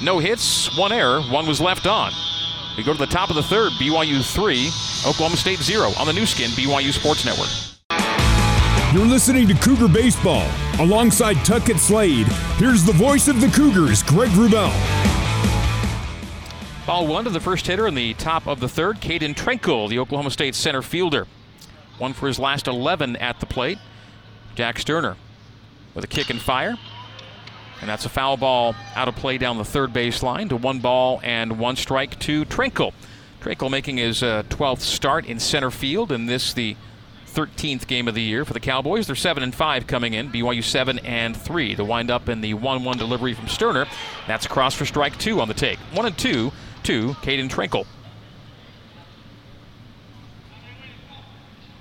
no 0.04 0.20
hits, 0.20 0.78
one 0.78 0.92
error, 0.92 1.22
one 1.22 1.48
was 1.48 1.62
left 1.62 1.88
on. 1.88 2.12
We 2.78 2.84
go 2.84 2.94
to 2.94 3.00
the 3.00 3.06
top 3.06 3.30
of 3.30 3.36
the 3.36 3.44
third. 3.44 3.72
BYU 3.74 4.24
three, 4.24 4.70
Oklahoma 5.10 5.38
State 5.38 5.60
zero 5.60 5.92
on 6.00 6.08
the 6.08 6.14
Nu 6.14 6.26
Skin 6.26 6.50
BYU 6.52 6.92
Sports 6.92 7.26
Network. 7.26 7.50
You're 8.94 9.08
listening 9.08 9.48
to 9.48 9.56
Cougar 9.56 9.88
Baseball. 9.88 10.48
Alongside 10.80 11.36
Tuckett 11.46 11.80
Slade, 11.80 12.28
here's 12.58 12.84
the 12.84 12.94
voice 12.94 13.28
of 13.28 13.42
the 13.42 13.48
Cougars, 13.48 14.04
Greg 14.04 14.30
Wrubell. 14.32 14.72
Ball 16.86 17.08
one 17.08 17.24
to 17.24 17.30
the 17.30 17.40
first 17.40 17.66
hitter 17.66 17.88
in 17.88 17.96
the 17.96 18.14
top 18.16 18.46
of 18.46 18.60
the 18.60 18.68
third, 18.68 19.00
Caden 19.00 19.36
Trenkle, 19.36 19.90
the 19.90 19.98
Oklahoma 20.00 20.30
State 20.30 20.54
center 20.54 20.82
fielder. 20.82 21.28
One 21.98 22.14
for 22.14 22.28
his 22.28 22.40
last 22.40 22.68
11 22.68 23.16
at 23.18 23.40
the 23.40 23.46
plate. 23.46 23.78
Jack 24.56 24.80
Sterner 24.80 25.16
with 25.94 26.04
a 26.04 26.08
kick 26.08 26.30
and 26.30 26.42
fire. 26.42 26.78
And 27.82 27.90
that's 27.90 28.06
a 28.06 28.10
foul 28.10 28.38
ball 28.38 28.76
out 28.96 29.08
of 29.08 29.16
play 29.16 29.38
down 29.38 29.58
the 29.58 29.66
third 29.66 29.92
baseline 29.92 30.50
to 30.50 30.56
one 30.56 30.80
ball 30.80 31.20
and 31.24 31.60
one 31.60 31.76
strike 31.76 32.18
to 32.20 32.46
Trenkle. 32.46 32.94
Trenkle 33.42 33.70
making 33.70 33.98
his 33.98 34.24
uh, 34.24 34.44
12th 34.44 34.80
start 34.80 35.26
in 35.26 35.38
center 35.38 35.70
field, 35.70 36.12
and 36.12 36.30
this 36.30 36.54
the 36.54 36.78
13th 37.28 37.88
game 37.88 38.08
of 38.08 38.16
the 38.16 38.22
year 38.22 38.46
for 38.46 38.54
the 38.54 38.60
Cowboys. 38.60 39.08
They're 39.08 39.16
7 39.16 39.44
and 39.44 39.54
5 39.54 39.88
coming 39.88 40.14
in, 40.14 40.30
BYU 40.30 40.64
7 40.64 41.00
and 41.00 41.36
3. 41.36 41.76
The 41.76 41.84
wind 41.84 42.10
up 42.10 42.30
in 42.30 42.40
the 42.40 42.54
1 42.54 42.84
1 42.84 42.98
delivery 42.98 43.34
from 43.34 43.48
Sterner. 43.48 43.86
That's 44.28 44.48
cross 44.48 44.74
for 44.76 44.86
strike 44.86 45.18
two 45.18 45.42
on 45.42 45.48
the 45.48 45.54
take. 45.54 45.80
1 45.94 46.06
and 46.06 46.18
2 46.18 46.52
to 46.84 47.10
Caden 47.16 47.50
Trenkle. 47.50 47.86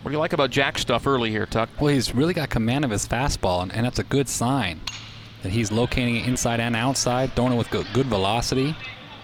What 0.03 0.11
do 0.11 0.17
you 0.17 0.19
like 0.19 0.33
about 0.33 0.51
Jack's 0.51 0.81
stuff 0.81 1.07
early 1.07 1.31
here, 1.31 1.47
Tuck? 1.47 1.69
Well, 1.81 1.95
he's 1.95 2.13
really 2.13 2.35
got 2.35 2.51
command 2.51 2.85
of 2.85 2.91
his 2.91 3.07
fastball, 3.07 3.63
and, 3.63 3.73
and 3.73 3.87
that's 3.87 4.01
a 4.01 4.05
good 4.05 4.29
sign 4.29 4.81
that 5.45 5.53
he's 5.53 5.71
locating 5.71 6.17
it 6.17 6.27
inside 6.27 6.59
and 6.59 6.75
outside, 6.75 7.35
throwing 7.35 7.53
it 7.53 7.57
with 7.57 7.71
good, 7.71 7.87
good 7.93 8.07
velocity. 8.07 8.75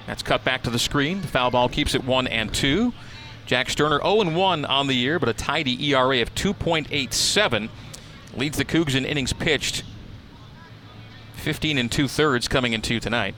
That's 0.07 0.23
cut 0.23 0.45
back 0.45 0.63
to 0.63 0.71
the 0.71 0.79
screen. 0.79 1.21
The 1.21 1.27
foul 1.27 1.51
ball 1.51 1.69
keeps 1.69 1.97
it 1.97 2.05
1 2.05 2.29
and 2.29 2.55
2. 2.55 2.93
Jack 3.45 3.71
Sterner 3.71 3.99
0 4.03 4.21
and 4.21 4.37
1 4.37 4.65
on 4.67 4.87
the 4.87 4.95
year, 4.95 5.19
but 5.19 5.29
a 5.29 5.33
tidy 5.33 5.91
ERA 5.91 6.23
of 6.23 6.33
2.87. 6.37 7.69
Leads 8.37 8.57
the 8.57 8.65
Cougs 8.65 8.95
in 8.95 9.05
innings 9.05 9.33
pitched. 9.33 9.83
15 11.35 11.77
and 11.77 11.91
two 11.91 12.07
thirds 12.07 12.47
coming 12.47 12.73
into 12.73 13.01
tonight. 13.01 13.35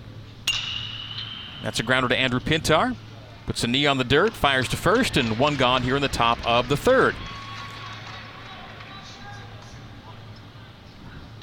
That's 1.62 1.80
a 1.80 1.82
grounder 1.82 2.08
to 2.10 2.16
Andrew 2.18 2.40
Pintar. 2.40 2.96
Puts 3.50 3.64
a 3.64 3.66
knee 3.66 3.84
on 3.84 3.98
the 3.98 4.04
dirt, 4.04 4.32
fires 4.32 4.68
to 4.68 4.76
first, 4.76 5.16
and 5.16 5.36
one 5.36 5.56
gone 5.56 5.82
here 5.82 5.96
in 5.96 6.02
the 6.02 6.06
top 6.06 6.38
of 6.46 6.68
the 6.68 6.76
third. 6.76 7.16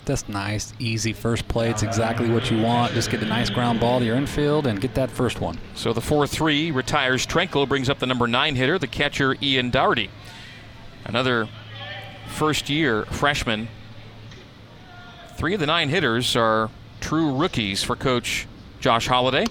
That's 0.06 0.30
nice, 0.30 0.74
easy 0.80 1.12
first 1.12 1.50
play. 1.50 1.70
It's 1.70 1.84
exactly 1.84 2.30
what 2.30 2.50
you 2.50 2.62
want. 2.62 2.94
Just 2.94 3.12
get 3.12 3.22
a 3.22 3.26
nice 3.26 3.50
ground 3.50 3.82
ball 3.82 4.00
to 4.00 4.06
your 4.06 4.16
infield 4.16 4.68
and 4.68 4.80
get 4.80 4.96
that 4.96 5.12
first 5.12 5.42
one. 5.42 5.60
So 5.76 5.92
the 5.92 6.00
4 6.00 6.26
3 6.26 6.72
retires 6.72 7.28
Trenkle, 7.28 7.68
brings 7.68 7.90
up 7.90 8.00
the 8.00 8.06
number 8.06 8.26
9 8.26 8.56
hitter, 8.56 8.80
the 8.80 8.88
catcher 8.88 9.36
Ian 9.42 9.70
Dougherty. 9.70 10.10
Another 11.04 11.50
first 12.30 12.70
year 12.70 13.04
freshman. 13.08 13.68
Three 15.36 15.56
of 15.56 15.60
the 15.60 15.66
nine 15.66 15.90
hitters 15.90 16.38
are 16.38 16.70
true 17.02 17.36
rookies 17.36 17.84
for 17.84 17.98
coach 17.98 18.48
Josh 18.80 19.08
Holliday. 19.08 19.46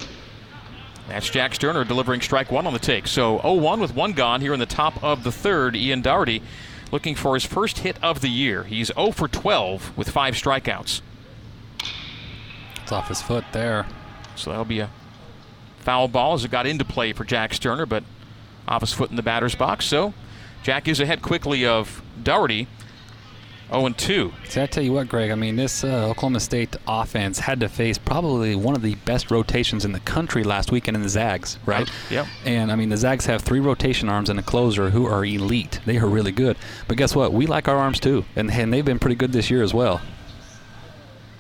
That's 1.09 1.29
Jack 1.31 1.55
Sterner 1.55 1.85
delivering 1.85 2.21
strike 2.21 2.51
one 2.51 2.67
on 2.67 2.73
the 2.73 2.79
take. 2.79 3.07
So 3.07 3.39
0 3.41 3.55
1 3.55 3.81
with 3.81 3.95
one 3.95 4.13
gone 4.13 4.41
here 4.41 4.53
in 4.53 4.61
the 4.61 4.67
top 4.67 5.03
of 5.03 5.23
the 5.23 5.33
third. 5.33 5.77
Ian 5.77 6.03
Dougherty 6.03 6.43
looking 6.91 7.15
for 7.15 7.35
his 7.35 7.45
first 7.45 7.79
hit 7.79 7.97
of 8.03 8.21
the 8.21 8.29
year. 8.29 8.65
He's 8.65 8.93
0 8.95 9.13
for 9.13 9.29
12 9.29 9.97
with 9.97 10.11
five 10.11 10.35
strikeouts. 10.35 11.01
It's 12.83 12.93
off 12.93 13.09
his 13.09 13.23
foot 13.23 13.45
there. 13.53 13.87
So 14.35 14.51
that'll 14.51 14.65
be 14.65 14.81
a 14.81 14.91
foul 15.79 16.09
ball 16.09 16.35
as 16.35 16.45
it 16.45 16.51
got 16.51 16.67
into 16.67 16.85
play 16.85 17.13
for 17.13 17.25
Jack 17.25 17.55
Sterner, 17.55 17.87
but 17.87 18.05
off 18.67 18.83
his 18.83 18.93
foot 18.93 19.11
in 19.11 19.17
the 19.17 19.23
batter's 19.23 19.55
box. 19.55 19.87
So 19.87 20.13
Jack 20.63 20.89
is 20.89 20.99
ahead 20.99 21.23
quickly 21.23 21.65
of 21.65 22.03
Dougherty. 22.23 22.67
0 23.71 23.89
2. 23.91 24.33
See, 24.45 24.61
I 24.63 24.67
tell 24.67 24.83
you 24.85 24.93
what, 24.93 25.09
Greg. 25.09 25.31
I 25.31 25.35
mean, 25.35 25.57
this 25.57 25.83
uh, 25.83 26.09
Oklahoma 26.09 26.39
State 26.41 26.77
offense 26.87 27.41
had 27.41 27.59
to 27.61 27.69
face 27.69 27.99
probably 27.99 28.55
one 28.55 28.77
of 28.77 28.83
the 28.83 28.95
best 29.05 29.31
rotations 29.31 29.85
in 29.85 29.93
the 29.93 30.01
country 30.01 30.45
last 30.45 30.71
weekend 30.71 30.97
in 30.97 31.03
the 31.03 31.09
Zags, 31.09 31.59
right? 31.67 31.91
Yep. 32.11 32.27
And 32.45 32.71
I 32.71 32.77
mean, 32.77 32.91
the 32.91 32.97
Zags 32.97 33.27
have 33.27 33.43
three 33.43 33.61
rotation 33.61 34.09
arms 34.09 34.31
and 34.31 34.39
a 34.39 34.43
closer 34.43 34.91
who 34.91 35.07
are 35.07 35.25
elite. 35.25 35.81
They 35.85 35.99
are 35.99 36.07
really 36.07 36.33
good. 36.33 36.57
But 36.87 36.97
guess 36.97 37.17
what? 37.17 37.33
We 37.33 37.47
like 37.47 37.67
our 37.67 37.77
arms 37.77 37.99
too, 37.99 38.25
and, 38.37 38.51
and 38.53 38.73
they've 38.73 38.85
been 38.85 39.01
pretty 39.01 39.17
good 39.17 39.33
this 39.33 39.51
year 39.51 39.63
as 39.65 39.75
well. 39.75 40.01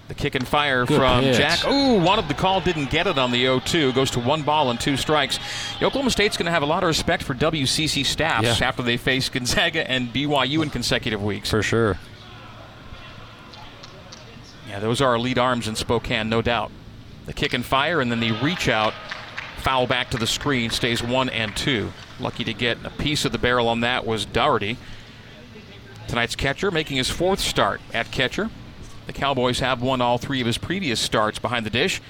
The 0.09 0.15
kick 0.15 0.37
and 0.37 0.47
fire 0.47 0.85
Good 0.87 0.99
from 0.99 1.25
pitch. 1.25 1.37
Jack. 1.37 1.67
Ooh, 1.67 2.01
wanted 2.01 2.29
the 2.29 2.35
call, 2.35 2.61
didn't 2.61 2.91
get 2.91 3.09
it 3.09 3.19
on 3.19 3.33
the 3.33 3.41
0 3.41 3.61
2. 3.61 3.93
Goes 3.93 4.11
to 4.13 4.21
one 4.21 4.43
ball 4.43 4.71
and 4.71 4.79
two 4.81 4.97
strikes. 4.97 5.41
Oklahoma 5.83 6.11
State's 6.11 6.37
going 6.37 6.47
to 6.47 6.53
have 6.53 6.63
a 6.63 6.67
lot 6.67 6.85
of 6.85 6.87
respect 6.89 7.25
for 7.25 7.35
WCC 7.35 8.05
staffs 8.07 8.61
Yeah. 8.61 8.69
after 8.69 8.83
they 8.85 8.97
face 8.99 9.29
Gonzaga 9.29 9.89
and 9.91 10.13
BYU 10.13 10.63
in 10.63 10.71
consecutive 10.71 11.21
weeks. 11.23 11.51
For 11.51 11.61
sure. 11.63 11.99
Yeah, 14.77 14.81
those 14.81 15.01
are 15.01 15.19
lead 15.19 15.39
arms 15.39 15.69
in 15.69 15.75
Spokane, 15.75 16.29
no 16.29 16.43
doubt. 16.43 16.71
The 17.25 17.33
kick 17.33 17.55
and 17.55 17.65
fire, 17.65 18.03
and 18.03 18.11
then 18.11 18.21
the 18.21 18.33
reach 18.33 18.69
out, 18.69 18.93
foul 19.63 19.87
back 19.87 20.11
to 20.11 20.19
the 20.19 20.27
screen, 20.27 20.69
stays 20.69 21.03
one 21.03 21.31
and 21.31 21.57
two. 21.57 21.95
Lucky 22.21 22.45
to 22.45 22.53
get 22.53 22.85
a 22.85 22.91
piece 22.91 23.25
of 23.25 23.33
the 23.33 23.39
barrel 23.39 23.71
on 23.71 23.81
that 23.81 24.05
was 24.05 24.27
Dougherty. 24.27 24.77
Tonight's 26.09 26.37
catcher 26.37 26.71
making 26.71 26.99
his 26.99 27.09
fourth 27.09 27.41
start 27.41 27.81
at 27.95 28.11
catcher. 28.11 28.51
The 29.07 29.15
Cowboys 29.15 29.61
have 29.61 29.81
won 29.81 30.03
all 30.03 30.19
three 30.19 30.43
of 30.43 30.47
his 30.47 30.59
previous 30.59 31.01
starts 31.01 31.39
behind 31.39 31.65
the 31.65 31.71
dish, 31.71 32.03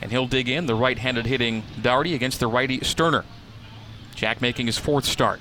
and 0.00 0.10
he'll 0.10 0.26
dig 0.26 0.48
in 0.48 0.64
the 0.64 0.74
right 0.74 0.98
handed 0.98 1.26
hitting 1.26 1.64
Dougherty 1.82 2.14
against 2.14 2.40
the 2.40 2.46
righty 2.46 2.82
Sterner. 2.82 3.26
Jack 4.14 4.40
making 4.40 4.64
his 4.64 4.78
fourth 4.78 5.04
start. 5.04 5.38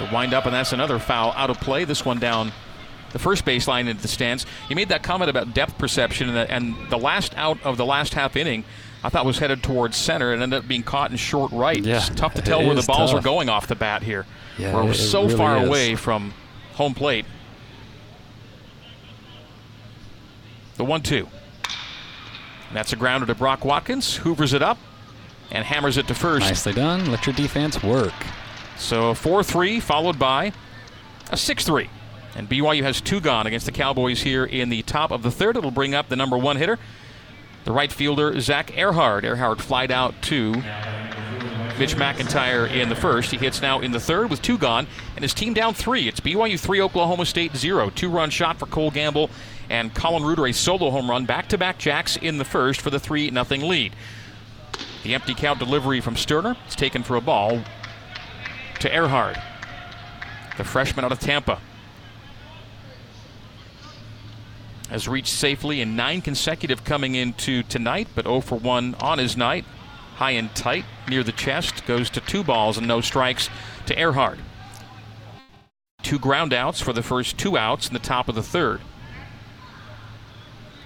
The 0.00 0.10
wind 0.12 0.34
up, 0.34 0.44
and 0.44 0.52
that's 0.52 0.72
another 0.72 0.98
foul 0.98 1.32
out 1.36 1.50
of 1.50 1.60
play. 1.60 1.84
This 1.84 2.04
one 2.04 2.18
down 2.18 2.50
the 3.12 3.18
first 3.18 3.44
baseline 3.44 3.88
into 3.88 4.02
the 4.02 4.08
stands. 4.08 4.46
You 4.68 4.76
made 4.76 4.88
that 4.88 5.02
comment 5.02 5.30
about 5.30 5.54
depth 5.54 5.78
perception, 5.78 6.28
and 6.28 6.36
the, 6.36 6.50
and 6.50 6.76
the 6.90 6.98
last 6.98 7.36
out 7.36 7.62
of 7.64 7.76
the 7.76 7.84
last 7.84 8.14
half 8.14 8.36
inning, 8.36 8.64
I 9.02 9.08
thought 9.08 9.24
was 9.24 9.38
headed 9.38 9.62
towards 9.62 9.96
center 9.96 10.32
and 10.32 10.42
ended 10.42 10.60
up 10.60 10.68
being 10.68 10.82
caught 10.82 11.10
in 11.10 11.16
short 11.16 11.52
right. 11.52 11.82
Yeah, 11.82 11.96
it's 11.96 12.08
tough 12.10 12.34
to 12.34 12.42
tell 12.42 12.64
where 12.64 12.74
the 12.74 12.82
balls 12.82 13.10
tough. 13.10 13.20
are 13.20 13.22
going 13.22 13.48
off 13.48 13.66
the 13.66 13.74
bat 13.74 14.02
here. 14.02 14.26
Yeah, 14.58 14.74
where 14.74 14.84
it 14.84 14.86
was 14.86 15.00
it 15.00 15.08
so 15.08 15.24
really 15.24 15.36
far 15.36 15.58
is. 15.58 15.68
away 15.68 15.94
from 15.96 16.34
home 16.74 16.94
plate. 16.94 17.24
The 20.76 20.84
one-two. 20.84 21.28
And 22.68 22.76
that's 22.76 22.92
a 22.92 22.96
grounder 22.96 23.26
to 23.26 23.34
Brock 23.34 23.64
Watkins. 23.64 24.16
Hoovers 24.16 24.54
it 24.54 24.62
up 24.62 24.78
and 25.50 25.64
hammers 25.64 25.96
it 25.96 26.06
to 26.08 26.14
first. 26.14 26.46
Nicely 26.46 26.72
done. 26.72 27.10
Let 27.10 27.26
your 27.26 27.34
defense 27.34 27.82
work. 27.82 28.14
So 28.78 29.10
a 29.10 29.14
4 29.14 29.42
3, 29.42 29.80
followed 29.80 30.18
by 30.18 30.52
a 31.30 31.36
6 31.36 31.64
3. 31.64 31.90
And 32.36 32.48
BYU 32.48 32.82
has 32.82 33.00
two 33.00 33.20
gone 33.20 33.46
against 33.46 33.66
the 33.66 33.72
Cowboys 33.72 34.22
here 34.22 34.44
in 34.44 34.68
the 34.68 34.82
top 34.82 35.10
of 35.10 35.22
the 35.22 35.30
third. 35.30 35.56
It'll 35.56 35.70
bring 35.70 35.94
up 35.94 36.08
the 36.08 36.16
number 36.16 36.38
one 36.38 36.56
hitter, 36.56 36.78
the 37.64 37.72
right 37.72 37.92
fielder, 37.92 38.40
Zach 38.40 38.76
Ehrhard. 38.76 39.24
Ehrhard 39.24 39.60
flied 39.60 39.90
out 39.90 40.20
to 40.22 40.52
Mitch 41.80 41.96
McIntyre 41.96 42.70
in 42.70 42.88
the 42.88 42.94
first. 42.94 43.30
He 43.30 43.38
hits 43.38 43.62
now 43.62 43.80
in 43.80 43.90
the 43.90 43.98
third 43.98 44.28
with 44.28 44.42
two 44.42 44.58
gone, 44.58 44.86
and 45.16 45.22
his 45.22 45.32
team 45.32 45.54
down 45.54 45.74
three. 45.74 46.08
It's 46.08 46.20
BYU 46.20 46.60
3, 46.60 46.82
Oklahoma 46.82 47.24
State 47.24 47.56
0. 47.56 47.90
Two 47.90 48.10
run 48.10 48.28
shot 48.28 48.58
for 48.58 48.66
Cole 48.66 48.90
Gamble 48.90 49.30
and 49.70 49.94
Colin 49.94 50.22
Reuter, 50.22 50.46
a 50.46 50.52
solo 50.52 50.90
home 50.90 51.08
run. 51.08 51.24
Back 51.24 51.48
to 51.48 51.58
back 51.58 51.78
jacks 51.78 52.16
in 52.16 52.36
the 52.36 52.44
first 52.44 52.82
for 52.82 52.90
the 52.90 53.00
3 53.00 53.30
0 53.30 53.44
lead. 53.66 53.94
The 55.04 55.14
empty 55.14 55.32
count 55.34 55.58
delivery 55.58 56.02
from 56.02 56.16
Sterner 56.16 56.56
is 56.68 56.76
taken 56.76 57.02
for 57.02 57.16
a 57.16 57.20
ball 57.22 57.62
to 58.80 58.94
Ehrhard, 58.94 59.40
the 60.58 60.64
freshman 60.64 61.04
out 61.04 61.12
of 61.12 61.20
Tampa. 61.20 61.60
Has 64.90 65.06
reached 65.06 65.32
safely 65.32 65.80
in 65.80 65.94
nine 65.94 66.20
consecutive 66.20 66.84
coming 66.84 67.14
into 67.14 67.62
tonight, 67.62 68.08
but 68.14 68.24
0 68.24 68.40
for 68.40 68.58
1 68.58 68.96
on 68.96 69.18
his 69.18 69.36
night. 69.36 69.64
High 70.16 70.32
and 70.32 70.52
tight 70.54 70.84
near 71.08 71.22
the 71.22 71.32
chest, 71.32 71.86
goes 71.86 72.10
to 72.10 72.20
two 72.20 72.42
balls 72.42 72.76
and 72.76 72.88
no 72.88 73.00
strikes 73.00 73.48
to 73.86 73.96
Ehrhard. 73.96 74.40
Two 76.02 76.18
ground 76.18 76.52
outs 76.52 76.80
for 76.80 76.92
the 76.92 77.04
first 77.04 77.38
two 77.38 77.56
outs 77.56 77.86
in 77.86 77.94
the 77.94 78.00
top 78.00 78.28
of 78.28 78.34
the 78.34 78.42
third. 78.42 78.80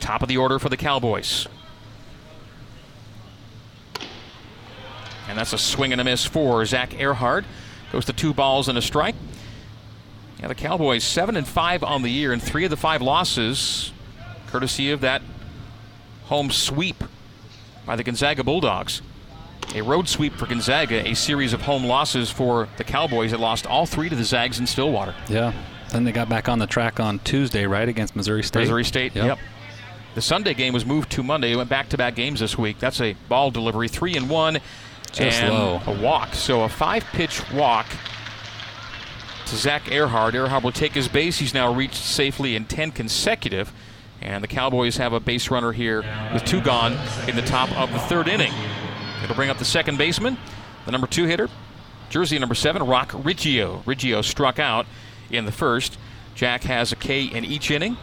Top 0.01 0.21
of 0.21 0.29
the 0.29 0.37
order 0.37 0.59
for 0.59 0.69
the 0.69 0.77
Cowboys. 0.77 1.49
And 5.29 5.39
that's 5.39 5.55
a 5.55 5.59
swing 5.59 5.93
and 5.93 6.01
a 6.01 6.05
miss 6.05 6.27
for 6.27 6.65
Zach 6.67 6.93
Ehrhard. 7.01 7.47
Goes 7.91 8.05
to 8.05 8.13
two 8.13 8.35
balls 8.35 8.69
and 8.69 8.77
a 8.77 8.83
strike. 8.83 9.15
Yeah, 10.41 10.49
the 10.49 10.55
Cowboys 10.55 11.05
seven 11.05 11.37
and 11.37 11.49
five 11.49 11.83
on 11.83 12.03
the 12.03 12.11
year, 12.11 12.35
and 12.35 12.43
three 12.43 12.65
of 12.65 12.71
the 12.71 12.77
five 12.77 13.01
losses, 13.01 13.93
courtesy 14.55 14.93
of 14.93 15.01
that 15.01 15.21
home 16.27 16.49
sweep 16.49 17.03
by 17.85 17.97
the 17.97 18.05
Gonzaga 18.05 18.45
Bulldogs. 18.45 19.03
A 19.75 19.83
road 19.83 20.07
sweep 20.09 20.33
for 20.35 20.47
Gonzaga, 20.47 21.05
a 21.09 21.15
series 21.15 21.53
of 21.53 21.63
home 21.63 21.85
losses 21.85 22.31
for 22.31 22.69
the 22.77 22.85
Cowboys 22.85 23.33
that 23.33 23.41
lost 23.41 23.67
all 23.67 23.85
three 23.85 24.09
to 24.09 24.15
the 24.15 24.23
Zags 24.23 24.61
in 24.61 24.69
Stillwater. 24.69 25.13
Yeah. 25.29 25.53
Then 25.91 26.05
they 26.05 26.13
got 26.13 26.29
back 26.29 26.49
on 26.49 26.61
the 26.61 26.69
track 26.69 27.01
on 27.01 27.19
Tuesday, 27.25 27.67
right, 27.67 27.89
against 27.89 28.15
Missouri 28.15 28.45
State. 28.45 28.61
Missouri 28.61 28.85
State, 28.85 29.17
Yep. 29.17 29.27
yep. 29.27 29.39
The 30.15 30.23
Sunday 30.23 30.55
game 30.55 30.73
was 30.73 30.87
moved 30.87 31.11
to 31.13 31.25
Monday. 31.25 31.51
It 31.51 31.57
went 31.57 31.69
back-to-back 31.69 32.15
games 32.15 32.39
this 32.39 32.57
week. 32.57 32.79
That's 32.79 33.01
a 33.01 33.15
ball 33.29 33.51
delivery, 33.51 33.89
three 33.89 34.15
and 34.17 34.31
one, 34.31 34.59
Just 35.11 35.41
and 35.43 35.53
low. 35.53 35.81
a 35.85 35.91
walk. 36.01 36.33
So 36.37 36.63
a 36.63 36.69
five-pitch 36.69 37.51
walk 37.51 37.87
to 39.47 39.57
Zach 39.57 39.91
Ehrhard. 39.91 40.37
Ehrhard 40.37 40.63
will 40.63 40.71
take 40.71 40.93
his 40.93 41.09
base. 41.09 41.39
He's 41.39 41.55
now 41.55 41.75
reached 41.75 41.97
safely 41.97 42.55
in 42.55 42.67
10 42.67 42.93
consecutive. 42.93 43.73
And 44.21 44.43
the 44.43 44.49
Cowboys 44.49 44.97
have 44.97 45.13
a 45.13 45.21
base 45.21 45.51
runner 45.51 45.73
here 45.73 46.03
with 46.33 46.45
two 46.45 46.61
gone 46.61 46.93
in 47.29 47.37
the 47.37 47.43
top 47.43 47.71
of 47.73 47.93
the 47.93 47.99
third 47.99 48.29
inning. 48.29 48.53
It'll 49.23 49.37
bring 49.37 49.51
up 49.51 49.59
the 49.59 49.65
second 49.65 49.99
baseman, 49.99 50.39
the 50.87 50.93
number 50.93 51.07
two 51.07 51.25
hitter, 51.25 51.49
jersey 52.09 52.39
number 52.39 52.55
seven, 52.55 52.87
Roc 52.87 53.11
Riggio. 53.11 53.83
Riggio 53.85 54.23
struck 54.23 54.59
out 54.59 54.87
in 55.31 55.45
the 55.45 55.53
first. 55.53 55.99
Jack 56.35 56.65
has 56.65 56.93
a 56.93 56.97
K 56.97 57.25
in 57.25 57.45
each 57.45 57.71
inning. 57.71 57.97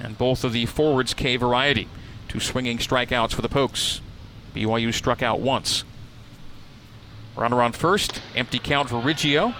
And 0.00 0.18
both 0.18 0.44
of 0.44 0.52
the 0.52 0.66
forwards 0.66 1.14
K 1.14 1.36
variety. 1.36 1.88
Two 2.28 2.40
swinging 2.40 2.78
strikeouts 2.78 3.34
for 3.34 3.42
the 3.42 3.48
Pokes. 3.48 4.00
BYU 4.54 4.92
struck 4.92 5.22
out 5.22 5.40
once. 5.40 5.84
Runner 7.36 7.62
on 7.62 7.72
first, 7.72 8.20
empty 8.36 8.58
count 8.58 8.90
for 8.90 9.00
Riggio. 9.00 9.54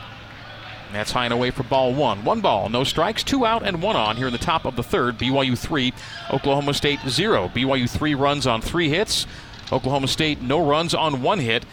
And 0.93 0.99
that's 0.99 1.12
high 1.12 1.24
and 1.24 1.32
away 1.32 1.51
for 1.51 1.62
ball 1.62 1.95
one. 1.95 2.22
One 2.22 2.43
ball, 2.43 2.68
no 2.68 2.84
strikes, 2.84 3.24
two 3.24 3.47
out 3.47 3.62
and 3.62 3.80
one 3.80 3.97
on 3.97 4.18
here 4.18 4.26
in 4.26 4.32
the 4.34 4.38
top 4.38 4.66
of 4.66 4.76
the 4.76 4.82
third. 4.82 5.16
BYU 5.16 5.57
three, 5.57 5.95
Oklahoma 6.30 6.74
State 6.74 7.01
zero. 7.09 7.49
BYU 7.49 7.88
three 7.88 8.14
runs 8.14 8.47
on 8.47 8.61
three 8.61 8.90
hits. 8.90 9.26
Oklahoma 9.72 10.07
State 10.07 10.43
no 10.43 10.62
runs 10.62 10.93
on 10.93 11.22
one 11.22 11.38
hit. 11.38 11.64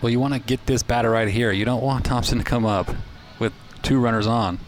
Well, 0.00 0.10
you 0.10 0.20
want 0.20 0.34
to 0.34 0.38
get 0.38 0.66
this 0.66 0.84
batter 0.84 1.10
right 1.10 1.26
here. 1.26 1.50
You 1.50 1.64
don't 1.64 1.82
want 1.82 2.04
Thompson 2.04 2.38
to 2.38 2.44
come 2.44 2.64
up 2.64 2.94
with 3.40 3.52
two 3.82 3.98
runners 3.98 4.28
on. 4.28 4.60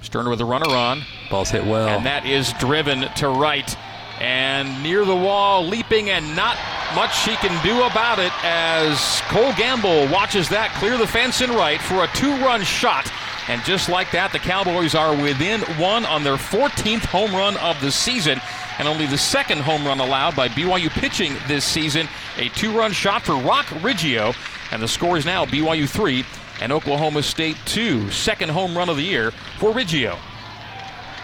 Sterner 0.00 0.30
with 0.30 0.40
a 0.40 0.46
runner 0.46 0.70
on. 0.70 1.02
Ball's 1.28 1.50
hit 1.50 1.66
well. 1.66 1.86
And 1.86 2.06
that 2.06 2.24
is 2.24 2.54
driven 2.54 3.00
to 3.16 3.28
right. 3.28 3.76
And 4.22 4.80
near 4.84 5.04
the 5.04 5.16
wall, 5.16 5.66
leaping, 5.66 6.10
and 6.10 6.36
not 6.36 6.56
much 6.94 7.12
she 7.24 7.34
can 7.36 7.60
do 7.66 7.82
about 7.82 8.20
it 8.20 8.32
as 8.44 9.20
Cole 9.22 9.52
Gamble 9.54 10.06
watches 10.12 10.48
that 10.50 10.70
clear 10.78 10.96
the 10.96 11.08
fence 11.08 11.40
in 11.40 11.50
right 11.50 11.80
for 11.80 12.04
a 12.04 12.08
two 12.14 12.30
run 12.36 12.62
shot. 12.62 13.10
And 13.48 13.60
just 13.64 13.88
like 13.88 14.12
that, 14.12 14.30
the 14.30 14.38
Cowboys 14.38 14.94
are 14.94 15.20
within 15.20 15.62
one 15.76 16.06
on 16.06 16.22
their 16.22 16.36
14th 16.36 17.04
home 17.06 17.32
run 17.32 17.56
of 17.56 17.80
the 17.80 17.90
season, 17.90 18.40
and 18.78 18.86
only 18.86 19.06
the 19.06 19.18
second 19.18 19.62
home 19.62 19.84
run 19.84 19.98
allowed 19.98 20.36
by 20.36 20.46
BYU 20.46 20.90
pitching 20.90 21.34
this 21.48 21.64
season. 21.64 22.06
A 22.36 22.48
two 22.50 22.70
run 22.78 22.92
shot 22.92 23.22
for 23.22 23.34
Roc 23.34 23.66
Riggio, 23.82 24.36
and 24.70 24.80
the 24.80 24.86
score 24.86 25.16
is 25.16 25.26
now 25.26 25.44
BYU 25.46 25.88
3 25.88 26.24
and 26.60 26.70
Oklahoma 26.70 27.24
State 27.24 27.56
2. 27.66 28.08
Second 28.12 28.52
home 28.52 28.78
run 28.78 28.88
of 28.88 28.98
the 28.98 29.02
year 29.02 29.32
for 29.58 29.72
Riggio. 29.72 30.16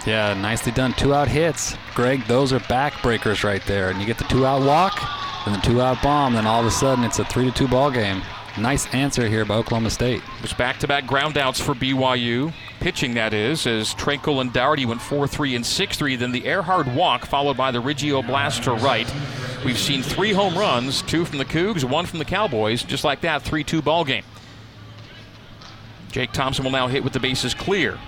Yeah, 0.06 0.34
nicely 0.34 0.72
done. 0.72 0.94
Two 0.94 1.12
out 1.12 1.28
hits. 1.28 1.76
Greg, 1.94 2.24
those 2.26 2.52
are 2.52 2.60
backbreakers 2.60 3.44
right 3.44 3.62
there. 3.66 3.90
And 3.90 4.00
you 4.00 4.06
get 4.06 4.18
the 4.18 4.24
two 4.24 4.46
out 4.46 4.62
walk, 4.62 5.02
and 5.46 5.54
the 5.54 5.60
two 5.60 5.80
out 5.80 6.02
bomb, 6.02 6.34
then 6.34 6.46
all 6.46 6.60
of 6.60 6.66
a 6.66 6.70
sudden 6.70 7.04
it's 7.04 7.18
a 7.18 7.24
three 7.24 7.44
to 7.44 7.50
two 7.50 7.68
ball 7.68 7.90
game. 7.90 8.22
Nice 8.58 8.92
answer 8.92 9.28
here 9.28 9.44
by 9.44 9.54
Oklahoma 9.54 9.90
State. 9.90 10.20
It 10.36 10.42
was 10.42 10.52
back-to-back 10.52 11.04
groundouts 11.04 11.60
for 11.60 11.74
BYU. 11.74 12.52
Pitching, 12.80 13.14
that 13.14 13.32
is, 13.32 13.66
as 13.68 13.94
Trenkle 13.94 14.40
and 14.40 14.52
Dougherty 14.52 14.84
went 14.84 15.00
4-3 15.00 15.54
and 15.54 15.64
6-3. 15.64 16.18
Then 16.18 16.32
the 16.32 16.44
Ehrhard 16.44 16.92
walk, 16.92 17.24
followed 17.24 17.56
by 17.56 17.70
the 17.70 17.80
Riggio 17.80 18.26
blast 18.26 18.64
to 18.64 18.72
right. 18.72 19.12
We've 19.64 19.78
seen 19.78 20.02
three 20.02 20.32
home 20.32 20.58
runs, 20.58 21.02
two 21.02 21.24
from 21.24 21.38
the 21.38 21.44
Cougs, 21.44 21.84
one 21.84 22.06
from 22.06 22.18
the 22.18 22.24
Cowboys. 22.24 22.82
Just 22.82 23.04
like 23.04 23.20
that, 23.20 23.44
3-2 23.44 23.84
ball 23.84 24.04
game. 24.04 24.24
Jake 26.10 26.32
Thompson 26.32 26.64
will 26.64 26.72
now 26.72 26.88
hit 26.88 27.04
with 27.04 27.12
the 27.12 27.20
bases 27.20 27.54
clear. 27.54 27.98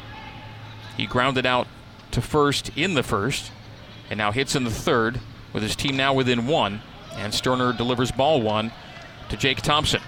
He 0.97 1.07
grounded 1.07 1.47
out 1.47 1.68
to 2.12 2.22
first 2.22 2.70
in 2.76 2.94
the 2.94 3.02
first, 3.02 3.50
and 4.08 4.18
now 4.18 4.32
hits 4.32 4.54
in 4.54 4.64
the 4.64 4.70
third, 4.70 5.20
with 5.52 5.62
his 5.62 5.76
team 5.76 5.96
now 5.96 6.14
within 6.14 6.46
one. 6.46 6.82
And 7.14 7.34
Sterner 7.34 7.72
delivers 7.72 8.11
ball 8.11 8.40
one 8.40 8.72
to 9.28 9.36
Jake 9.36 9.62
Thompson. 9.62 10.00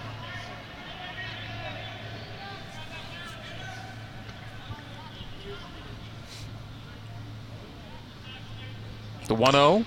The 9.28 9.34
1 9.34 9.52
0 9.52 9.84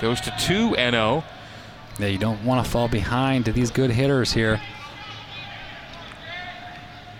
goes 0.00 0.20
to 0.22 0.34
2 0.38 0.76
and 0.76 0.94
0. 0.94 1.24
Yeah, 1.98 2.06
you 2.06 2.18
don't 2.18 2.44
want 2.44 2.64
to 2.64 2.70
fall 2.70 2.88
behind 2.88 3.44
to 3.46 3.52
these 3.52 3.70
good 3.70 3.90
hitters 3.90 4.32
here. 4.32 4.60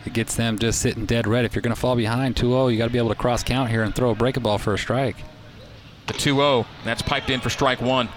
It 0.06 0.12
gets 0.12 0.36
them 0.36 0.58
just 0.58 0.80
sitting 0.80 1.04
dead 1.04 1.26
red. 1.26 1.44
If 1.44 1.54
you're 1.54 1.62
going 1.62 1.74
to 1.74 1.80
fall 1.80 1.96
behind 1.96 2.36
2 2.36 2.48
0, 2.48 2.68
you 2.68 2.78
got 2.78 2.86
to 2.86 2.92
be 2.92 2.98
able 2.98 3.08
to 3.08 3.14
cross 3.14 3.42
count 3.42 3.70
here 3.70 3.82
and 3.82 3.94
throw 3.94 4.10
a 4.10 4.14
breaking 4.14 4.44
ball 4.44 4.58
for 4.58 4.74
a 4.74 4.78
strike. 4.78 5.16
The 6.06 6.12
2 6.12 6.34
0. 6.36 6.66
That's 6.84 7.02
piped 7.02 7.30
in 7.30 7.40
for 7.40 7.50
strike 7.50 7.80
one. 7.80 8.08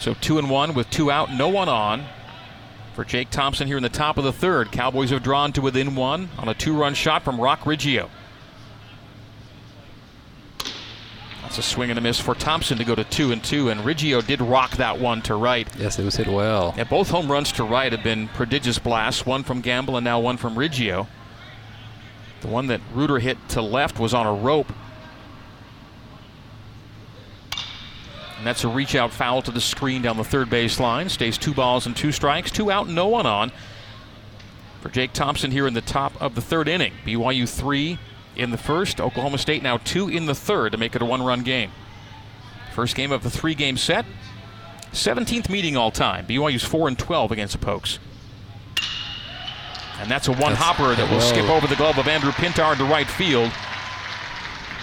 So 0.00 0.14
2 0.14 0.38
and 0.38 0.50
1 0.50 0.74
with 0.74 0.90
two 0.90 1.10
out, 1.10 1.32
no 1.32 1.48
one 1.48 1.68
on. 1.68 2.04
For 2.94 3.04
Jake 3.04 3.30
Thompson 3.30 3.66
here 3.66 3.76
in 3.76 3.82
the 3.82 3.88
top 3.88 4.18
of 4.18 4.24
the 4.24 4.32
third. 4.32 4.70
Cowboys 4.70 5.10
have 5.10 5.22
drawn 5.22 5.52
to 5.52 5.60
within 5.60 5.96
one 5.96 6.28
on 6.38 6.48
a 6.48 6.54
two 6.54 6.76
run 6.76 6.94
shot 6.94 7.22
from 7.22 7.40
Roc 7.40 7.60
Riggio. 7.60 8.08
That's 11.54 11.68
a 11.68 11.70
swing 11.70 11.90
and 11.90 11.98
a 12.00 12.02
miss 12.02 12.18
for 12.18 12.34
Thompson 12.34 12.78
to 12.78 12.84
go 12.84 12.96
to 12.96 13.04
2 13.04 13.30
and 13.30 13.44
2, 13.44 13.68
and 13.68 13.82
Riggio 13.82 14.26
did 14.26 14.42
rock 14.42 14.72
that 14.78 14.98
one 14.98 15.22
to 15.22 15.36
right. 15.36 15.68
Yes, 15.78 16.00
it 16.00 16.04
was 16.04 16.16
hit 16.16 16.26
well. 16.26 16.74
Yeah, 16.76 16.82
both 16.82 17.10
home 17.10 17.30
runs 17.30 17.52
to 17.52 17.62
right 17.62 17.92
have 17.92 18.02
been 18.02 18.26
prodigious 18.26 18.80
blasts, 18.80 19.24
one 19.24 19.44
from 19.44 19.60
Gamble 19.60 19.96
and 19.96 20.02
now 20.02 20.18
one 20.18 20.36
from 20.36 20.56
Riggio. 20.56 21.06
The 22.40 22.48
one 22.48 22.66
that 22.66 22.80
Reuter 22.92 23.20
hit 23.20 23.38
to 23.50 23.62
left 23.62 24.00
was 24.00 24.12
on 24.12 24.26
a 24.26 24.34
rope. 24.34 24.72
And 28.38 28.44
that's 28.44 28.64
a 28.64 28.68
reach 28.68 28.96
out 28.96 29.12
foul 29.12 29.40
to 29.42 29.52
the 29.52 29.60
screen 29.60 30.02
down 30.02 30.16
the 30.16 30.24
third 30.24 30.50
base 30.50 30.80
line. 30.80 31.08
Stays 31.08 31.38
two 31.38 31.54
balls 31.54 31.86
and 31.86 31.96
two 31.96 32.10
strikes, 32.10 32.50
two 32.50 32.68
out, 32.68 32.88
no 32.88 33.06
one 33.06 33.26
on. 33.26 33.52
For 34.80 34.88
Jake 34.88 35.12
Thompson 35.12 35.52
here 35.52 35.68
in 35.68 35.74
the 35.74 35.80
top 35.80 36.20
of 36.20 36.34
the 36.34 36.40
third 36.40 36.66
inning. 36.66 36.94
BYU 37.06 37.48
three 37.48 38.00
in 38.36 38.50
the 38.50 38.58
first, 38.58 39.00
Oklahoma 39.00 39.38
State 39.38 39.62
now 39.62 39.78
two 39.78 40.08
in 40.08 40.26
the 40.26 40.34
third 40.34 40.72
to 40.72 40.78
make 40.78 40.94
it 40.94 41.02
a 41.02 41.04
one 41.04 41.22
run 41.22 41.42
game. 41.42 41.70
First 42.74 42.96
game 42.96 43.12
of 43.12 43.22
the 43.22 43.30
three 43.30 43.54
game 43.54 43.76
set. 43.76 44.04
17th 44.92 45.48
meeting 45.48 45.76
all 45.76 45.90
time. 45.90 46.26
BYU's 46.26 46.62
4 46.64 46.88
and 46.88 46.98
12 46.98 47.32
against 47.32 47.52
the 47.52 47.64
Pokes. 47.64 47.98
And 50.00 50.10
that's 50.10 50.28
a 50.28 50.32
one 50.32 50.52
That's- 50.52 50.58
hopper 50.58 50.94
that 50.94 51.10
will 51.10 51.20
skip 51.20 51.48
over 51.48 51.66
the 51.66 51.76
glove 51.76 51.98
of 51.98 52.08
Andrew 52.08 52.32
Pintar 52.32 52.72
into 52.72 52.84
right 52.84 53.06
field. 53.08 53.50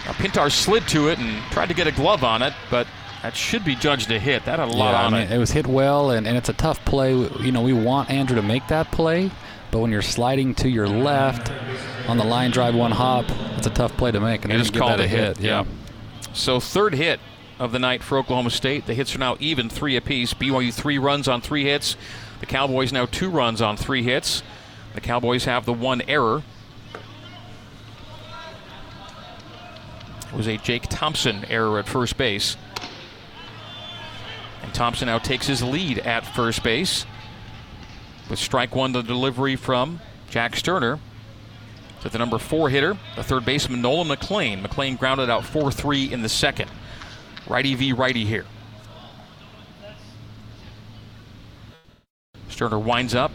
Now, 0.05 0.13
Pintar 0.13 0.51
slid 0.51 0.87
to 0.89 1.09
it 1.09 1.19
and 1.19 1.41
tried 1.51 1.67
to 1.67 1.75
get 1.75 1.87
a 1.87 1.91
glove 1.91 2.23
on 2.23 2.41
it, 2.41 2.53
but 2.69 2.87
that 3.21 3.35
should 3.35 3.63
be 3.63 3.75
judged 3.75 4.09
a 4.11 4.17
hit. 4.17 4.45
That 4.45 4.57
had 4.59 4.67
a 4.67 4.71
lot 4.71 4.91
yeah, 4.93 5.05
on 5.05 5.13
I 5.13 5.19
mean, 5.21 5.31
it. 5.31 5.35
it 5.35 5.37
was 5.37 5.51
hit 5.51 5.67
well, 5.67 6.09
and, 6.11 6.27
and 6.27 6.35
it's 6.37 6.49
a 6.49 6.53
tough 6.53 6.83
play. 6.85 7.13
You 7.13 7.51
know, 7.51 7.61
we 7.61 7.73
want 7.73 8.09
Andrew 8.09 8.35
to 8.35 8.41
make 8.41 8.67
that 8.69 8.91
play, 8.91 9.29
but 9.71 9.79
when 9.79 9.91
you're 9.91 10.01
sliding 10.01 10.53
to 10.55 10.69
your 10.69 10.87
left 10.87 11.51
on 12.07 12.17
the 12.17 12.23
line 12.23 12.51
drive 12.51 12.75
one 12.75 12.91
hop, 12.91 13.25
it's 13.57 13.67
a 13.67 13.71
tough 13.71 13.95
play 13.97 14.11
to 14.11 14.19
make. 14.19 14.43
And 14.43 14.51
They 14.51 14.57
just 14.57 14.73
called 14.73 14.99
a 14.99 15.07
hit, 15.07 15.39
yeah. 15.39 15.65
So 16.33 16.59
third 16.59 16.93
hit 16.93 17.19
of 17.59 17.71
the 17.71 17.79
night 17.79 18.03
for 18.03 18.17
Oklahoma 18.17 18.49
State. 18.49 18.85
The 18.85 18.93
hits 18.93 19.15
are 19.15 19.19
now 19.19 19.37
even 19.39 19.69
three 19.69 19.95
apiece. 19.95 20.33
BYU 20.33 20.73
three 20.73 20.97
runs 20.97 21.27
on 21.27 21.41
three 21.41 21.63
hits. 21.63 21.95
The 22.39 22.45
Cowboys 22.45 22.91
now 22.91 23.05
two 23.05 23.29
runs 23.29 23.61
on 23.61 23.77
three 23.77 24.03
hits. 24.03 24.43
The 24.93 25.01
Cowboys 25.01 25.45
have 25.45 25.65
the 25.65 25.73
one 25.73 26.01
error. 26.07 26.43
It 30.27 30.37
was 30.37 30.47
a 30.47 30.57
Jake 30.57 30.87
Thompson 30.89 31.45
error 31.49 31.77
at 31.77 31.87
first 31.87 32.17
base. 32.17 32.55
And 34.63 34.73
Thompson 34.73 35.07
now 35.07 35.19
takes 35.19 35.47
his 35.47 35.61
lead 35.61 35.99
at 35.99 36.25
first 36.25 36.63
base. 36.63 37.05
With 38.31 38.39
strike 38.39 38.73
one, 38.73 38.93
the 38.93 39.01
delivery 39.01 39.57
from 39.57 39.99
Jack 40.29 40.55
Sterner 40.55 40.99
to 41.99 42.07
the 42.07 42.17
number 42.17 42.37
four 42.37 42.69
hitter, 42.69 42.97
the 43.17 43.23
third 43.23 43.43
baseman, 43.43 43.81
Nolan 43.81 44.07
McLean. 44.07 44.61
McLean 44.61 44.95
grounded 44.95 45.29
out 45.29 45.43
4 45.43 45.69
3 45.69 46.13
in 46.13 46.21
the 46.21 46.29
second. 46.29 46.71
Righty 47.45 47.75
v 47.75 47.91
righty 47.91 48.23
here. 48.23 48.45
Sterner 52.47 52.79
winds 52.79 53.13
up 53.13 53.33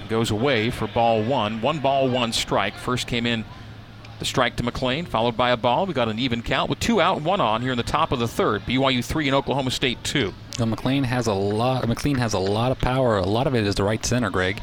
and 0.00 0.08
goes 0.08 0.30
away 0.30 0.70
for 0.70 0.86
ball 0.86 1.24
one. 1.24 1.60
One 1.60 1.80
ball, 1.80 2.08
one 2.08 2.32
strike. 2.32 2.76
First 2.76 3.08
came 3.08 3.26
in 3.26 3.44
the 4.20 4.24
strike 4.24 4.54
to 4.58 4.62
McLean, 4.62 5.04
followed 5.04 5.36
by 5.36 5.50
a 5.50 5.56
ball. 5.56 5.84
We 5.84 5.94
got 5.94 6.08
an 6.08 6.20
even 6.20 6.42
count 6.42 6.70
with 6.70 6.78
two 6.78 7.00
out, 7.00 7.22
one 7.22 7.40
on 7.40 7.60
here 7.60 7.72
in 7.72 7.76
the 7.76 7.82
top 7.82 8.12
of 8.12 8.20
the 8.20 8.28
third. 8.28 8.62
BYU 8.66 9.04
3 9.04 9.26
and 9.26 9.34
Oklahoma 9.34 9.72
State 9.72 10.04
2. 10.04 10.32
Well, 10.58 10.66
McLean 10.66 11.04
has 11.04 11.26
a 11.26 11.34
lot. 11.34 11.86
McLean 11.86 12.16
has 12.16 12.32
a 12.32 12.38
lot 12.38 12.72
of 12.72 12.78
power. 12.78 13.18
A 13.18 13.26
lot 13.26 13.46
of 13.46 13.54
it 13.54 13.66
is 13.66 13.74
the 13.74 13.84
right 13.84 14.04
center, 14.04 14.30
Greg. 14.30 14.62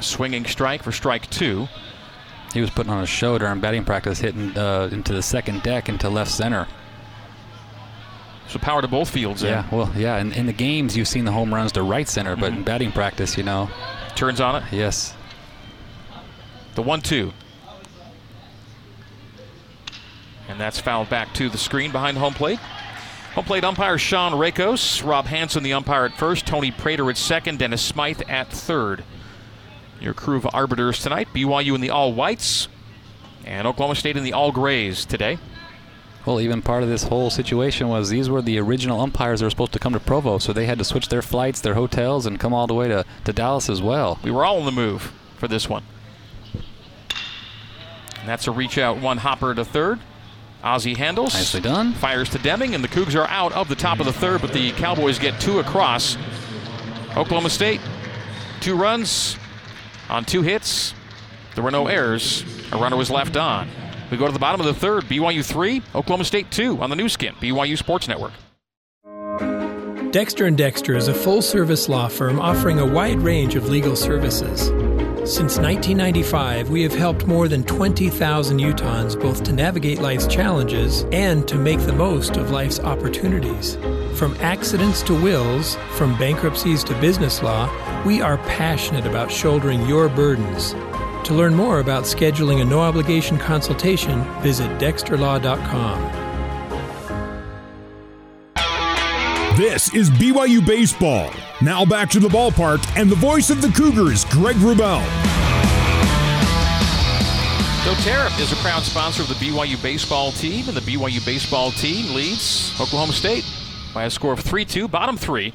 Swinging 0.00 0.44
strike 0.44 0.82
for 0.82 0.92
strike 0.92 1.30
two. 1.30 1.68
He 2.52 2.60
was 2.60 2.70
putting 2.70 2.92
on 2.92 3.02
a 3.02 3.06
show 3.06 3.38
during 3.38 3.60
batting 3.60 3.84
practice, 3.84 4.18
hitting 4.18 4.56
uh, 4.56 4.88
into 4.90 5.12
the 5.12 5.22
second 5.22 5.62
deck 5.62 5.88
into 5.88 6.08
left 6.08 6.30
center. 6.30 6.66
So 8.48 8.58
power 8.58 8.80
to 8.82 8.88
both 8.88 9.10
fields. 9.10 9.42
Yeah, 9.42 9.66
well, 9.70 9.92
yeah. 9.96 10.18
In, 10.18 10.32
in 10.32 10.46
the 10.46 10.52
games, 10.52 10.96
you've 10.96 11.08
seen 11.08 11.24
the 11.24 11.32
home 11.32 11.52
runs 11.52 11.72
to 11.72 11.82
right 11.82 12.08
center, 12.08 12.32
mm-hmm. 12.32 12.40
but 12.40 12.52
in 12.52 12.62
batting 12.62 12.92
practice, 12.92 13.36
you 13.36 13.42
know, 13.42 13.68
turns 14.14 14.40
on 14.40 14.62
it. 14.62 14.72
Yes. 14.72 15.14
The 16.74 16.82
one-two. 16.82 17.32
And 20.56 20.60
that's 20.62 20.80
fouled 20.80 21.10
back 21.10 21.34
to 21.34 21.50
the 21.50 21.58
screen 21.58 21.92
behind 21.92 22.16
home 22.16 22.32
plate. 22.32 22.58
Home 23.34 23.44
plate 23.44 23.62
umpire 23.62 23.98
Sean 23.98 24.32
Rakos, 24.32 25.06
Rob 25.06 25.26
Hansen 25.26 25.62
the 25.62 25.74
umpire 25.74 26.06
at 26.06 26.14
first, 26.14 26.46
Tony 26.46 26.70
Prater 26.70 27.10
at 27.10 27.18
second, 27.18 27.58
Dennis 27.58 27.82
Smythe 27.82 28.22
at 28.26 28.48
third. 28.48 29.04
Your 30.00 30.14
crew 30.14 30.38
of 30.38 30.48
arbiters 30.54 31.02
tonight, 31.02 31.28
BYU 31.34 31.74
in 31.74 31.82
the 31.82 31.90
all 31.90 32.14
whites, 32.14 32.68
and 33.44 33.66
Oklahoma 33.66 33.96
State 33.96 34.16
in 34.16 34.24
the 34.24 34.32
all 34.32 34.50
grays 34.50 35.04
today. 35.04 35.36
Well, 36.24 36.40
even 36.40 36.62
part 36.62 36.82
of 36.82 36.88
this 36.88 37.02
whole 37.02 37.28
situation 37.28 37.88
was 37.88 38.08
these 38.08 38.30
were 38.30 38.40
the 38.40 38.58
original 38.58 39.02
umpires 39.02 39.40
that 39.40 39.46
were 39.46 39.50
supposed 39.50 39.74
to 39.74 39.78
come 39.78 39.92
to 39.92 40.00
Provo, 40.00 40.38
so 40.38 40.54
they 40.54 40.64
had 40.64 40.78
to 40.78 40.84
switch 40.84 41.10
their 41.10 41.20
flights, 41.20 41.60
their 41.60 41.74
hotels, 41.74 42.24
and 42.24 42.40
come 42.40 42.54
all 42.54 42.66
the 42.66 42.72
way 42.72 42.88
to, 42.88 43.04
to 43.26 43.32
Dallas 43.34 43.68
as 43.68 43.82
well. 43.82 44.18
We 44.24 44.30
were 44.30 44.46
all 44.46 44.60
on 44.60 44.64
the 44.64 44.72
move 44.72 45.12
for 45.36 45.48
this 45.48 45.68
one. 45.68 45.82
And 46.54 48.26
that's 48.26 48.46
a 48.46 48.52
reach 48.52 48.78
out 48.78 48.96
one 48.96 49.18
hopper 49.18 49.54
to 49.54 49.62
third. 49.62 50.00
Ozzie 50.62 50.94
handles. 50.94 51.34
Nicely 51.34 51.60
done. 51.60 51.92
Fires 51.92 52.28
to 52.30 52.38
Deming, 52.38 52.74
and 52.74 52.82
the 52.82 52.88
Cougs 52.88 53.14
are 53.14 53.28
out 53.28 53.52
of 53.52 53.68
the 53.68 53.74
top 53.74 54.00
of 54.00 54.06
the 54.06 54.12
third, 54.12 54.40
but 54.40 54.52
the 54.52 54.72
Cowboys 54.72 55.18
get 55.18 55.40
two 55.40 55.60
across. 55.60 56.16
Oklahoma 57.16 57.50
State, 57.50 57.80
two 58.60 58.76
runs 58.76 59.36
on 60.08 60.24
two 60.24 60.42
hits. 60.42 60.92
There 61.54 61.64
were 61.64 61.70
no 61.70 61.86
errors. 61.86 62.44
A 62.72 62.76
runner 62.76 62.96
was 62.96 63.10
left 63.10 63.36
on. 63.36 63.68
We 64.10 64.16
go 64.16 64.26
to 64.26 64.32
the 64.32 64.38
bottom 64.38 64.60
of 64.60 64.66
the 64.66 64.74
third. 64.74 65.04
BYU 65.04 65.44
three, 65.44 65.82
Oklahoma 65.94 66.24
State 66.24 66.50
two 66.50 66.80
on 66.82 66.90
the 66.90 66.96
Nu 66.96 67.08
Skin, 67.08 67.34
BYU 67.34 67.78
Sports 67.78 68.08
Network. 68.08 68.32
Dexter 70.12 70.46
and 70.46 70.56
Dexter 70.56 70.96
is 70.96 71.08
a 71.08 71.14
full-service 71.14 71.88
law 71.88 72.08
firm 72.08 72.40
offering 72.40 72.78
a 72.78 72.86
wide 72.86 73.20
range 73.20 73.54
of 73.54 73.68
legal 73.68 73.94
services. 73.94 74.70
Since 75.26 75.58
1995, 75.58 76.70
we 76.70 76.84
have 76.84 76.94
helped 76.94 77.26
more 77.26 77.48
than 77.48 77.64
20,000 77.64 78.60
Utahns 78.60 79.20
both 79.20 79.42
to 79.42 79.52
navigate 79.52 79.98
life's 79.98 80.28
challenges 80.28 81.04
and 81.10 81.48
to 81.48 81.56
make 81.56 81.80
the 81.80 81.92
most 81.92 82.36
of 82.36 82.52
life's 82.52 82.78
opportunities. 82.78 83.74
From 84.14 84.36
accidents 84.38 85.02
to 85.02 85.20
wills, 85.20 85.74
from 85.96 86.16
bankruptcies 86.16 86.84
to 86.84 87.00
business 87.00 87.42
law, 87.42 87.68
we 88.04 88.22
are 88.22 88.38
passionate 88.38 89.04
about 89.04 89.32
shouldering 89.32 89.84
your 89.88 90.08
burdens. 90.08 90.74
To 91.26 91.34
learn 91.34 91.56
more 91.56 91.80
about 91.80 92.04
scheduling 92.04 92.62
a 92.62 92.64
no 92.64 92.78
obligation 92.78 93.36
consultation, 93.36 94.22
visit 94.42 94.70
dexterlaw.com. 94.78 96.25
This 99.56 99.94
is 99.94 100.10
BYU 100.10 100.66
Baseball. 100.66 101.32
Now 101.62 101.86
back 101.86 102.10
to 102.10 102.20
the 102.20 102.28
ballpark 102.28 102.86
and 102.94 103.10
the 103.10 103.16
voice 103.16 103.48
of 103.48 103.62
the 103.62 103.68
Cougars, 103.68 104.26
Greg 104.26 104.56
Wrubell. 104.56 105.02
doTERRA 107.82 108.38
is 108.38 108.52
a 108.52 108.56
proud 108.56 108.82
sponsor 108.82 109.22
of 109.22 109.28
the 109.30 109.34
BYU 109.36 109.82
baseball 109.82 110.30
team, 110.32 110.68
and 110.68 110.76
the 110.76 110.82
BYU 110.82 111.24
baseball 111.24 111.70
team 111.70 112.14
leads 112.14 112.78
Oklahoma 112.78 113.14
State 113.14 113.50
by 113.94 114.04
a 114.04 114.10
score 114.10 114.34
of 114.34 114.40
3 114.40 114.66
2, 114.66 114.88
bottom 114.88 115.16
three. 115.16 115.54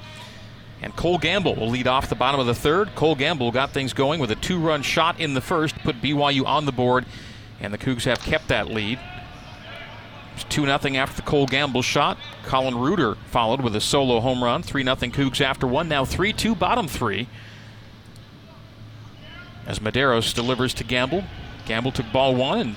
And 0.81 0.95
Cole 0.95 1.19
Gamble 1.19 1.53
will 1.53 1.69
lead 1.69 1.85
off 1.85 2.09
the 2.09 2.15
bottom 2.15 2.39
of 2.39 2.47
the 2.47 2.55
third. 2.55 2.95
Cole 2.95 3.13
Gamble 3.13 3.51
got 3.51 3.69
things 3.69 3.93
going 3.93 4.19
with 4.19 4.31
a 4.31 4.35
two 4.35 4.57
run 4.57 4.81
shot 4.81 5.19
in 5.19 5.35
the 5.35 5.41
first, 5.41 5.77
put 5.83 6.01
BYU 6.01 6.43
on 6.47 6.65
the 6.65 6.71
board, 6.71 7.05
and 7.59 7.71
the 7.71 7.77
Cougs 7.77 8.05
have 8.05 8.19
kept 8.21 8.47
that 8.47 8.67
lead. 8.67 8.97
It's 10.35 10.43
2 10.45 10.61
0 10.65 10.71
after 10.71 11.15
the 11.15 11.21
Cole 11.23 11.45
Gamble 11.45 11.81
shot. 11.81 12.17
Colin 12.45 12.77
Reuter 12.77 13.15
followed 13.29 13.61
with 13.61 13.75
a 13.75 13.81
solo 13.81 14.19
home 14.19 14.43
run. 14.43 14.63
3 14.63 14.83
0 14.83 14.95
Cougs 14.95 15.41
after 15.41 15.67
one. 15.67 15.87
Now 15.87 16.05
3 16.05 16.31
2, 16.33 16.55
bottom 16.55 16.87
three. 16.87 17.27
As 19.65 19.79
Mederos 19.79 20.33
delivers 20.33 20.73
to 20.75 20.83
Gamble. 20.83 21.23
Gamble 21.65 21.91
took 21.91 22.11
ball 22.11 22.33
one 22.35 22.59
and 22.59 22.75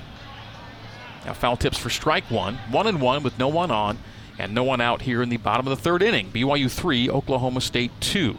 now 1.25 1.33
foul 1.33 1.57
tips 1.57 1.79
for 1.79 1.89
strike 1.89 2.31
one. 2.31 2.59
One 2.71 2.87
and 2.87 3.01
one 3.01 3.23
with 3.23 3.39
no 3.39 3.49
one 3.49 3.71
on 3.71 3.99
and 4.39 4.53
no 4.53 4.63
one 4.63 4.81
out 4.81 5.03
here 5.03 5.23
in 5.23 5.29
the 5.31 5.39
bottom 5.39 5.67
of 5.67 5.71
the 5.77 5.83
third 5.83 6.03
inning. 6.03 6.31
BYU 6.31 6.71
three, 6.71 7.09
Oklahoma 7.09 7.61
State 7.63 7.93
two. 8.01 8.37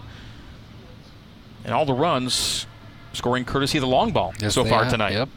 And 1.64 1.74
all 1.74 1.86
the 1.86 1.94
runs 1.94 2.68
scoring 3.14 3.44
courtesy 3.46 3.80
of 3.80 3.82
the 3.82 3.88
long 3.88 4.12
ball 4.12 4.34
Yes, 4.40 4.54
so 4.54 4.64
far 4.64 4.84
have. 4.84 4.92
tonight. 4.92 5.14
Yep. 5.14 5.30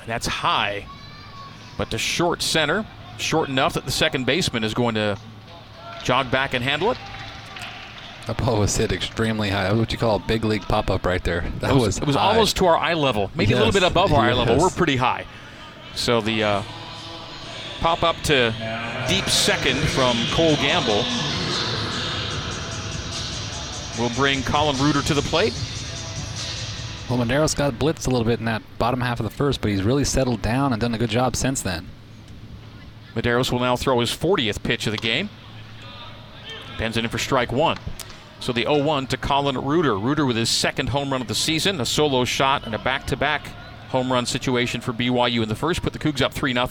And 0.00 0.06
that's 0.08 0.26
high, 0.26 0.86
but 1.76 1.90
to 1.90 1.98
short 1.98 2.42
center, 2.42 2.86
short 3.18 3.48
enough 3.48 3.74
that 3.74 3.84
the 3.84 3.90
second 3.90 4.26
baseman 4.26 4.64
is 4.64 4.74
going 4.74 4.94
to 4.94 5.18
jog 6.02 6.30
back 6.30 6.54
and 6.54 6.62
handle 6.64 6.90
it. 6.90 6.98
That 8.26 8.38
ball 8.38 8.58
was 8.58 8.76
hit 8.76 8.90
extremely 8.92 9.50
high. 9.50 9.72
What 9.72 9.92
you 9.92 9.98
call 9.98 10.16
a 10.16 10.18
big 10.18 10.44
league 10.44 10.62
pop 10.62 10.90
up 10.90 11.06
right 11.06 11.22
there. 11.22 11.44
That 11.60 11.70
It 11.70 11.74
was, 11.74 11.82
was 11.82 11.98
it 11.98 12.06
was 12.06 12.16
high. 12.16 12.22
almost 12.22 12.56
to 12.56 12.66
our 12.66 12.76
eye 12.76 12.94
level, 12.94 13.30
maybe 13.36 13.52
a 13.52 13.56
little 13.56 13.72
bit 13.72 13.84
above 13.84 14.12
our 14.12 14.24
eye 14.24 14.32
level. 14.32 14.58
We're 14.58 14.70
pretty 14.70 14.96
high. 14.96 15.26
So 15.94 16.20
the 16.20 16.42
uh, 16.42 16.62
pop 17.80 18.02
up 18.02 18.16
to 18.24 18.52
deep 19.08 19.26
second 19.26 19.76
from 19.78 20.16
Cole 20.32 20.56
Gamble 20.56 21.04
will 23.98 24.10
bring 24.16 24.42
Colin 24.42 24.76
Reuter 24.78 25.02
to 25.02 25.14
the 25.14 25.22
plate. 25.22 25.54
Well, 27.08 27.18
Mederos 27.20 27.54
got 27.54 27.74
blitzed 27.74 28.08
a 28.08 28.10
little 28.10 28.24
bit 28.24 28.40
in 28.40 28.46
that 28.46 28.62
bottom 28.78 29.00
half 29.00 29.20
of 29.20 29.24
the 29.24 29.30
first, 29.30 29.60
but 29.60 29.70
he's 29.70 29.82
really 29.82 30.04
settled 30.04 30.42
down 30.42 30.72
and 30.72 30.80
done 30.80 30.92
a 30.92 30.98
good 30.98 31.10
job 31.10 31.36
since 31.36 31.62
then. 31.62 31.88
Mederos 33.14 33.52
will 33.52 33.60
now 33.60 33.76
throw 33.76 34.00
his 34.00 34.10
40th 34.10 34.62
pitch 34.62 34.86
of 34.86 34.90
the 34.90 34.98
game. 34.98 35.30
Pens 36.78 36.96
it 36.96 37.04
in 37.04 37.10
for 37.10 37.18
strike 37.18 37.52
one. 37.52 37.78
So 38.40 38.52
the 38.52 38.62
0 38.62 38.82
1 38.82 39.06
to 39.08 39.16
Colin 39.16 39.56
Reuter. 39.56 39.96
Reuter 39.96 40.26
with 40.26 40.36
his 40.36 40.50
second 40.50 40.90
home 40.90 41.10
run 41.10 41.22
of 41.22 41.28
the 41.28 41.34
season, 41.34 41.80
a 41.80 41.86
solo 41.86 42.24
shot, 42.24 42.66
and 42.66 42.74
a 42.74 42.78
back 42.78 43.06
to 43.06 43.16
back 43.16 43.46
home 43.88 44.12
run 44.12 44.26
situation 44.26 44.80
for 44.80 44.92
BYU 44.92 45.42
in 45.42 45.48
the 45.48 45.54
first, 45.54 45.82
put 45.82 45.92
the 45.92 45.98
Cougs 45.98 46.20
up 46.20 46.34
3 46.34 46.52
0. 46.52 46.68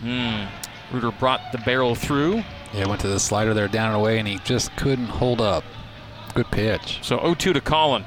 Hmm. 0.00 0.44
Reuter 0.92 1.10
brought 1.10 1.52
the 1.52 1.58
barrel 1.58 1.94
through. 1.94 2.42
Yeah, 2.72 2.88
went 2.88 3.00
to 3.02 3.08
the 3.08 3.20
slider 3.20 3.54
there 3.54 3.68
down 3.68 3.88
and 3.88 3.96
away, 3.96 4.18
and 4.18 4.26
he 4.26 4.38
just 4.38 4.74
couldn't 4.76 5.06
hold 5.06 5.40
up. 5.40 5.64
Good 6.36 6.50
pitch. 6.50 6.98
So 7.00 7.18
0 7.18 7.34
2 7.34 7.54
to 7.54 7.60
Colin. 7.62 8.04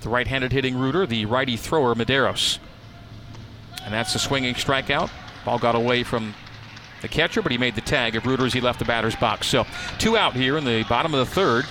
The 0.00 0.08
right 0.08 0.26
handed 0.26 0.52
hitting 0.52 0.74
Reuter, 0.74 1.04
the 1.04 1.26
righty 1.26 1.58
thrower 1.58 1.94
Mederos. 1.94 2.58
And 3.84 3.92
that's 3.92 4.14
a 4.14 4.18
swinging 4.18 4.54
strikeout. 4.54 5.10
Ball 5.44 5.58
got 5.58 5.74
away 5.74 6.02
from 6.02 6.32
the 7.02 7.08
catcher, 7.08 7.42
but 7.42 7.52
he 7.52 7.58
made 7.58 7.74
the 7.74 7.82
tag 7.82 8.16
of 8.16 8.24
Reuter 8.24 8.46
as 8.46 8.54
he 8.54 8.62
left 8.62 8.78
the 8.78 8.86
batter's 8.86 9.16
box. 9.16 9.48
So 9.48 9.66
two 9.98 10.16
out 10.16 10.32
here 10.32 10.56
in 10.56 10.64
the 10.64 10.86
bottom 10.88 11.12
of 11.12 11.20
the 11.20 11.34
third. 11.34 11.66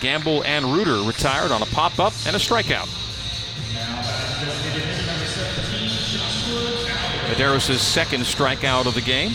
Gamble 0.00 0.42
and 0.42 0.64
Reuter 0.64 1.06
retired 1.06 1.52
on 1.52 1.62
a 1.62 1.66
pop 1.66 2.00
up 2.00 2.12
and 2.26 2.34
a 2.34 2.40
strikeout. 2.40 2.88
Mederos' 7.28 7.80
second 7.80 8.22
strikeout 8.22 8.86
of 8.86 8.94
the 8.94 9.00
game. 9.00 9.32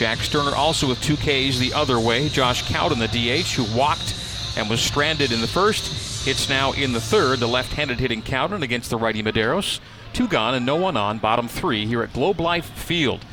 Jack 0.00 0.20
Sterner 0.20 0.56
also 0.56 0.88
with 0.88 0.98
two 1.02 1.14
Ks 1.14 1.58
the 1.58 1.74
other 1.74 2.00
way. 2.00 2.30
Josh 2.30 2.66
Cowden, 2.66 2.98
the 2.98 3.06
DH, 3.06 3.52
who 3.52 3.76
walked 3.76 4.14
and 4.56 4.70
was 4.70 4.80
stranded 4.80 5.30
in 5.30 5.42
the 5.42 5.46
first, 5.46 6.24
hits 6.24 6.48
now 6.48 6.72
in 6.72 6.94
the 6.94 7.00
third. 7.02 7.38
The 7.38 7.46
left-handed 7.46 8.00
hitting 8.00 8.22
Cowden 8.22 8.62
against 8.62 8.88
the 8.88 8.96
righty 8.96 9.22
Mederos. 9.22 9.78
Two 10.14 10.26
gone 10.26 10.54
and 10.54 10.64
no 10.64 10.76
one 10.76 10.96
on. 10.96 11.18
Bottom 11.18 11.48
three 11.48 11.84
here 11.84 12.02
at 12.02 12.14
Globe 12.14 12.40
Life 12.40 12.64
Field. 12.64 13.26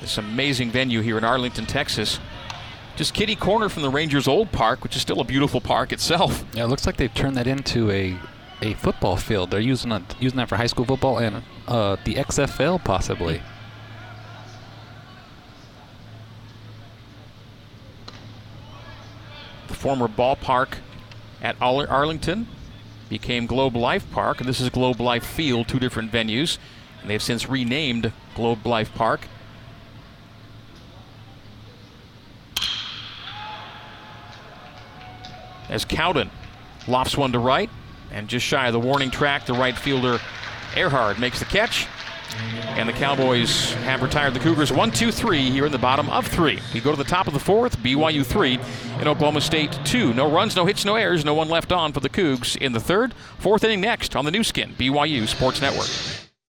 This 0.00 0.16
amazing 0.16 0.70
venue 0.70 1.02
here 1.02 1.18
in 1.18 1.24
Arlington, 1.24 1.66
Texas. 1.66 2.18
Just 2.96 3.12
kitty 3.12 3.36
corner 3.36 3.68
from 3.68 3.82
the 3.82 3.90
Rangers' 3.90 4.26
old 4.26 4.50
park, 4.50 4.82
which 4.82 4.96
is 4.96 5.02
still 5.02 5.20
a 5.20 5.24
beautiful 5.24 5.60
park 5.60 5.92
itself. 5.92 6.42
Yeah, 6.54 6.64
it 6.64 6.68
looks 6.68 6.86
like 6.86 6.96
they've 6.96 7.12
turned 7.12 7.36
that 7.36 7.46
into 7.46 7.90
a 7.90 8.18
a 8.62 8.72
football 8.72 9.18
field. 9.18 9.50
They're 9.50 9.60
using 9.60 9.92
a, 9.92 10.02
using 10.20 10.38
that 10.38 10.48
for 10.48 10.56
high 10.56 10.68
school 10.68 10.86
football 10.86 11.18
and 11.18 11.42
uh, 11.68 11.96
the 12.06 12.14
XFL 12.14 12.82
possibly. 12.82 13.42
Former 19.86 20.08
ballpark 20.08 20.78
at 21.40 21.54
Arlington 21.60 22.48
became 23.08 23.46
Globe 23.46 23.76
Life 23.76 24.04
Park, 24.10 24.40
and 24.40 24.48
this 24.48 24.60
is 24.60 24.68
Globe 24.68 24.98
Life 24.98 25.24
Field, 25.24 25.68
two 25.68 25.78
different 25.78 26.10
venues. 26.10 26.58
And 27.00 27.08
they've 27.08 27.22
since 27.22 27.48
renamed 27.48 28.12
Globe 28.34 28.66
Life 28.66 28.92
Park. 28.96 29.28
As 35.68 35.84
Cowden 35.84 36.32
lofts 36.88 37.16
one 37.16 37.30
to 37.30 37.38
right, 37.38 37.70
and 38.10 38.26
just 38.26 38.44
shy 38.44 38.66
of 38.66 38.72
the 38.72 38.80
warning 38.80 39.12
track, 39.12 39.46
the 39.46 39.52
right 39.52 39.78
fielder 39.78 40.18
Ehrhard 40.74 41.20
makes 41.20 41.38
the 41.38 41.44
catch. 41.44 41.86
And 42.76 42.88
the 42.88 42.92
Cowboys 42.92 43.72
have 43.84 44.02
retired 44.02 44.34
the 44.34 44.40
Cougars 44.40 44.70
1 44.70 44.90
2 44.90 45.10
3 45.10 45.50
here 45.50 45.66
in 45.66 45.72
the 45.72 45.78
bottom 45.78 46.10
of 46.10 46.26
three. 46.26 46.60
We 46.74 46.80
go 46.80 46.90
to 46.90 46.96
the 46.96 47.04
top 47.04 47.26
of 47.26 47.32
the 47.32 47.40
fourth, 47.40 47.78
BYU 47.78 48.24
3 48.24 48.58
and 48.98 49.08
Oklahoma 49.08 49.40
State 49.40 49.78
2. 49.84 50.12
No 50.12 50.30
runs, 50.30 50.56
no 50.56 50.66
hits, 50.66 50.84
no 50.84 50.96
errors, 50.96 51.24
no 51.24 51.34
one 51.34 51.48
left 51.48 51.72
on 51.72 51.92
for 51.92 52.00
the 52.00 52.10
Cougs 52.10 52.56
in 52.56 52.72
the 52.72 52.80
third. 52.80 53.14
Fourth 53.38 53.64
inning 53.64 53.80
next 53.80 54.14
on 54.14 54.24
the 54.24 54.30
Nu 54.30 54.44
Skin, 54.44 54.74
BYU 54.78 55.26
Sports 55.26 55.60
Network. 55.62 56.25